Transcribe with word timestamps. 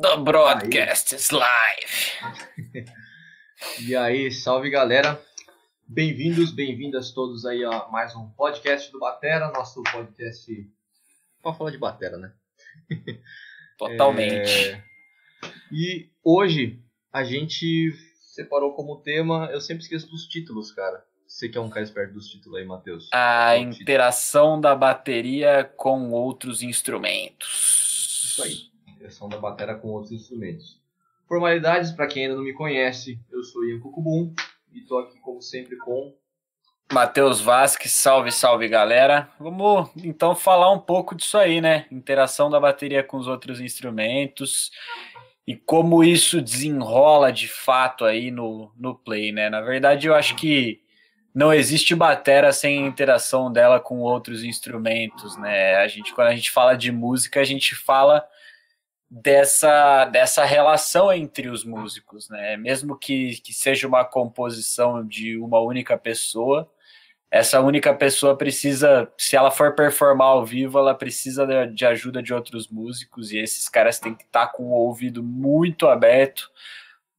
The 0.00 0.16
broadcast 0.16 1.14
is 1.14 1.30
live. 1.30 2.86
e 3.86 3.94
aí, 3.94 4.30
salve 4.32 4.70
galera. 4.70 5.20
Bem-vindos, 5.86 6.52
bem-vindas 6.52 7.10
todos 7.10 7.44
aí 7.44 7.62
a 7.62 7.86
mais 7.88 8.16
um 8.16 8.30
podcast 8.30 8.90
do 8.90 8.98
Batera, 8.98 9.52
nosso 9.52 9.82
podcast. 9.82 10.50
Pode 11.42 11.58
falar 11.58 11.70
de 11.70 11.76
Batera, 11.76 12.16
né? 12.16 12.32
Totalmente. 13.76 14.70
É... 14.70 14.82
E 15.70 16.08
hoje 16.24 16.82
a 17.12 17.22
gente 17.22 17.92
separou 18.34 18.72
como 18.72 19.02
tema. 19.02 19.50
Eu 19.52 19.60
sempre 19.60 19.82
esqueço 19.82 20.08
dos 20.08 20.26
títulos, 20.26 20.72
cara. 20.72 21.04
Você 21.26 21.46
que 21.46 21.58
é 21.58 21.60
um 21.60 21.68
cara 21.68 21.84
esperto 21.84 22.14
dos 22.14 22.30
títulos 22.30 22.58
aí, 22.58 22.64
Matheus. 22.64 23.10
A 23.12 23.58
interação 23.58 24.58
da 24.58 24.74
bateria 24.74 25.70
com 25.76 26.10
outros 26.10 26.62
instrumentos. 26.62 28.24
Isso 28.24 28.42
aí. 28.42 28.69
Interação 29.10 29.28
da 29.28 29.38
bateria 29.38 29.74
com 29.74 29.88
outros 29.88 30.12
instrumentos. 30.12 30.80
Formalidades, 31.26 31.90
para 31.90 32.06
quem 32.06 32.24
ainda 32.24 32.36
não 32.36 32.44
me 32.44 32.52
conhece, 32.52 33.18
eu 33.28 33.42
sou 33.42 33.64
Ian 33.64 33.80
Cucubum 33.80 34.32
e 34.72 34.82
tô 34.82 34.98
aqui 34.98 35.18
como 35.18 35.42
sempre 35.42 35.76
com 35.78 36.14
Matheus 36.92 37.40
Vasques, 37.40 37.90
salve, 37.90 38.30
salve 38.30 38.68
galera. 38.68 39.28
Vamos 39.40 39.90
então 39.96 40.36
falar 40.36 40.70
um 40.70 40.78
pouco 40.78 41.16
disso 41.16 41.36
aí, 41.36 41.60
né? 41.60 41.86
Interação 41.90 42.48
da 42.48 42.60
bateria 42.60 43.02
com 43.02 43.16
os 43.16 43.26
outros 43.26 43.60
instrumentos 43.60 44.70
e 45.44 45.56
como 45.56 46.04
isso 46.04 46.40
desenrola 46.40 47.32
de 47.32 47.48
fato 47.48 48.04
aí 48.04 48.30
no, 48.30 48.72
no 48.76 48.94
play, 48.94 49.32
né? 49.32 49.50
Na 49.50 49.60
verdade, 49.60 50.06
eu 50.06 50.14
acho 50.14 50.36
que 50.36 50.80
não 51.34 51.52
existe 51.52 51.96
batera 51.96 52.52
sem 52.52 52.86
interação 52.86 53.52
dela 53.52 53.80
com 53.80 53.98
outros 53.98 54.44
instrumentos, 54.44 55.36
né? 55.36 55.76
A 55.76 55.88
gente, 55.88 56.14
quando 56.14 56.28
a 56.28 56.34
gente 56.34 56.50
fala 56.52 56.76
de 56.76 56.92
música, 56.92 57.40
a 57.40 57.44
gente 57.44 57.74
fala 57.74 58.24
dessa, 59.10 60.04
dessa 60.06 60.44
relação 60.44 61.12
entre 61.12 61.48
os 61.48 61.64
músicos, 61.64 62.28
né? 62.28 62.56
Mesmo 62.56 62.96
que, 62.96 63.40
que 63.40 63.52
seja 63.52 63.88
uma 63.88 64.04
composição 64.04 65.04
de 65.04 65.36
uma 65.36 65.58
única 65.60 65.98
pessoa, 65.98 66.70
essa 67.30 67.60
única 67.60 67.94
pessoa 67.94 68.36
precisa, 68.36 69.10
se 69.16 69.36
ela 69.36 69.50
for 69.50 69.74
performar 69.74 70.28
ao 70.28 70.44
vivo, 70.44 70.78
ela 70.78 70.94
precisa 70.94 71.46
de, 71.46 71.74
de 71.74 71.86
ajuda 71.86 72.22
de 72.22 72.34
outros 72.34 72.68
músicos 72.68 73.32
e 73.32 73.38
esses 73.38 73.68
caras 73.68 74.00
têm 74.00 74.14
que 74.14 74.24
estar 74.24 74.46
tá 74.46 74.52
com 74.52 74.64
o 74.64 74.74
ouvido 74.74 75.22
muito 75.22 75.86
aberto 75.88 76.50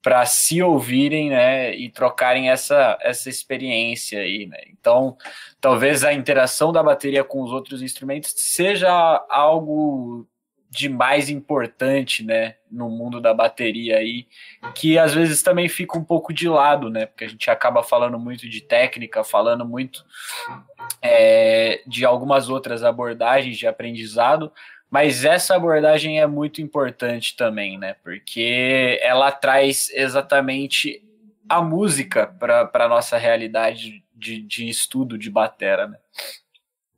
para 0.01 0.25
se 0.25 0.61
ouvirem, 0.63 1.29
né, 1.29 1.75
e 1.75 1.89
trocarem 1.89 2.49
essa, 2.49 2.97
essa 3.01 3.29
experiência 3.29 4.19
aí, 4.19 4.47
né? 4.47 4.57
Então, 4.69 5.15
talvez 5.61 6.03
a 6.03 6.11
interação 6.11 6.71
da 6.71 6.81
bateria 6.81 7.23
com 7.23 7.43
os 7.43 7.51
outros 7.51 7.83
instrumentos 7.83 8.33
seja 8.35 8.89
algo 9.29 10.27
de 10.71 10.87
mais 10.87 11.29
importante, 11.29 12.23
né, 12.23 12.55
no 12.71 12.89
mundo 12.89 13.19
da 13.19 13.33
bateria 13.33 13.97
aí, 13.97 14.25
que 14.73 14.97
às 14.97 15.13
vezes 15.13 15.43
também 15.43 15.67
fica 15.67 15.97
um 15.97 16.03
pouco 16.03 16.33
de 16.33 16.47
lado, 16.47 16.89
né, 16.89 17.05
porque 17.05 17.25
a 17.25 17.27
gente 17.27 17.49
acaba 17.51 17.83
falando 17.83 18.17
muito 18.17 18.47
de 18.47 18.61
técnica, 18.61 19.21
falando 19.21 19.65
muito 19.65 20.05
é, 21.01 21.83
de 21.85 22.05
algumas 22.05 22.47
outras 22.47 22.85
abordagens 22.85 23.57
de 23.57 23.67
aprendizado, 23.67 24.49
mas 24.89 25.25
essa 25.25 25.55
abordagem 25.55 26.21
é 26.21 26.27
muito 26.27 26.61
importante 26.61 27.35
também, 27.37 27.77
né? 27.77 27.93
Porque 28.03 28.99
ela 29.01 29.31
traz 29.31 29.89
exatamente 29.93 31.01
a 31.47 31.61
música 31.61 32.27
para 32.27 32.69
a 32.73 32.87
nossa 32.89 33.17
realidade 33.17 34.03
de, 34.13 34.41
de 34.41 34.67
estudo 34.67 35.17
de 35.17 35.29
batera, 35.29 35.87
né? 35.87 35.97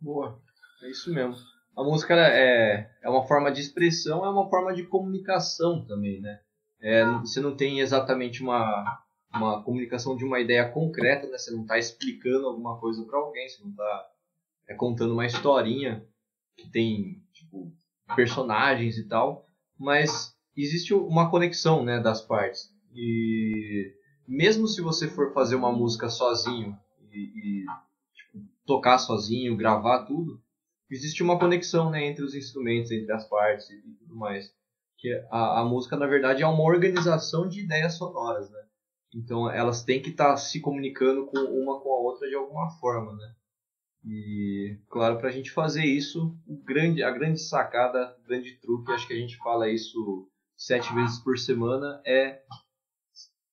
Boa, 0.02 0.42
é 0.82 0.90
isso 0.90 1.14
mesmo. 1.14 1.53
A 1.76 1.84
música 1.84 2.14
é, 2.16 2.90
é 3.02 3.10
uma 3.10 3.26
forma 3.28 3.52
de 3.52 3.62
expressão, 3.62 4.24
é 4.24 4.30
uma 4.30 4.50
forma 4.50 4.74
de 4.74 4.84
comunicação 4.84 5.84
também, 5.86 6.22
né? 6.22 6.40
É, 6.80 7.06
você 7.20 7.40
não 7.40 7.56
tem 7.56 7.80
exatamente 7.80 8.44
uma, 8.44 9.02
uma 9.34 9.64
comunicação 9.64 10.16
de 10.16 10.24
uma 10.24 10.40
ideia 10.40 10.70
concreta, 10.70 11.28
né? 11.28 11.38
Você 11.38 11.52
não 11.52 11.62
está 11.62 11.78
explicando 11.78 12.48
alguma 12.48 12.80
coisa 12.80 13.04
para 13.06 13.18
alguém, 13.18 13.50
você 13.50 13.64
não 13.64 13.72
está 13.72 14.10
é, 14.68 14.76
contando 14.76 15.14
uma 15.14 15.26
historinha 15.26 16.06
que 16.56 16.70
tem 16.70 17.24
tipo, 17.34 17.72
personagens 18.16 18.98
e 18.98 19.08
tal, 19.08 19.48
mas 19.80 20.36
existe 20.56 20.94
uma 20.94 21.32
conexão 21.32 21.84
né, 21.84 22.00
das 22.00 22.22
partes. 22.22 22.70
E 22.94 23.92
mesmo 24.28 24.68
se 24.68 24.82
você 24.82 25.08
for 25.08 25.34
fazer 25.34 25.56
uma 25.56 25.72
música 25.72 26.10
sozinho 26.10 26.78
e, 27.12 27.18
e 27.18 27.66
tipo, 28.14 28.46
tocar 28.66 29.00
sozinho, 29.00 29.58
gravar 29.58 30.06
tudo, 30.06 30.40
existe 30.94 31.24
uma 31.24 31.40
conexão 31.40 31.90
né, 31.90 32.06
entre 32.06 32.24
os 32.24 32.36
instrumentos, 32.36 32.92
entre 32.92 33.12
as 33.12 33.28
partes 33.28 33.70
e, 33.70 33.76
e 33.76 33.94
tudo 33.96 34.16
mais. 34.16 34.54
Que 34.98 35.12
a, 35.32 35.62
a, 35.62 35.66
música, 35.66 35.98
na 35.98 36.08
verdade, 36.08 36.44
é 36.44 36.48
uma 36.48 36.64
organização 36.64 37.48
de 37.48 37.62
ideias 37.62 37.96
sonoras, 37.96 38.50
né? 38.50 38.60
Então 39.16 39.50
elas 39.50 39.84
têm 39.84 40.02
que 40.02 40.10
estar 40.10 40.30
tá 40.30 40.38
se 40.38 40.60
comunicando 40.60 41.26
com 41.26 41.38
uma 41.38 41.80
com 41.82 41.94
a 41.94 42.00
outra 42.00 42.28
de 42.28 42.36
alguma 42.36 42.70
forma, 42.80 43.14
né? 43.14 43.34
E, 44.06 44.78
claro, 44.90 45.18
para 45.18 45.30
a 45.30 45.32
gente 45.32 45.52
fazer 45.52 45.86
isso, 45.86 46.38
grande, 46.48 47.04
a 47.04 47.12
grande 47.12 47.40
sacada, 47.40 48.16
o 48.20 48.28
grande 48.28 48.54
truque, 48.60 48.92
acho 48.92 49.08
que 49.08 49.14
a 49.14 49.18
gente 49.18 49.38
fala 49.38 49.70
isso 49.70 50.30
sete 50.58 50.94
vezes 50.94 51.20
por 51.20 51.38
semana, 51.38 52.02
é 52.06 52.42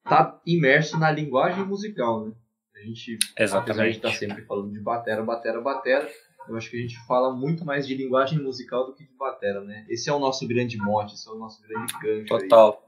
estar 0.04 0.24
tá 0.24 0.42
imerso 0.44 0.98
na 0.98 1.10
linguagem 1.10 1.64
musical, 1.64 2.26
né? 2.26 2.34
A 2.74 2.78
gente, 2.80 3.18
Exatamente. 3.38 3.70
apesar 3.70 3.84
de 3.90 3.96
estar 3.96 4.08
tá 4.10 4.14
sempre 4.14 4.44
falando 4.44 4.72
de 4.72 4.80
batera, 4.80 5.22
batera, 5.22 5.60
batera, 5.60 6.10
eu 6.48 6.56
acho 6.56 6.70
que 6.70 6.76
a 6.76 6.80
gente 6.80 6.98
fala 7.06 7.34
muito 7.34 7.64
mais 7.64 7.86
de 7.86 7.94
linguagem 7.94 8.42
musical 8.42 8.86
do 8.86 8.94
que 8.94 9.04
de 9.04 9.14
batera, 9.14 9.62
né? 9.62 9.86
Esse 9.88 10.10
é 10.10 10.12
o 10.12 10.18
nosso 10.18 10.46
grande 10.46 10.76
mote, 10.78 11.14
esse 11.14 11.28
é 11.28 11.32
o 11.32 11.38
nosso 11.38 11.62
grande 11.62 11.92
gancho. 12.00 12.26
Total. 12.26 12.86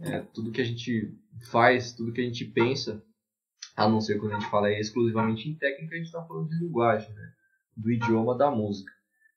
É, 0.00 0.20
tudo 0.20 0.52
que 0.52 0.60
a 0.60 0.64
gente 0.64 1.14
faz, 1.50 1.92
tudo 1.92 2.12
que 2.12 2.20
a 2.20 2.24
gente 2.24 2.44
pensa, 2.44 3.04
a 3.76 3.88
não 3.88 4.00
ser 4.00 4.18
quando 4.18 4.32
a 4.32 4.38
gente 4.38 4.50
fala 4.50 4.70
exclusivamente 4.72 5.48
em 5.48 5.54
técnica, 5.54 5.94
a 5.94 5.98
gente 5.98 6.06
está 6.06 6.22
falando 6.24 6.48
de 6.48 6.58
linguagem, 6.58 7.12
né? 7.12 7.32
do 7.76 7.90
idioma 7.90 8.36
da 8.36 8.50
música. 8.50 8.92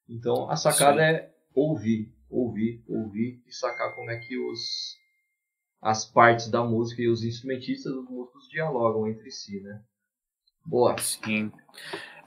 Então 0.08 0.50
a 0.50 0.56
sacada 0.56 0.98
Sim. 0.98 1.04
é 1.04 1.34
ouvir, 1.54 2.14
ouvir, 2.30 2.84
ouvir 2.88 3.42
e 3.46 3.52
sacar 3.52 3.96
como 3.96 4.12
é 4.12 4.18
que 4.18 4.38
os 4.38 4.98
as 5.82 6.04
partes 6.04 6.50
da 6.50 6.64
música 6.64 7.02
e 7.02 7.08
os 7.08 7.24
instrumentistas 7.24 7.94
dos 7.94 8.10
músicos 8.10 8.50
dialogam 8.50 9.08
entre 9.08 9.30
si, 9.30 9.62
né? 9.62 9.84
Boa. 10.66 10.98
Sim. 10.98 11.52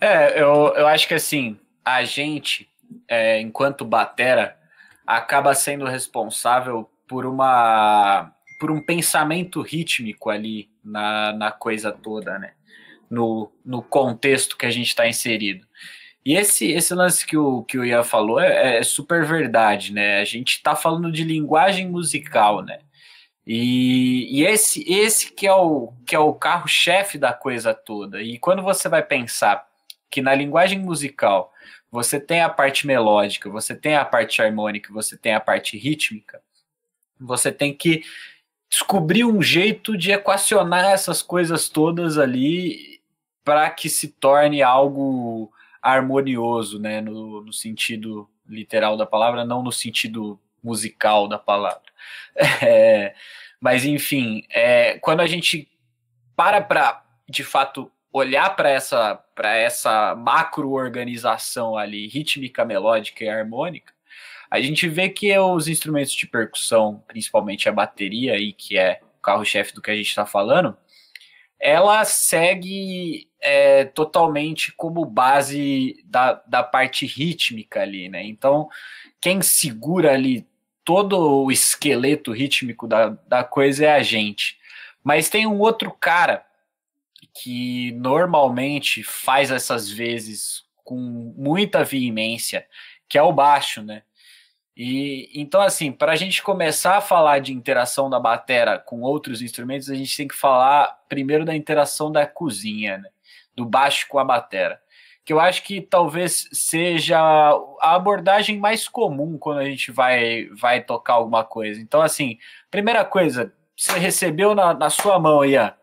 É, 0.00 0.41
eu, 0.41 0.75
eu 0.76 0.86
acho 0.86 1.09
que 1.09 1.14
assim, 1.14 1.59
a 1.84 2.04
gente, 2.04 2.69
é, 3.09 3.41
enquanto 3.41 3.84
batera, 3.84 4.56
acaba 5.06 5.54
sendo 5.54 5.86
responsável 5.86 6.88
por 7.06 7.26
uma 7.26 8.32
por 8.60 8.70
um 8.72 8.81
pensamento 8.81 9.62
rítmico 9.62 10.31
ali 10.31 10.69
na, 10.84 11.32
na 11.32 11.53
coisa 11.53 11.92
toda, 11.92 12.38
né? 12.38 12.54
No, 13.09 13.53
no 13.64 13.81
contexto 13.82 14.56
que 14.56 14.66
a 14.66 14.70
gente 14.70 14.88
está 14.88 15.06
inserido. 15.09 15.66
E 16.26 16.34
esse, 16.34 16.70
esse 16.72 16.92
lance 16.92 17.25
que 17.25 17.36
o, 17.36 17.62
que 17.62 17.78
o 17.78 17.84
Ian 17.84 18.03
falou 18.03 18.41
é, 18.41 18.78
é 18.78 18.82
super 18.82 19.25
verdade, 19.25 19.92
né? 19.92 20.20
A 20.20 20.25
gente 20.25 20.54
está 20.54 20.75
falando 20.75 21.10
de 21.12 21.22
linguagem 21.22 21.88
musical, 21.88 22.62
né? 22.62 22.80
E, 23.47 24.41
e, 24.41 24.44
esse, 24.44 24.84
esse 24.92 25.32
que 25.32 25.47
é 25.47 25.54
o, 25.54 25.92
que 26.04 26.15
é 26.15 26.19
o 26.19 26.34
carro-chefe 26.34 27.16
da 27.16 27.32
coisa 27.32 27.72
toda. 27.72 28.20
E 28.20 28.38
quando 28.38 28.60
você 28.60 28.88
vai 28.88 29.03
pensar 29.03 29.67
que 30.10 30.22
na 30.22 30.34
linguagem 30.34 30.78
musical 30.78 31.52
você 31.91 32.20
tem 32.20 32.42
a 32.42 32.48
parte 32.48 32.86
melódica, 32.86 33.48
você 33.48 33.74
tem 33.74 33.96
a 33.96 34.04
parte 34.04 34.42
harmônica, 34.42 34.92
você 34.92 35.16
tem 35.16 35.34
a 35.34 35.41
parte 35.41 35.76
rítmica, 35.78 36.41
você 37.19 37.50
tem 37.50 37.74
que 37.74 38.02
descobrir 38.70 39.24
um 39.24 39.41
jeito 39.41 39.97
de 39.97 40.12
equacionar 40.12 40.84
essas 40.84 41.22
coisas 41.22 41.68
todas 41.68 42.18
ali 42.18 43.00
para 43.42 43.70
que 43.70 43.88
se 43.88 44.08
torne 44.08 44.62
algo 44.62 45.50
harmonioso, 45.80 46.78
né, 46.78 47.00
no, 47.00 47.42
no, 47.42 47.52
sentido 47.52 48.28
literal 48.47 48.97
da 48.97 49.06
palavra, 49.06 49.44
não 49.44 49.62
no 49.62 49.72
sentido 49.72 50.38
musical 50.62 51.28
da 51.28 51.38
palavra. 51.38 51.88
É, 52.62 53.15
mas 53.60 53.84
enfim, 53.84 54.44
é, 54.50 54.97
quando 55.00 55.21
a 55.21 55.27
gente 55.27 55.68
para 56.36 56.60
para 56.60 57.04
de 57.28 57.42
fato 57.42 57.91
olhar 58.13 58.51
para 58.57 58.71
essa 58.71 59.15
para 59.34 59.55
essa 59.57 60.15
macro 60.16 60.72
organização 60.72 61.77
ali 61.77 62.09
rítmica, 62.09 62.65
melódica 62.65 63.25
e 63.25 63.28
harmônica, 63.28 63.93
a 64.51 64.60
gente 64.60 64.89
vê 64.89 65.09
que 65.09 65.37
os 65.39 65.69
instrumentos 65.69 66.13
de 66.13 66.27
percussão, 66.27 67.03
principalmente 67.07 67.69
a 67.69 67.72
bateria, 67.72 68.34
aí, 68.34 68.53
que 68.53 68.78
é 68.78 69.01
o 69.03 69.21
carro-chefe 69.21 69.75
do 69.75 69.83
que 69.83 69.91
a 69.91 69.97
gente 69.97 70.09
está 70.09 70.25
falando, 70.25 70.77
ela 71.60 72.05
segue 72.05 73.28
é, 73.41 73.84
totalmente 73.84 74.72
como 74.72 75.05
base 75.05 76.03
da, 76.07 76.43
da 76.47 76.63
parte 76.63 77.05
rítmica 77.05 77.83
ali, 77.83 78.09
né? 78.09 78.25
Então, 78.25 78.69
quem 79.21 79.43
segura 79.43 80.13
ali 80.15 80.47
todo 80.84 81.45
o 81.45 81.53
esqueleto 81.53 82.33
rítmico 82.33 82.87
da, 82.87 83.10
da 83.27 83.45
coisa 83.45 83.84
é 83.84 83.93
a 83.93 84.03
gente. 84.03 84.57
Mas 85.05 85.28
tem 85.28 85.47
um 85.47 85.59
outro 85.59 85.91
cara 85.91 86.45
que 87.42 87.92
normalmente 87.92 89.02
faz 89.02 89.50
essas 89.50 89.90
vezes 89.90 90.64
com 90.84 90.96
muita 91.36 91.84
veemência, 91.84 92.66
que 93.08 93.18
é 93.18 93.22
o 93.22 93.32
baixo, 93.32 93.82
né? 93.82 94.02
E 94.76 95.30
então, 95.34 95.60
assim, 95.60 95.90
para 95.92 96.12
a 96.12 96.16
gente 96.16 96.42
começar 96.42 96.96
a 96.96 97.00
falar 97.00 97.40
de 97.40 97.52
interação 97.52 98.08
da 98.08 98.20
batera 98.20 98.78
com 98.78 99.02
outros 99.02 99.42
instrumentos, 99.42 99.90
a 99.90 99.94
gente 99.94 100.16
tem 100.16 100.28
que 100.28 100.36
falar 100.36 100.98
primeiro 101.08 101.44
da 101.44 101.54
interação 101.54 102.10
da 102.12 102.26
cozinha, 102.26 102.98
né? 102.98 103.08
do 103.58 103.64
baixo 103.64 104.06
com 104.08 104.18
a 104.18 104.24
batera. 104.24 104.80
Que 105.24 105.32
eu 105.32 105.40
acho 105.40 105.62
que 105.64 105.80
talvez 105.80 106.48
seja 106.52 107.18
a 107.18 107.94
abordagem 107.94 108.58
mais 108.58 108.88
comum 108.88 109.36
quando 109.36 109.58
a 109.58 109.64
gente 109.64 109.90
vai, 109.90 110.48
vai 110.52 110.82
tocar 110.82 111.14
alguma 111.14 111.44
coisa. 111.44 111.80
Então, 111.80 112.00
assim, 112.00 112.38
primeira 112.70 113.04
coisa, 113.04 113.52
você 113.76 113.98
recebeu 113.98 114.54
na, 114.54 114.72
na 114.72 114.88
sua 114.88 115.18
mão 115.18 115.40
ó. 115.40 115.78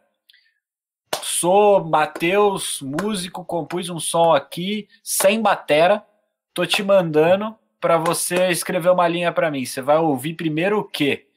Sou 1.37 1.83
Matheus, 1.83 2.81
músico, 2.81 3.43
compus 3.43 3.89
um 3.89 3.99
som 3.99 4.33
aqui, 4.33 4.87
sem 5.03 5.41
batera, 5.41 6.01
tô 6.53 6.65
te 6.65 6.81
mandando 6.81 7.53
para 7.77 7.97
você 7.97 8.47
escrever 8.47 8.89
uma 8.89 9.05
linha 9.05 9.33
para 9.33 9.51
mim. 9.51 9.65
Você 9.65 9.81
vai 9.81 9.97
ouvir 9.97 10.35
primeiro 10.35 10.79
o 10.79 10.83
quê 10.85 11.27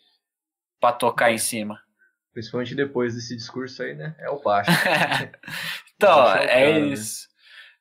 para 0.80 0.92
tocar 0.92 1.32
em 1.32 1.38
cima? 1.38 1.82
Principalmente 2.32 2.76
depois 2.76 3.16
desse 3.16 3.34
discurso 3.34 3.82
aí, 3.82 3.96
né? 3.96 4.14
É 4.20 4.30
o 4.30 4.40
baixo. 4.40 4.70
então, 5.96 6.30
é, 6.30 6.46
cara, 6.46 6.46
né? 6.46 6.80
isso. 6.80 7.26
Né? 7.28 7.34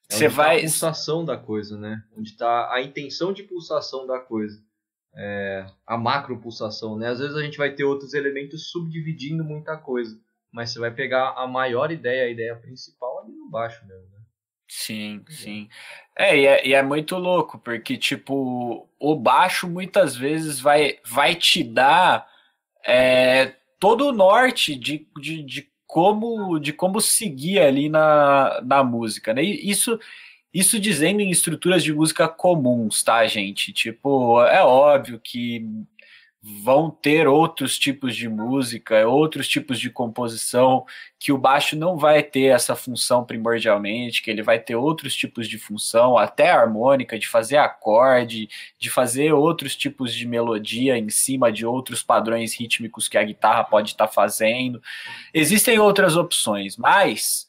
É 0.09 0.15
você 0.15 0.27
vai. 0.27 0.55
Tá 0.55 0.57
a 0.57 0.61
pulsação 0.61 1.23
da 1.23 1.37
coisa, 1.37 1.77
né? 1.77 2.03
Onde 2.17 2.31
está 2.31 2.73
a 2.73 2.81
intenção 2.81 3.31
de 3.31 3.43
pulsação 3.43 4.07
da 4.07 4.19
coisa. 4.19 4.59
É, 5.15 5.67
a 5.85 5.95
macro 5.95 6.41
pulsação, 6.41 6.97
né? 6.97 7.09
Às 7.09 7.19
vezes 7.19 7.35
a 7.35 7.43
gente 7.43 7.59
vai 7.59 7.75
ter 7.75 7.83
outros 7.83 8.15
elementos 8.15 8.71
subdividindo 8.71 9.43
muita 9.43 9.77
coisa. 9.77 10.19
Mas 10.51 10.71
você 10.71 10.79
vai 10.79 10.91
pegar 10.91 11.33
a 11.37 11.47
maior 11.47 11.91
ideia, 11.91 12.25
a 12.25 12.29
ideia 12.29 12.55
principal 12.55 13.19
ali 13.19 13.31
no 13.31 13.49
baixo 13.49 13.85
mesmo, 13.85 14.09
né? 14.11 14.17
Sim, 14.67 15.23
sim. 15.29 15.69
É 16.15 16.37
e, 16.37 16.45
é, 16.45 16.67
e 16.67 16.73
é 16.73 16.83
muito 16.83 17.15
louco, 17.17 17.57
porque, 17.59 17.97
tipo, 17.97 18.89
o 18.99 19.15
baixo 19.15 19.67
muitas 19.69 20.15
vezes 20.15 20.59
vai, 20.59 20.99
vai 21.05 21.35
te 21.35 21.63
dar 21.63 22.27
é, 22.85 23.53
todo 23.79 24.07
o 24.07 24.11
norte 24.11 24.75
de, 24.75 25.07
de, 25.19 25.43
de, 25.43 25.69
como, 25.85 26.59
de 26.59 26.73
como 26.73 26.99
seguir 26.99 27.59
ali 27.59 27.87
na, 27.87 28.59
na 28.61 28.83
música, 28.83 29.33
né? 29.33 29.43
E 29.43 29.69
isso, 29.69 29.99
isso 30.53 30.79
dizendo 30.79 31.21
em 31.21 31.31
estruturas 31.31 31.83
de 31.83 31.93
música 31.93 32.27
comuns, 32.27 33.03
tá, 33.03 33.25
gente? 33.27 33.71
Tipo, 33.71 34.41
é 34.43 34.63
óbvio 34.63 35.19
que 35.23 35.65
vão 36.63 36.89
ter 36.89 37.27
outros 37.27 37.77
tipos 37.77 38.15
de 38.15 38.29
música, 38.29 39.05
outros 39.05 39.49
tipos 39.49 39.77
de 39.77 39.89
composição, 39.89 40.85
que 41.19 41.33
o 41.33 41.37
baixo 41.37 41.75
não 41.75 41.97
vai 41.97 42.23
ter 42.23 42.45
essa 42.45 42.73
função 42.73 43.25
primordialmente, 43.25 44.21
que 44.21 44.31
ele 44.31 44.41
vai 44.41 44.57
ter 44.57 44.75
outros 44.77 45.13
tipos 45.13 45.45
de 45.49 45.57
função, 45.57 46.17
até 46.17 46.49
harmônica, 46.49 47.19
de 47.19 47.27
fazer 47.27 47.57
acorde, 47.57 48.47
de 48.79 48.89
fazer 48.89 49.33
outros 49.33 49.75
tipos 49.75 50.13
de 50.13 50.25
melodia 50.25 50.97
em 50.97 51.09
cima 51.09 51.51
de 51.51 51.65
outros 51.65 52.01
padrões 52.01 52.57
rítmicos 52.57 53.09
que 53.09 53.17
a 53.17 53.23
guitarra 53.23 53.65
pode 53.65 53.89
estar 53.89 54.07
tá 54.07 54.13
fazendo. 54.13 54.81
Existem 55.33 55.79
outras 55.79 56.15
opções, 56.15 56.77
mas 56.77 57.45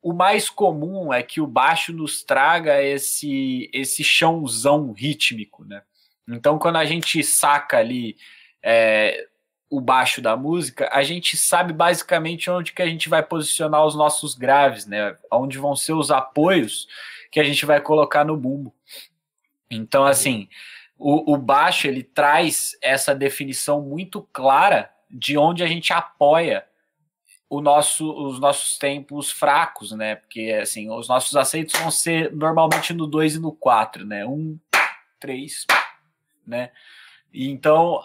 o 0.00 0.14
mais 0.14 0.48
comum 0.48 1.12
é 1.12 1.22
que 1.22 1.38
o 1.38 1.46
baixo 1.46 1.92
nos 1.92 2.22
traga 2.22 2.82
esse 2.82 3.68
esse 3.74 4.02
chãozão 4.02 4.90
rítmico, 4.92 5.66
né? 5.66 5.82
Então, 6.26 6.58
quando 6.58 6.76
a 6.76 6.84
gente 6.84 7.22
saca 7.22 7.78
ali 7.78 8.16
é, 8.62 9.26
o 9.70 9.80
baixo 9.80 10.22
da 10.22 10.36
música, 10.36 10.88
a 10.92 11.02
gente 11.02 11.36
sabe 11.36 11.72
basicamente 11.72 12.50
onde 12.50 12.72
que 12.72 12.82
a 12.82 12.86
gente 12.86 13.08
vai 13.08 13.22
posicionar 13.22 13.84
os 13.84 13.94
nossos 13.94 14.34
graves, 14.34 14.86
né? 14.86 15.16
Onde 15.30 15.58
vão 15.58 15.76
ser 15.76 15.92
os 15.92 16.10
apoios 16.10 16.88
que 17.30 17.38
a 17.38 17.44
gente 17.44 17.66
vai 17.66 17.80
colocar 17.80 18.24
no 18.24 18.36
bumbo. 18.36 18.74
Então, 19.70 20.04
assim, 20.04 20.48
o, 20.98 21.34
o 21.34 21.36
baixo 21.36 21.86
ele 21.86 22.02
traz 22.02 22.76
essa 22.82 23.14
definição 23.14 23.82
muito 23.82 24.22
clara 24.32 24.90
de 25.10 25.36
onde 25.36 25.62
a 25.62 25.66
gente 25.66 25.92
apoia 25.92 26.64
o 27.48 27.60
nosso, 27.60 28.10
os 28.10 28.38
nossos 28.38 28.76
tempos 28.78 29.30
fracos, 29.30 29.92
né? 29.92 30.16
Porque 30.16 30.58
assim, 30.60 30.90
os 30.90 31.08
nossos 31.08 31.34
aceitos 31.36 31.78
vão 31.80 31.90
ser 31.90 32.32
normalmente 32.32 32.92
no 32.92 33.06
2 33.06 33.36
e 33.36 33.38
no 33.38 33.52
4, 33.52 34.04
né? 34.04 34.26
1, 34.26 34.58
3, 35.18 35.66
né? 36.46 36.70
Então, 37.32 38.00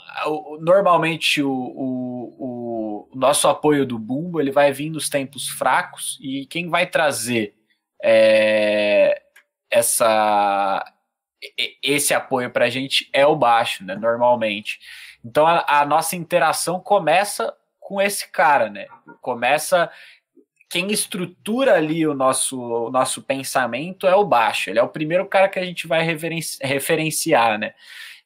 normalmente 0.59 1.41
o, 1.41 1.49
o, 1.49 3.09
o, 3.13 3.17
nosso 3.17 3.47
apoio 3.47 3.85
do 3.85 3.97
bumbo 3.97 4.39
ele 4.39 4.51
vai 4.51 4.71
vir 4.71 4.89
nos 4.89 5.09
tempos 5.09 5.47
fracos 5.47 6.19
e 6.21 6.45
quem 6.45 6.69
vai 6.69 6.85
trazer 6.85 7.55
é, 8.03 9.21
essa 9.71 10.85
esse 11.81 12.13
apoio 12.13 12.49
para 12.49 12.65
a 12.65 12.69
gente 12.69 13.09
é 13.11 13.25
o 13.25 13.35
baixo, 13.35 13.83
né? 13.83 13.95
Normalmente. 13.95 14.79
Então 15.23 15.45
a, 15.45 15.81
a, 15.81 15.85
nossa 15.85 16.15
interação 16.15 16.79
começa 16.79 17.53
com 17.79 18.01
esse 18.01 18.29
cara, 18.29 18.69
né? 18.69 18.87
Começa 19.21 19.91
quem 20.69 20.91
estrutura 20.91 21.75
ali 21.75 22.07
o 22.07 22.13
nosso, 22.13 22.59
o 22.59 22.89
nosso 22.89 23.21
pensamento 23.21 24.07
é 24.07 24.15
o 24.15 24.25
baixo. 24.25 24.69
Ele 24.69 24.79
é 24.79 24.83
o 24.83 24.89
primeiro 24.89 25.25
cara 25.27 25.49
que 25.49 25.59
a 25.59 25.65
gente 25.65 25.85
vai 25.85 26.01
referenciar, 26.61 27.59
né? 27.59 27.73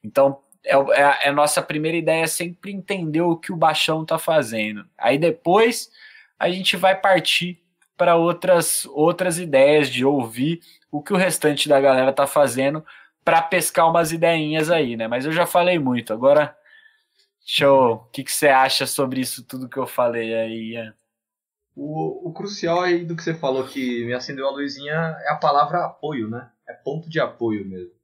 Então 0.03 0.41
é, 0.67 0.75
é, 0.75 1.25
é, 1.25 1.29
a 1.29 1.33
nossa 1.33 1.61
primeira 1.61 1.97
ideia 1.97 2.23
é 2.23 2.27
sempre 2.27 2.71
entender 2.71 3.21
o 3.21 3.37
que 3.37 3.51
o 3.51 3.57
baixão 3.57 4.03
está 4.03 4.19
fazendo. 4.19 4.85
Aí 4.97 5.17
depois 5.17 5.89
a 6.37 6.49
gente 6.49 6.75
vai 6.75 6.95
partir 6.99 7.59
para 7.95 8.15
outras 8.15 8.85
outras 8.91 9.39
ideias 9.39 9.89
de 9.89 10.05
ouvir 10.05 10.59
o 10.91 11.01
que 11.01 11.13
o 11.13 11.17
restante 11.17 11.67
da 11.67 11.79
galera 11.81 12.11
está 12.11 12.27
fazendo 12.27 12.85
para 13.23 13.41
pescar 13.41 13.89
umas 13.89 14.11
ideinhas 14.11 14.69
aí, 14.69 14.95
né? 14.95 15.07
Mas 15.07 15.25
eu 15.25 15.31
já 15.31 15.45
falei 15.45 15.79
muito. 15.79 16.13
Agora, 16.13 16.55
show. 17.45 17.93
O 17.93 18.11
que, 18.11 18.23
que 18.23 18.31
você 18.31 18.47
acha 18.47 18.85
sobre 18.85 19.21
isso 19.21 19.43
tudo 19.45 19.69
que 19.69 19.77
eu 19.77 19.87
falei 19.87 20.33
aí, 20.33 20.73
Ian? 20.73 20.93
O, 21.75 22.29
o 22.29 22.33
crucial 22.33 22.81
aí 22.81 23.05
do 23.05 23.15
que 23.15 23.23
você 23.23 23.33
falou 23.33 23.65
que 23.65 24.05
me 24.05 24.13
acendeu 24.13 24.47
a 24.47 24.51
luzinha 24.51 24.93
é 24.93 25.29
a 25.29 25.35
palavra 25.35 25.85
apoio, 25.85 26.29
né? 26.29 26.49
É 26.67 26.73
ponto 26.73 27.09
de 27.09 27.19
apoio 27.19 27.65
mesmo. 27.65 27.96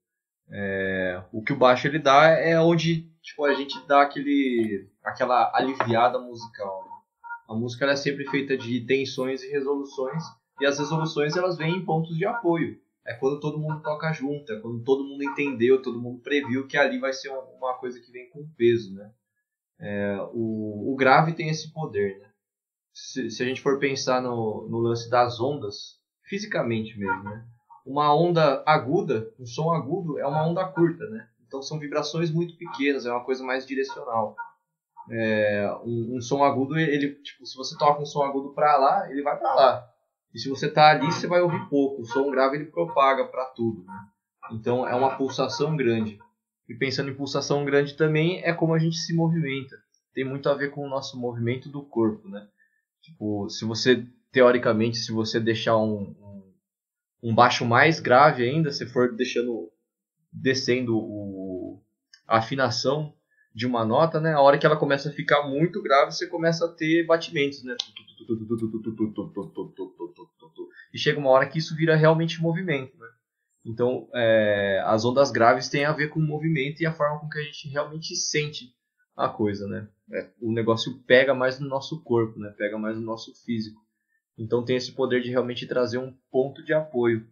É, 0.49 1.23
o 1.31 1.41
que 1.41 1.53
o 1.53 1.57
baixo 1.57 1.87
ele 1.87 1.99
dá 1.99 2.27
é 2.27 2.59
onde 2.59 3.09
tipo, 3.21 3.45
a 3.45 3.53
gente 3.53 3.75
dá 3.87 4.01
aquele, 4.01 4.89
aquela 5.03 5.51
aliviada 5.55 6.19
musical. 6.19 6.83
Né? 6.83 6.91
A 7.49 7.55
música 7.55 7.85
é 7.85 7.95
sempre 7.95 8.25
feita 8.29 8.57
de 8.57 8.81
tensões 8.85 9.41
e 9.43 9.49
resoluções, 9.49 10.23
e 10.59 10.65
as 10.65 10.77
resoluções 10.77 11.35
elas 11.35 11.57
vêm 11.57 11.77
em 11.77 11.85
pontos 11.85 12.15
de 12.17 12.25
apoio. 12.25 12.79
É 13.05 13.13
quando 13.13 13.39
todo 13.39 13.59
mundo 13.59 13.81
toca 13.81 14.13
junto, 14.13 14.51
é 14.53 14.59
quando 14.59 14.83
todo 14.83 15.03
mundo 15.03 15.23
entendeu, 15.23 15.81
todo 15.81 16.01
mundo 16.01 16.21
previu 16.21 16.67
que 16.67 16.77
ali 16.77 16.99
vai 16.99 17.11
ser 17.11 17.29
uma 17.29 17.77
coisa 17.77 17.99
que 17.99 18.11
vem 18.11 18.29
com 18.29 18.47
peso. 18.55 18.93
Né? 18.93 19.11
É, 19.79 20.17
o, 20.31 20.93
o 20.93 20.95
grave 20.95 21.33
tem 21.33 21.49
esse 21.49 21.73
poder. 21.73 22.19
Né? 22.19 22.29
Se, 22.93 23.29
se 23.29 23.43
a 23.43 23.45
gente 23.45 23.61
for 23.61 23.77
pensar 23.77 24.21
no, 24.21 24.67
no 24.69 24.77
lance 24.77 25.09
das 25.09 25.39
ondas, 25.41 25.99
fisicamente 26.23 26.97
mesmo, 26.97 27.23
né? 27.23 27.45
Uma 27.85 28.15
onda 28.15 28.63
aguda, 28.65 29.31
um 29.39 29.45
som 29.45 29.71
agudo 29.71 30.17
é 30.17 30.25
uma 30.25 30.45
onda 30.47 30.65
curta, 30.65 31.05
né? 31.09 31.27
Então 31.45 31.61
são 31.61 31.79
vibrações 31.79 32.31
muito 32.31 32.57
pequenas, 32.57 33.05
é 33.05 33.11
uma 33.11 33.23
coisa 33.23 33.43
mais 33.43 33.65
direcional. 33.65 34.35
É, 35.11 35.69
um, 35.83 36.15
um, 36.15 36.21
som 36.21 36.43
agudo, 36.43 36.77
ele, 36.79 37.15
tipo, 37.15 37.45
se 37.45 37.57
você 37.57 37.77
toca 37.77 38.01
um 38.01 38.05
som 38.05 38.23
agudo 38.23 38.53
para 38.53 38.77
lá, 38.77 39.11
ele 39.11 39.21
vai 39.21 39.37
para 39.37 39.53
lá. 39.53 39.89
E 40.33 40.39
se 40.39 40.49
você 40.49 40.69
tá 40.69 40.89
ali, 40.89 41.05
você 41.05 41.27
vai 41.27 41.41
ouvir 41.41 41.69
pouco. 41.69 42.01
O 42.01 42.05
som 42.05 42.31
grave 42.31 42.57
ele 42.57 42.65
propaga 42.65 43.25
para 43.27 43.45
tudo, 43.47 43.83
né? 43.83 43.99
Então 44.51 44.87
é 44.87 44.95
uma 44.95 45.15
pulsação 45.15 45.75
grande. 45.75 46.17
E 46.67 46.73
pensando 46.73 47.11
em 47.11 47.15
pulsação 47.15 47.65
grande 47.65 47.95
também 47.95 48.41
é 48.43 48.53
como 48.53 48.73
a 48.73 48.79
gente 48.79 48.95
se 48.95 49.13
movimenta. 49.13 49.75
Tem 50.13 50.23
muito 50.23 50.47
a 50.49 50.53
ver 50.53 50.71
com 50.71 50.85
o 50.85 50.89
nosso 50.89 51.19
movimento 51.19 51.69
do 51.69 51.83
corpo, 51.83 52.27
né? 52.29 52.47
Tipo, 53.01 53.49
se 53.49 53.65
você 53.65 54.07
teoricamente, 54.31 54.97
se 54.97 55.11
você 55.11 55.39
deixar 55.39 55.77
um, 55.77 56.15
um 57.23 57.33
baixo 57.33 57.65
mais 57.65 58.01
grave 58.01 58.43
ainda, 58.43 58.71
se 58.71 58.85
for 58.85 59.15
deixando 59.15 59.71
descendo 60.31 60.97
o, 60.97 61.81
a 62.27 62.39
afinação 62.39 63.13
de 63.53 63.65
uma 63.65 63.85
nota, 63.85 64.19
né? 64.19 64.33
A 64.33 64.41
hora 64.41 64.57
que 64.57 64.65
ela 64.65 64.75
começa 64.75 65.09
a 65.09 65.13
ficar 65.13 65.47
muito 65.47 65.81
grave, 65.81 66.11
você 66.11 66.27
começa 66.27 66.65
a 66.65 66.69
ter 66.69 67.05
batimentos, 67.05 67.63
né? 67.63 67.75
E 70.93 70.97
chega 70.97 71.19
uma 71.19 71.29
hora 71.29 71.47
que 71.47 71.59
isso 71.59 71.75
vira 71.75 71.95
realmente 71.95 72.41
movimento, 72.41 72.97
né? 72.97 73.07
Então, 73.65 74.09
é, 74.13 74.81
as 74.85 75.05
ondas 75.05 75.31
graves 75.31 75.69
têm 75.69 75.85
a 75.85 75.93
ver 75.93 76.09
com 76.09 76.19
o 76.19 76.23
movimento 76.23 76.81
e 76.81 76.85
a 76.85 76.91
forma 76.91 77.19
com 77.19 77.29
que 77.29 77.39
a 77.39 77.43
gente 77.43 77.69
realmente 77.69 78.15
sente 78.15 78.73
a 79.15 79.29
coisa, 79.29 79.67
né? 79.67 79.87
É, 80.11 80.29
o 80.41 80.51
negócio 80.51 80.99
pega 81.05 81.33
mais 81.33 81.59
no 81.59 81.67
nosso 81.67 82.03
corpo, 82.03 82.39
né? 82.39 82.49
Pega 82.57 82.77
mais 82.77 82.97
no 82.97 83.03
nosso 83.03 83.33
físico. 83.45 83.82
Então 84.37 84.63
tem 84.63 84.75
esse 84.75 84.91
poder 84.91 85.21
de 85.21 85.29
realmente 85.29 85.67
trazer 85.67 85.97
um 85.97 86.13
ponto 86.31 86.63
de 86.63 86.73
apoio. 86.73 87.27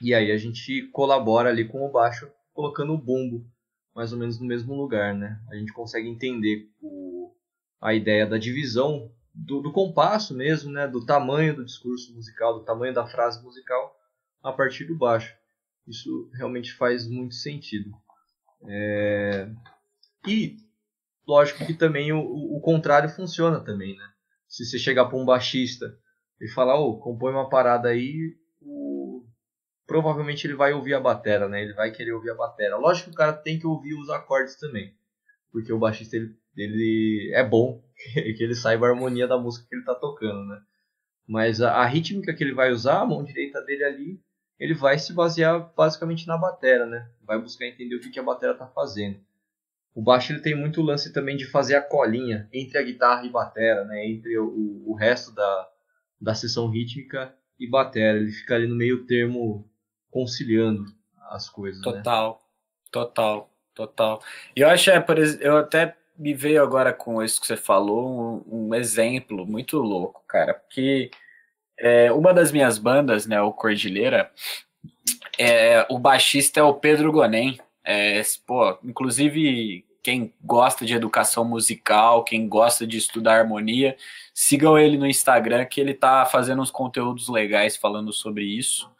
E 0.00 0.14
aí 0.14 0.30
a 0.30 0.36
gente 0.36 0.88
colabora 0.92 1.50
ali 1.50 1.66
com 1.66 1.84
o 1.84 1.90
baixo, 1.90 2.30
colocando 2.52 2.92
o 2.92 2.98
bumbo 2.98 3.44
mais 3.94 4.12
ou 4.12 4.18
menos 4.18 4.38
no 4.38 4.46
mesmo 4.46 4.74
lugar, 4.74 5.14
né? 5.14 5.40
A 5.50 5.56
gente 5.56 5.72
consegue 5.72 6.08
entender 6.08 6.70
o, 6.80 7.34
a 7.80 7.92
ideia 7.94 8.26
da 8.26 8.38
divisão 8.38 9.12
do, 9.34 9.60
do 9.60 9.72
compasso 9.72 10.34
mesmo, 10.34 10.70
né? 10.70 10.86
Do 10.86 11.04
tamanho 11.04 11.56
do 11.56 11.64
discurso 11.64 12.14
musical, 12.14 12.58
do 12.58 12.64
tamanho 12.64 12.94
da 12.94 13.06
frase 13.06 13.42
musical 13.42 13.94
a 14.42 14.52
partir 14.52 14.84
do 14.84 14.96
baixo. 14.96 15.34
Isso 15.86 16.30
realmente 16.34 16.72
faz 16.72 17.06
muito 17.08 17.34
sentido. 17.34 17.90
É... 18.66 19.50
E 20.26 20.56
lógico 21.26 21.66
que 21.66 21.74
também 21.74 22.12
o, 22.12 22.20
o 22.20 22.60
contrário 22.60 23.08
funciona 23.08 23.60
também, 23.60 23.96
né? 23.96 24.08
Se 24.48 24.64
você 24.64 24.78
chegar 24.78 25.06
para 25.06 25.18
um 25.18 25.24
baixista 25.24 25.96
e 26.40 26.48
falar, 26.48 26.80
ô, 26.80 26.90
oh, 26.90 26.98
compõe 26.98 27.32
uma 27.32 27.48
parada 27.48 27.88
aí, 27.88 28.34
o... 28.62 29.24
provavelmente 29.86 30.46
ele 30.46 30.54
vai 30.54 30.72
ouvir 30.72 30.94
a 30.94 31.00
batera, 31.00 31.48
né? 31.48 31.62
Ele 31.62 31.74
vai 31.74 31.90
querer 31.90 32.12
ouvir 32.12 32.30
a 32.30 32.34
batera. 32.34 32.76
Lógico 32.76 33.10
que 33.10 33.14
o 33.14 33.18
cara 33.18 33.32
tem 33.32 33.58
que 33.58 33.66
ouvir 33.66 33.94
os 33.94 34.08
acordes 34.08 34.56
também, 34.56 34.94
porque 35.52 35.72
o 35.72 35.78
baixista 35.78 36.16
ele, 36.16 36.34
ele 36.56 37.30
é 37.34 37.44
bom 37.44 37.82
que 38.14 38.42
ele 38.42 38.54
saiba 38.54 38.86
a 38.86 38.90
harmonia 38.90 39.28
da 39.28 39.36
música 39.38 39.66
que 39.68 39.74
ele 39.74 39.82
está 39.82 39.94
tocando, 39.94 40.46
né? 40.46 40.62
Mas 41.28 41.60
a, 41.60 41.74
a, 41.74 41.86
rítmica 41.86 42.34
que 42.34 42.42
ele 42.42 42.54
vai 42.54 42.72
usar, 42.72 43.00
a 43.00 43.06
mão 43.06 43.22
direita 43.22 43.60
dele 43.62 43.84
ali, 43.84 44.20
ele 44.58 44.74
vai 44.74 44.98
se 44.98 45.12
basear 45.12 45.72
basicamente 45.76 46.26
na 46.26 46.36
batera, 46.36 46.86
né? 46.86 47.08
Vai 47.22 47.40
buscar 47.40 47.66
entender 47.66 47.94
o 47.94 48.00
que, 48.00 48.10
que 48.10 48.18
a 48.18 48.22
batera 48.22 48.52
está 48.52 48.66
fazendo. 48.66 49.20
O 49.94 50.02
baixo 50.02 50.32
ele 50.32 50.40
tem 50.40 50.54
muito 50.54 50.82
lance 50.82 51.12
também 51.12 51.36
de 51.36 51.46
fazer 51.46 51.76
a 51.76 51.82
colinha 51.82 52.48
entre 52.52 52.78
a 52.78 52.82
guitarra 52.82 53.24
e 53.24 53.30
batera, 53.30 53.84
né? 53.84 54.06
Entre 54.06 54.36
o, 54.38 54.82
o 54.86 54.94
resto 54.94 55.32
da, 55.32 55.70
da 56.20 56.34
sessão 56.34 56.68
rítmica 56.68 57.34
e 57.58 57.68
batera. 57.68 58.18
Ele 58.18 58.30
fica 58.30 58.54
ali 58.54 58.66
no 58.66 58.74
meio 58.74 59.06
termo 59.06 59.68
conciliando 60.10 60.84
as 61.30 61.48
coisas. 61.48 61.80
Né? 61.80 61.92
Total, 61.92 62.32
né? 62.32 62.38
total, 62.90 63.50
total. 63.74 64.22
E 64.54 64.60
eu 64.60 64.68
acho, 64.68 64.90
é, 64.90 65.00
por 65.00 65.18
eu 65.18 65.58
até 65.58 65.96
me 66.18 66.34
veio 66.34 66.62
agora 66.62 66.92
com 66.92 67.22
isso 67.22 67.40
que 67.40 67.46
você 67.46 67.56
falou, 67.56 68.44
um, 68.46 68.68
um 68.68 68.74
exemplo 68.74 69.46
muito 69.46 69.78
louco, 69.78 70.22
cara, 70.28 70.52
porque 70.52 71.10
é, 71.78 72.12
uma 72.12 72.34
das 72.34 72.52
minhas 72.52 72.78
bandas, 72.78 73.26
né, 73.26 73.40
o 73.40 73.54
Cordilheira, 73.54 74.30
é, 75.38 75.86
o 75.88 75.98
baixista 75.98 76.60
é 76.60 76.62
o 76.62 76.74
Pedro 76.74 77.10
Gonem, 77.10 77.58
é, 77.82 78.20
pô, 78.46 78.78
inclusive 78.84 79.86
quem 80.02 80.32
gosta 80.42 80.84
de 80.84 80.94
educação 80.94 81.44
musical, 81.44 82.24
quem 82.24 82.48
gosta 82.48 82.86
de 82.86 82.96
estudar 82.96 83.38
harmonia, 83.38 83.96
sigam 84.34 84.78
ele 84.78 84.96
no 84.96 85.06
Instagram 85.06 85.64
que 85.66 85.80
ele 85.80 85.94
tá 85.94 86.24
fazendo 86.26 86.62
uns 86.62 86.70
conteúdos 86.70 87.28
legais 87.28 87.76
falando 87.76 88.12
sobre 88.12 88.44
isso. 88.44 88.90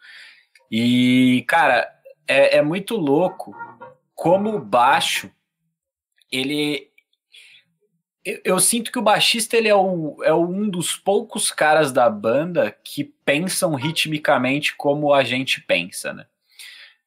E, 0.70 1.44
cara, 1.48 1.88
é, 2.28 2.58
é 2.58 2.62
muito 2.62 2.96
louco 2.96 3.54
como 4.14 4.54
o 4.54 4.60
baixo 4.60 5.30
ele 6.30 6.90
eu, 8.24 8.40
eu, 8.44 8.60
sinto 8.60 8.92
que 8.92 8.98
o 8.98 9.02
baixista 9.02 9.56
ele 9.56 9.68
é, 9.68 9.74
o, 9.74 10.22
é 10.22 10.34
um 10.34 10.68
dos 10.68 10.94
poucos 10.94 11.50
caras 11.50 11.90
da 11.90 12.08
banda 12.10 12.70
que 12.84 13.02
pensam 13.02 13.74
ritmicamente 13.74 14.76
como 14.76 15.14
a 15.14 15.24
gente 15.24 15.62
pensa, 15.62 16.12
né? 16.12 16.26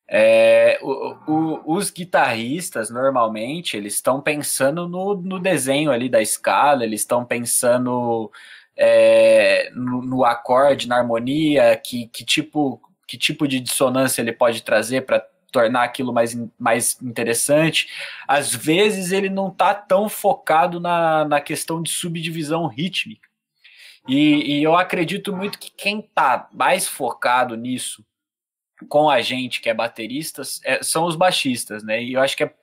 É, 0.07 0.79
o, 0.81 1.15
o, 1.31 1.75
os 1.75 1.89
guitarristas, 1.89 2.89
normalmente, 2.89 3.77
eles 3.77 3.95
estão 3.95 4.21
pensando 4.21 4.87
no, 4.87 5.15
no, 5.15 5.39
desenho 5.39 5.91
ali 5.91 6.09
da 6.09 6.21
escala, 6.21 6.83
eles 6.83 7.01
estão 7.01 7.25
pensando 7.25 8.31
é, 8.75 9.71
no, 9.73 10.01
no, 10.01 10.25
acorde, 10.25 10.87
na 10.87 10.97
harmonia, 10.97 11.75
que, 11.77 12.07
que, 12.07 12.25
tipo, 12.25 12.81
que 13.07 13.17
tipo 13.17 13.47
de 13.47 13.59
dissonância 13.59 14.21
ele 14.21 14.33
pode 14.33 14.61
trazer 14.61 15.05
para 15.05 15.25
tornar 15.51 15.83
aquilo 15.83 16.11
mais, 16.11 16.35
mais 16.59 17.01
interessante. 17.01 17.87
Às 18.27 18.53
vezes 18.53 19.11
ele 19.11 19.29
não 19.29 19.49
está 19.49 19.73
tão 19.73 20.09
focado 20.09 20.79
na, 20.79 21.23
na 21.25 21.39
questão 21.39 21.81
de 21.81 21.89
subdivisão 21.91 22.67
rítmica. 22.67 23.29
E, 24.07 24.57
e 24.57 24.63
eu 24.63 24.75
acredito 24.75 25.33
muito 25.33 25.57
que 25.57 25.71
quem 25.71 25.99
está 25.99 26.49
mais 26.51 26.87
focado 26.87 27.55
nisso 27.55 28.03
com 28.83 29.09
a 29.09 29.21
gente, 29.21 29.61
que 29.61 29.69
é 29.69 29.73
bateristas, 29.73 30.61
é, 30.63 30.81
são 30.83 31.05
os 31.05 31.15
baixistas, 31.15 31.83
né? 31.83 32.01
E 32.01 32.13
eu 32.13 32.21
acho 32.21 32.35
que 32.37 32.43
é, 32.43 32.53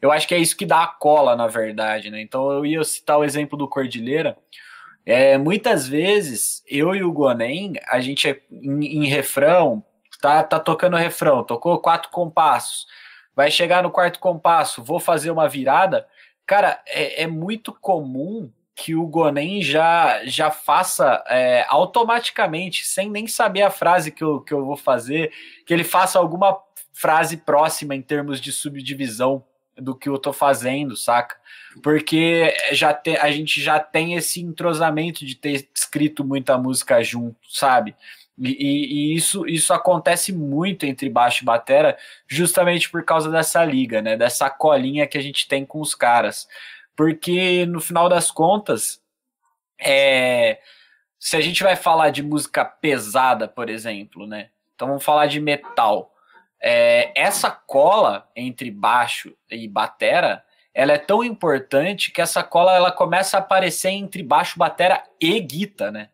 eu 0.00 0.10
acho 0.10 0.26
que 0.26 0.34
é 0.34 0.38
isso 0.38 0.56
que 0.56 0.66
dá 0.66 0.84
a 0.84 0.88
cola, 0.88 1.36
na 1.36 1.46
verdade, 1.46 2.10
né? 2.10 2.20
Então 2.20 2.50
eu 2.50 2.64
ia 2.64 2.82
citar 2.84 3.18
o 3.18 3.24
exemplo 3.24 3.58
do 3.58 3.68
Cordilheira. 3.68 4.36
É, 5.04 5.36
muitas 5.38 5.88
vezes, 5.88 6.62
eu 6.68 6.94
e 6.94 7.02
o 7.02 7.12
Gonen, 7.12 7.74
a 7.88 8.00
gente 8.00 8.28
é 8.28 8.40
em, 8.50 9.04
em 9.04 9.06
refrão, 9.06 9.84
tá, 10.20 10.42
tá 10.42 10.60
tocando 10.60 10.96
refrão, 10.96 11.42
tocou 11.42 11.78
quatro 11.80 12.10
compassos, 12.10 12.86
vai 13.34 13.50
chegar 13.50 13.82
no 13.82 13.90
quarto 13.90 14.18
compasso, 14.18 14.84
vou 14.84 15.00
fazer 15.00 15.30
uma 15.30 15.48
virada. 15.48 16.06
Cara, 16.46 16.82
é, 16.86 17.22
é 17.22 17.26
muito 17.26 17.72
comum 17.72 18.50
que 18.74 18.94
o 18.94 19.06
Gonen 19.06 19.62
já, 19.62 20.24
já 20.24 20.50
faça 20.50 21.22
é, 21.28 21.66
automaticamente, 21.68 22.86
sem 22.86 23.10
nem 23.10 23.26
saber 23.26 23.62
a 23.62 23.70
frase 23.70 24.10
que 24.10 24.24
eu, 24.24 24.40
que 24.40 24.54
eu 24.54 24.64
vou 24.64 24.76
fazer, 24.76 25.32
que 25.66 25.74
ele 25.74 25.84
faça 25.84 26.18
alguma 26.18 26.58
frase 26.92 27.36
próxima 27.36 27.94
em 27.94 28.02
termos 28.02 28.40
de 28.40 28.52
subdivisão 28.52 29.44
do 29.76 29.94
que 29.94 30.08
eu 30.08 30.18
tô 30.18 30.32
fazendo, 30.32 30.96
saca? 30.96 31.36
Porque 31.82 32.54
já 32.72 32.92
te, 32.92 33.16
a 33.16 33.30
gente 33.30 33.60
já 33.60 33.80
tem 33.80 34.14
esse 34.14 34.40
entrosamento 34.40 35.24
de 35.24 35.34
ter 35.34 35.68
escrito 35.74 36.24
muita 36.24 36.58
música 36.58 37.02
junto, 37.02 37.38
sabe? 37.48 37.94
E, 38.38 38.50
e, 38.50 39.12
e, 39.12 39.14
isso, 39.14 39.46
isso 39.46 39.72
acontece 39.72 40.32
muito 40.32 40.86
entre 40.86 41.08
baixo 41.10 41.42
e 41.42 41.46
batera, 41.46 41.96
justamente 42.26 42.90
por 42.90 43.04
causa 43.04 43.30
dessa 43.30 43.64
liga, 43.64 44.00
né? 44.00 44.16
Dessa 44.16 44.48
colinha 44.48 45.06
que 45.06 45.18
a 45.18 45.22
gente 45.22 45.46
tem 45.46 45.64
com 45.64 45.80
os 45.80 45.94
caras. 45.94 46.48
Porque 47.00 47.64
no 47.64 47.80
final 47.80 48.10
das 48.10 48.30
contas, 48.30 49.00
é, 49.80 50.60
se 51.18 51.34
a 51.34 51.40
gente 51.40 51.62
vai 51.62 51.74
falar 51.74 52.10
de 52.10 52.22
música 52.22 52.62
pesada, 52.62 53.48
por 53.48 53.70
exemplo, 53.70 54.26
né? 54.26 54.50
Então 54.74 54.86
vamos 54.86 55.02
falar 55.02 55.24
de 55.24 55.40
metal. 55.40 56.14
É, 56.60 57.10
essa 57.18 57.50
cola 57.50 58.28
entre 58.36 58.70
baixo 58.70 59.34
e 59.50 59.66
batera, 59.66 60.44
ela 60.74 60.92
é 60.92 60.98
tão 60.98 61.24
importante 61.24 62.10
que 62.10 62.20
essa 62.20 62.42
cola 62.42 62.76
ela 62.76 62.92
começa 62.92 63.38
a 63.38 63.40
aparecer 63.40 63.92
entre 63.92 64.22
baixo, 64.22 64.58
batera 64.58 65.02
e 65.18 65.40
guita, 65.40 65.90
né? 65.90 66.10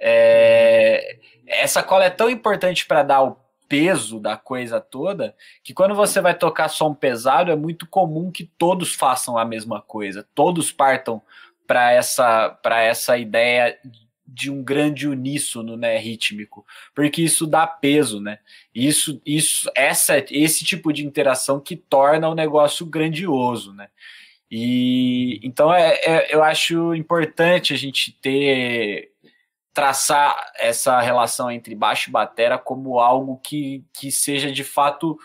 É, 0.00 1.20
essa 1.46 1.80
cola 1.80 2.06
é 2.06 2.10
tão 2.10 2.28
importante 2.28 2.84
para 2.86 3.04
dar 3.04 3.22
o 3.22 3.36
peso 3.68 4.18
da 4.18 4.36
coisa 4.36 4.80
toda 4.80 5.34
que 5.62 5.74
quando 5.74 5.94
você 5.94 6.20
vai 6.20 6.34
tocar 6.34 6.68
som 6.68 6.94
pesado 6.94 7.50
é 7.50 7.56
muito 7.56 7.86
comum 7.86 8.32
que 8.32 8.44
todos 8.44 8.94
façam 8.94 9.36
a 9.36 9.44
mesma 9.44 9.82
coisa, 9.82 10.26
todos 10.34 10.72
partam 10.72 11.20
para 11.66 11.92
essa 11.92 12.48
para 12.48 12.80
essa 12.80 13.18
ideia 13.18 13.78
de 14.26 14.50
um 14.50 14.62
grande 14.62 15.08
uníssono, 15.08 15.76
né, 15.76 15.96
rítmico, 15.98 16.66
porque 16.94 17.22
isso 17.22 17.46
dá 17.46 17.66
peso, 17.66 18.20
né? 18.20 18.38
Isso 18.74 19.20
isso 19.24 19.70
essa 19.74 20.22
esse 20.30 20.64
tipo 20.64 20.92
de 20.92 21.04
interação 21.04 21.60
que 21.60 21.76
torna 21.76 22.28
o 22.28 22.34
negócio 22.34 22.84
grandioso, 22.86 23.72
né? 23.74 23.88
E 24.50 25.40
então 25.42 25.72
é, 25.72 25.94
é 26.04 26.34
eu 26.34 26.42
acho 26.42 26.94
importante 26.94 27.74
a 27.74 27.76
gente 27.76 28.12
ter 28.12 29.12
traçar 29.78 30.50
essa 30.58 30.98
relação 31.00 31.48
entre 31.48 31.72
baixo 31.72 32.10
e 32.10 32.12
batera 32.12 32.58
como 32.58 32.98
algo 32.98 33.36
que, 33.38 33.84
que 33.92 34.10
seja 34.10 34.50
de 34.50 34.64
fato 34.64 35.16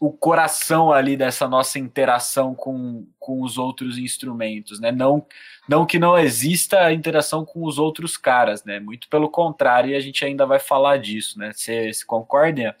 o 0.00 0.10
coração 0.10 0.92
ali 0.92 1.16
dessa 1.16 1.46
nossa 1.46 1.78
interação 1.78 2.56
com, 2.56 3.06
com 3.20 3.40
os 3.40 3.56
outros 3.56 3.96
instrumentos, 3.96 4.80
né? 4.80 4.90
Não, 4.90 5.24
não 5.68 5.86
que 5.86 5.96
não 5.96 6.18
exista 6.18 6.92
interação 6.92 7.44
com 7.44 7.64
os 7.64 7.78
outros 7.78 8.16
caras, 8.16 8.64
né? 8.64 8.80
Muito 8.80 9.08
pelo 9.08 9.30
contrário, 9.30 9.92
e 9.92 9.94
a 9.94 10.00
gente 10.00 10.24
ainda 10.24 10.44
vai 10.44 10.58
falar 10.58 10.96
disso, 10.96 11.38
né? 11.38 11.52
Você 11.52 11.92
concorda? 12.04 12.76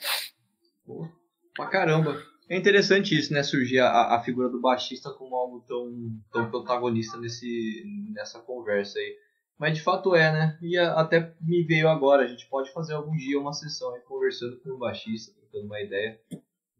Pra 1.54 1.66
caramba. 1.66 2.20
É 2.48 2.56
interessante 2.56 3.16
isso, 3.16 3.32
né? 3.32 3.44
Surgir 3.44 3.78
a, 3.78 4.16
a 4.16 4.22
figura 4.24 4.48
do 4.48 4.60
baixista 4.60 5.12
como 5.12 5.36
algo 5.36 5.64
tão, 5.68 5.92
tão 6.32 6.50
protagonista 6.50 7.16
nesse, 7.18 7.84
nessa 8.12 8.40
conversa 8.40 8.98
aí. 8.98 9.27
Mas 9.58 9.76
de 9.76 9.82
fato 9.82 10.14
é, 10.14 10.32
né? 10.32 10.58
E 10.62 10.78
até 10.78 11.34
me 11.40 11.64
veio 11.64 11.88
agora, 11.88 12.22
a 12.22 12.26
gente 12.28 12.46
pode 12.46 12.72
fazer 12.72 12.94
algum 12.94 13.16
dia 13.16 13.40
uma 13.40 13.52
sessão 13.52 13.92
aí 13.92 14.00
conversando 14.02 14.56
com 14.60 14.70
o 14.70 14.78
baixista, 14.78 15.34
trocando 15.34 15.66
uma 15.66 15.80
ideia. 15.80 16.20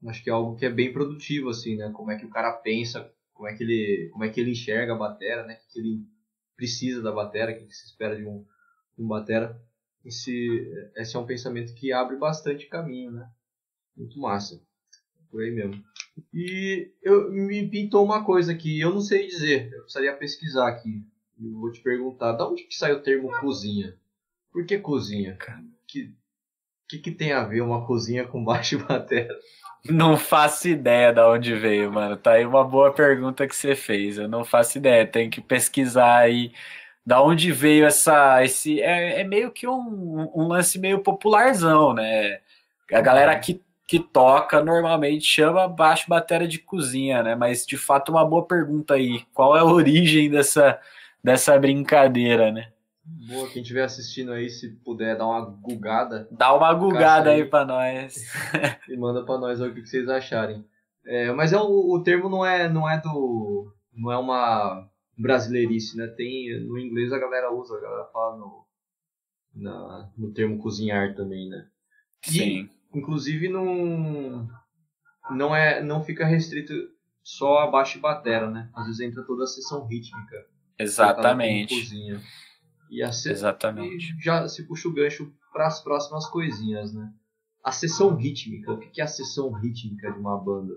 Acho 0.06 0.22
que 0.22 0.30
é 0.30 0.32
algo 0.32 0.54
que 0.54 0.64
é 0.64 0.70
bem 0.70 0.92
produtivo, 0.92 1.48
assim, 1.48 1.76
né? 1.76 1.90
Como 1.92 2.12
é 2.12 2.16
que 2.16 2.24
o 2.24 2.30
cara 2.30 2.52
pensa, 2.52 3.12
como 3.34 3.48
é 3.48 3.54
que 3.54 3.64
ele, 3.64 4.08
como 4.12 4.22
é 4.22 4.28
que 4.28 4.40
ele 4.40 4.52
enxerga 4.52 4.94
a 4.94 4.98
batera, 4.98 5.44
né? 5.44 5.54
O 5.54 5.72
que 5.72 5.80
ele 5.80 6.06
precisa 6.56 7.02
da 7.02 7.10
batera, 7.10 7.50
o 7.50 7.56
que 7.56 7.74
se 7.74 7.86
espera 7.86 8.16
de 8.16 8.24
um, 8.24 8.44
de 8.96 9.02
um 9.02 9.08
batera. 9.08 9.60
Esse, 10.04 10.72
esse 10.96 11.16
é 11.16 11.18
um 11.18 11.26
pensamento 11.26 11.74
que 11.74 11.92
abre 11.92 12.16
bastante 12.16 12.66
caminho, 12.66 13.10
né? 13.10 13.28
Muito 13.96 14.20
massa. 14.20 14.62
Por 15.32 15.42
aí 15.42 15.50
mesmo. 15.50 15.82
E 16.32 16.92
eu, 17.02 17.30
me 17.32 17.68
pintou 17.68 18.04
uma 18.04 18.24
coisa 18.24 18.54
que 18.54 18.80
eu 18.80 18.94
não 18.94 19.00
sei 19.00 19.26
dizer, 19.26 19.72
eu 19.72 19.82
precisaria 19.82 20.16
pesquisar 20.16 20.68
aqui 20.68 21.04
vou 21.38 21.70
te 21.70 21.80
perguntar, 21.80 22.32
da 22.32 22.48
onde 22.48 22.64
que 22.64 22.74
sai 22.74 22.92
o 22.92 23.02
termo 23.02 23.30
cozinha? 23.40 23.96
Por 24.52 24.66
que 24.66 24.78
cozinha? 24.78 25.36
Que 25.86 26.12
que, 26.88 26.98
que 26.98 27.10
tem 27.10 27.32
a 27.32 27.44
ver 27.44 27.60
uma 27.60 27.86
cozinha 27.86 28.26
com 28.26 28.42
baixo 28.42 28.78
e? 28.78 29.28
Não 29.84 30.16
faço 30.16 30.68
ideia 30.68 31.12
de 31.12 31.20
onde 31.20 31.54
veio, 31.54 31.92
mano. 31.92 32.16
Tá 32.16 32.32
aí 32.32 32.44
uma 32.44 32.64
boa 32.64 32.92
pergunta 32.92 33.46
que 33.46 33.54
você 33.54 33.76
fez. 33.76 34.18
Eu 34.18 34.26
não 34.26 34.44
faço 34.44 34.78
ideia. 34.78 35.06
Tem 35.06 35.30
que 35.30 35.40
pesquisar 35.40 36.16
aí 36.16 36.52
da 37.06 37.22
onde 37.22 37.52
veio 37.52 37.86
essa. 37.86 38.42
Esse, 38.42 38.80
é, 38.80 39.20
é 39.20 39.24
meio 39.24 39.52
que 39.52 39.68
um, 39.68 40.30
um 40.34 40.48
lance 40.48 40.78
meio 40.78 41.00
popularzão, 41.00 41.94
né? 41.94 42.40
A 42.92 43.00
galera 43.00 43.38
que 43.38 43.62
que 43.86 43.98
toca 43.98 44.62
normalmente 44.62 45.24
chama 45.24 45.66
baixo 45.66 46.04
bateria 46.10 46.46
de 46.46 46.58
cozinha, 46.58 47.22
né? 47.22 47.34
Mas 47.34 47.64
de 47.64 47.78
fato 47.78 48.12
uma 48.12 48.22
boa 48.22 48.46
pergunta 48.46 48.94
aí. 48.94 49.24
Qual 49.32 49.56
é 49.56 49.60
a 49.60 49.64
origem 49.64 50.28
dessa, 50.28 50.78
dessa 51.22 51.58
brincadeira, 51.58 52.52
né? 52.52 52.72
Boa, 53.26 53.48
quem 53.48 53.62
estiver 53.62 53.84
assistindo 53.84 54.32
aí, 54.32 54.50
se 54.50 54.76
puder 54.84 55.16
dar 55.16 55.26
uma 55.26 55.40
gugada. 55.40 56.28
Dá 56.30 56.54
uma 56.54 56.72
gugada 56.74 57.30
aí, 57.30 57.42
aí 57.42 57.48
para 57.48 57.64
nós. 57.64 58.22
e 58.88 58.96
manda 58.96 59.24
para 59.24 59.38
nós 59.38 59.60
o 59.60 59.72
que 59.72 59.86
vocês 59.86 60.08
acharem. 60.08 60.64
É, 61.06 61.32
mas 61.32 61.52
é, 61.52 61.56
o, 61.56 61.94
o 61.94 62.02
termo 62.02 62.28
não 62.28 62.44
é, 62.44 62.68
não 62.68 62.88
é 62.88 63.00
do. 63.00 63.72
não 63.94 64.12
é 64.12 64.18
uma 64.18 64.86
brasileirice, 65.16 65.96
né? 65.96 66.06
Tem, 66.06 66.60
no 66.66 66.78
inglês 66.78 67.12
a 67.12 67.18
galera 67.18 67.52
usa, 67.52 67.76
a 67.76 67.80
galera 67.80 68.04
fala 68.12 68.36
no, 68.36 68.66
na, 69.54 70.10
no 70.16 70.32
termo 70.32 70.58
cozinhar 70.58 71.14
também, 71.14 71.48
né? 71.48 71.66
Sim. 72.22 72.68
E, 72.92 72.98
inclusive 72.98 73.48
não, 73.48 74.48
não, 75.30 75.56
é, 75.56 75.82
não 75.82 76.02
fica 76.02 76.26
restrito 76.26 76.72
só 77.22 77.58
a 77.58 77.70
baixo 77.70 77.98
e 77.98 78.00
batera, 78.00 78.50
né? 78.50 78.70
Às 78.74 78.86
vezes 78.86 79.00
entra 79.00 79.24
toda 79.24 79.44
a 79.44 79.46
sessão 79.46 79.86
rítmica. 79.86 80.46
Exatamente. 80.78 81.74
E 82.90 83.02
a 83.02 83.12
se... 83.12 83.30
Exatamente. 83.30 84.16
Já 84.20 84.48
se 84.48 84.66
puxa 84.66 84.88
o 84.88 84.92
gancho 84.92 85.32
para 85.52 85.66
as 85.66 85.82
próximas 85.82 86.26
coisinhas, 86.26 86.94
né? 86.94 87.10
A 87.64 87.72
sessão 87.72 88.14
rítmica. 88.14 88.72
O 88.72 88.78
que 88.78 89.00
é 89.00 89.04
a 89.04 89.08
sessão 89.08 89.52
rítmica 89.52 90.10
de 90.12 90.18
uma 90.18 90.38
banda? 90.38 90.74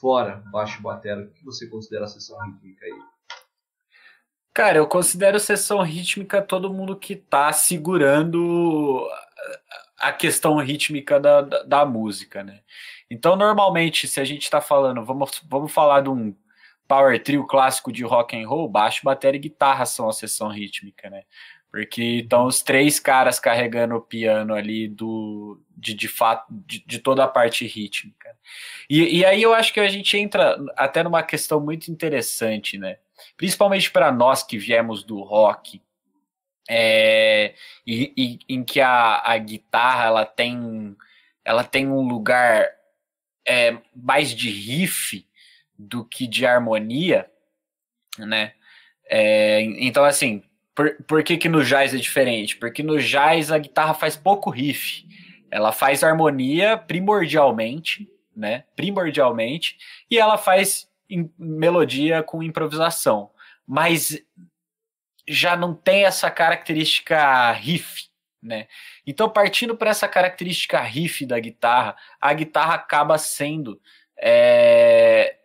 Fora 0.00 0.42
baixo 0.50 0.80
batera, 0.80 1.22
o 1.22 1.30
que 1.30 1.44
você 1.44 1.66
considera 1.66 2.04
a 2.04 2.08
sessão 2.08 2.38
rítmica 2.46 2.86
aí? 2.86 2.92
Cara, 4.54 4.78
eu 4.78 4.86
considero 4.86 5.38
sessão 5.38 5.82
rítmica 5.82 6.40
todo 6.40 6.72
mundo 6.72 6.96
que 6.96 7.16
tá 7.16 7.52
segurando 7.52 9.06
a 9.98 10.12
questão 10.12 10.56
rítmica 10.56 11.20
da, 11.20 11.42
da, 11.42 11.62
da 11.62 11.84
música, 11.84 12.42
né? 12.42 12.60
Então, 13.10 13.36
normalmente, 13.36 14.08
se 14.08 14.18
a 14.20 14.24
gente 14.24 14.42
está 14.42 14.60
falando, 14.60 15.04
vamos, 15.04 15.42
vamos 15.48 15.70
falar 15.70 16.00
de 16.00 16.08
um 16.08 16.34
power 16.90 17.22
trio 17.22 17.46
clássico 17.46 17.92
de 17.92 18.02
rock 18.02 18.36
and 18.36 18.48
roll, 18.48 18.68
baixo, 18.68 19.04
bateria 19.04 19.38
e 19.38 19.42
guitarra 19.42 19.86
são 19.86 20.08
a 20.08 20.12
sessão 20.12 20.48
rítmica, 20.48 21.08
né? 21.08 21.22
Porque 21.70 22.02
estão 22.02 22.46
os 22.46 22.62
três 22.62 22.98
caras 22.98 23.38
carregando 23.38 23.94
o 23.94 24.00
piano 24.00 24.52
ali 24.52 24.88
do 24.88 25.62
de, 25.70 25.94
de 25.94 26.08
fato 26.08 26.44
de, 26.50 26.84
de 26.84 26.98
toda 26.98 27.22
a 27.22 27.28
parte 27.28 27.64
rítmica. 27.64 28.36
E, 28.88 29.18
e 29.18 29.24
aí 29.24 29.40
eu 29.40 29.54
acho 29.54 29.72
que 29.72 29.78
a 29.78 29.88
gente 29.88 30.18
entra 30.18 30.58
até 30.76 31.04
numa 31.04 31.22
questão 31.22 31.60
muito 31.60 31.92
interessante, 31.92 32.76
né? 32.76 32.96
Principalmente 33.36 33.88
para 33.88 34.10
nós 34.10 34.42
que 34.42 34.58
viemos 34.58 35.04
do 35.04 35.22
rock, 35.22 35.80
é, 36.68 37.54
e, 37.86 38.12
e, 38.16 38.38
em 38.48 38.64
que 38.64 38.80
a, 38.80 39.22
a 39.24 39.38
guitarra 39.38 40.06
ela 40.06 40.26
tem 40.26 40.96
ela 41.44 41.62
tem 41.62 41.86
um 41.86 42.02
lugar 42.02 42.68
é, 43.46 43.78
mais 43.94 44.34
de 44.34 44.50
riff 44.50 45.24
do 45.80 46.04
que 46.04 46.26
de 46.26 46.44
harmonia, 46.44 47.30
né? 48.18 48.52
É, 49.08 49.62
então, 49.62 50.04
assim, 50.04 50.42
por, 50.74 50.94
por 51.04 51.22
que, 51.22 51.36
que 51.36 51.48
no 51.48 51.64
jazz 51.64 51.94
é 51.94 51.96
diferente? 51.96 52.56
Porque 52.56 52.82
no 52.82 52.98
jazz 52.98 53.50
a 53.50 53.58
guitarra 53.58 53.94
faz 53.94 54.16
pouco 54.16 54.50
riff, 54.50 55.06
ela 55.50 55.72
faz 55.72 56.04
harmonia 56.04 56.76
primordialmente, 56.76 58.08
né? 58.36 58.64
Primordialmente, 58.76 59.78
e 60.10 60.18
ela 60.18 60.36
faz 60.36 60.88
melodia 61.38 62.22
com 62.22 62.42
improvisação, 62.42 63.30
mas 63.66 64.22
já 65.26 65.56
não 65.56 65.74
tem 65.74 66.04
essa 66.04 66.30
característica 66.30 67.50
riff, 67.52 68.08
né? 68.42 68.68
Então, 69.06 69.28
partindo 69.28 69.76
para 69.76 69.90
essa 69.90 70.06
característica 70.06 70.80
riff 70.80 71.26
da 71.26 71.38
guitarra, 71.40 71.96
a 72.20 72.32
guitarra 72.32 72.74
acaba 72.74 73.18
sendo 73.18 73.80
é, 74.20 75.39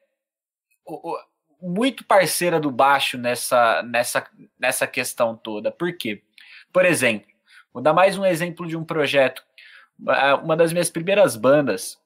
muito 1.62 2.06
parceira 2.06 2.60
do 2.60 2.70
baixo 2.70 3.18
nessa, 3.18 3.82
nessa, 3.84 4.28
nessa 4.60 4.88
questão 4.88 5.36
toda. 5.36 5.72
Por 5.72 5.96
quê? 5.98 6.22
Por 6.72 6.86
exemplo, 6.86 7.28
vou 7.74 7.82
dar 7.82 7.94
mais 7.94 8.18
um 8.18 8.26
exemplo 8.26 8.68
de 8.68 8.78
um 8.78 8.84
projeto. 8.84 9.44
Uma 10.44 10.56
das 10.56 10.72
minhas 10.74 10.90
primeiras 10.90 11.36
bandas, 11.36 11.98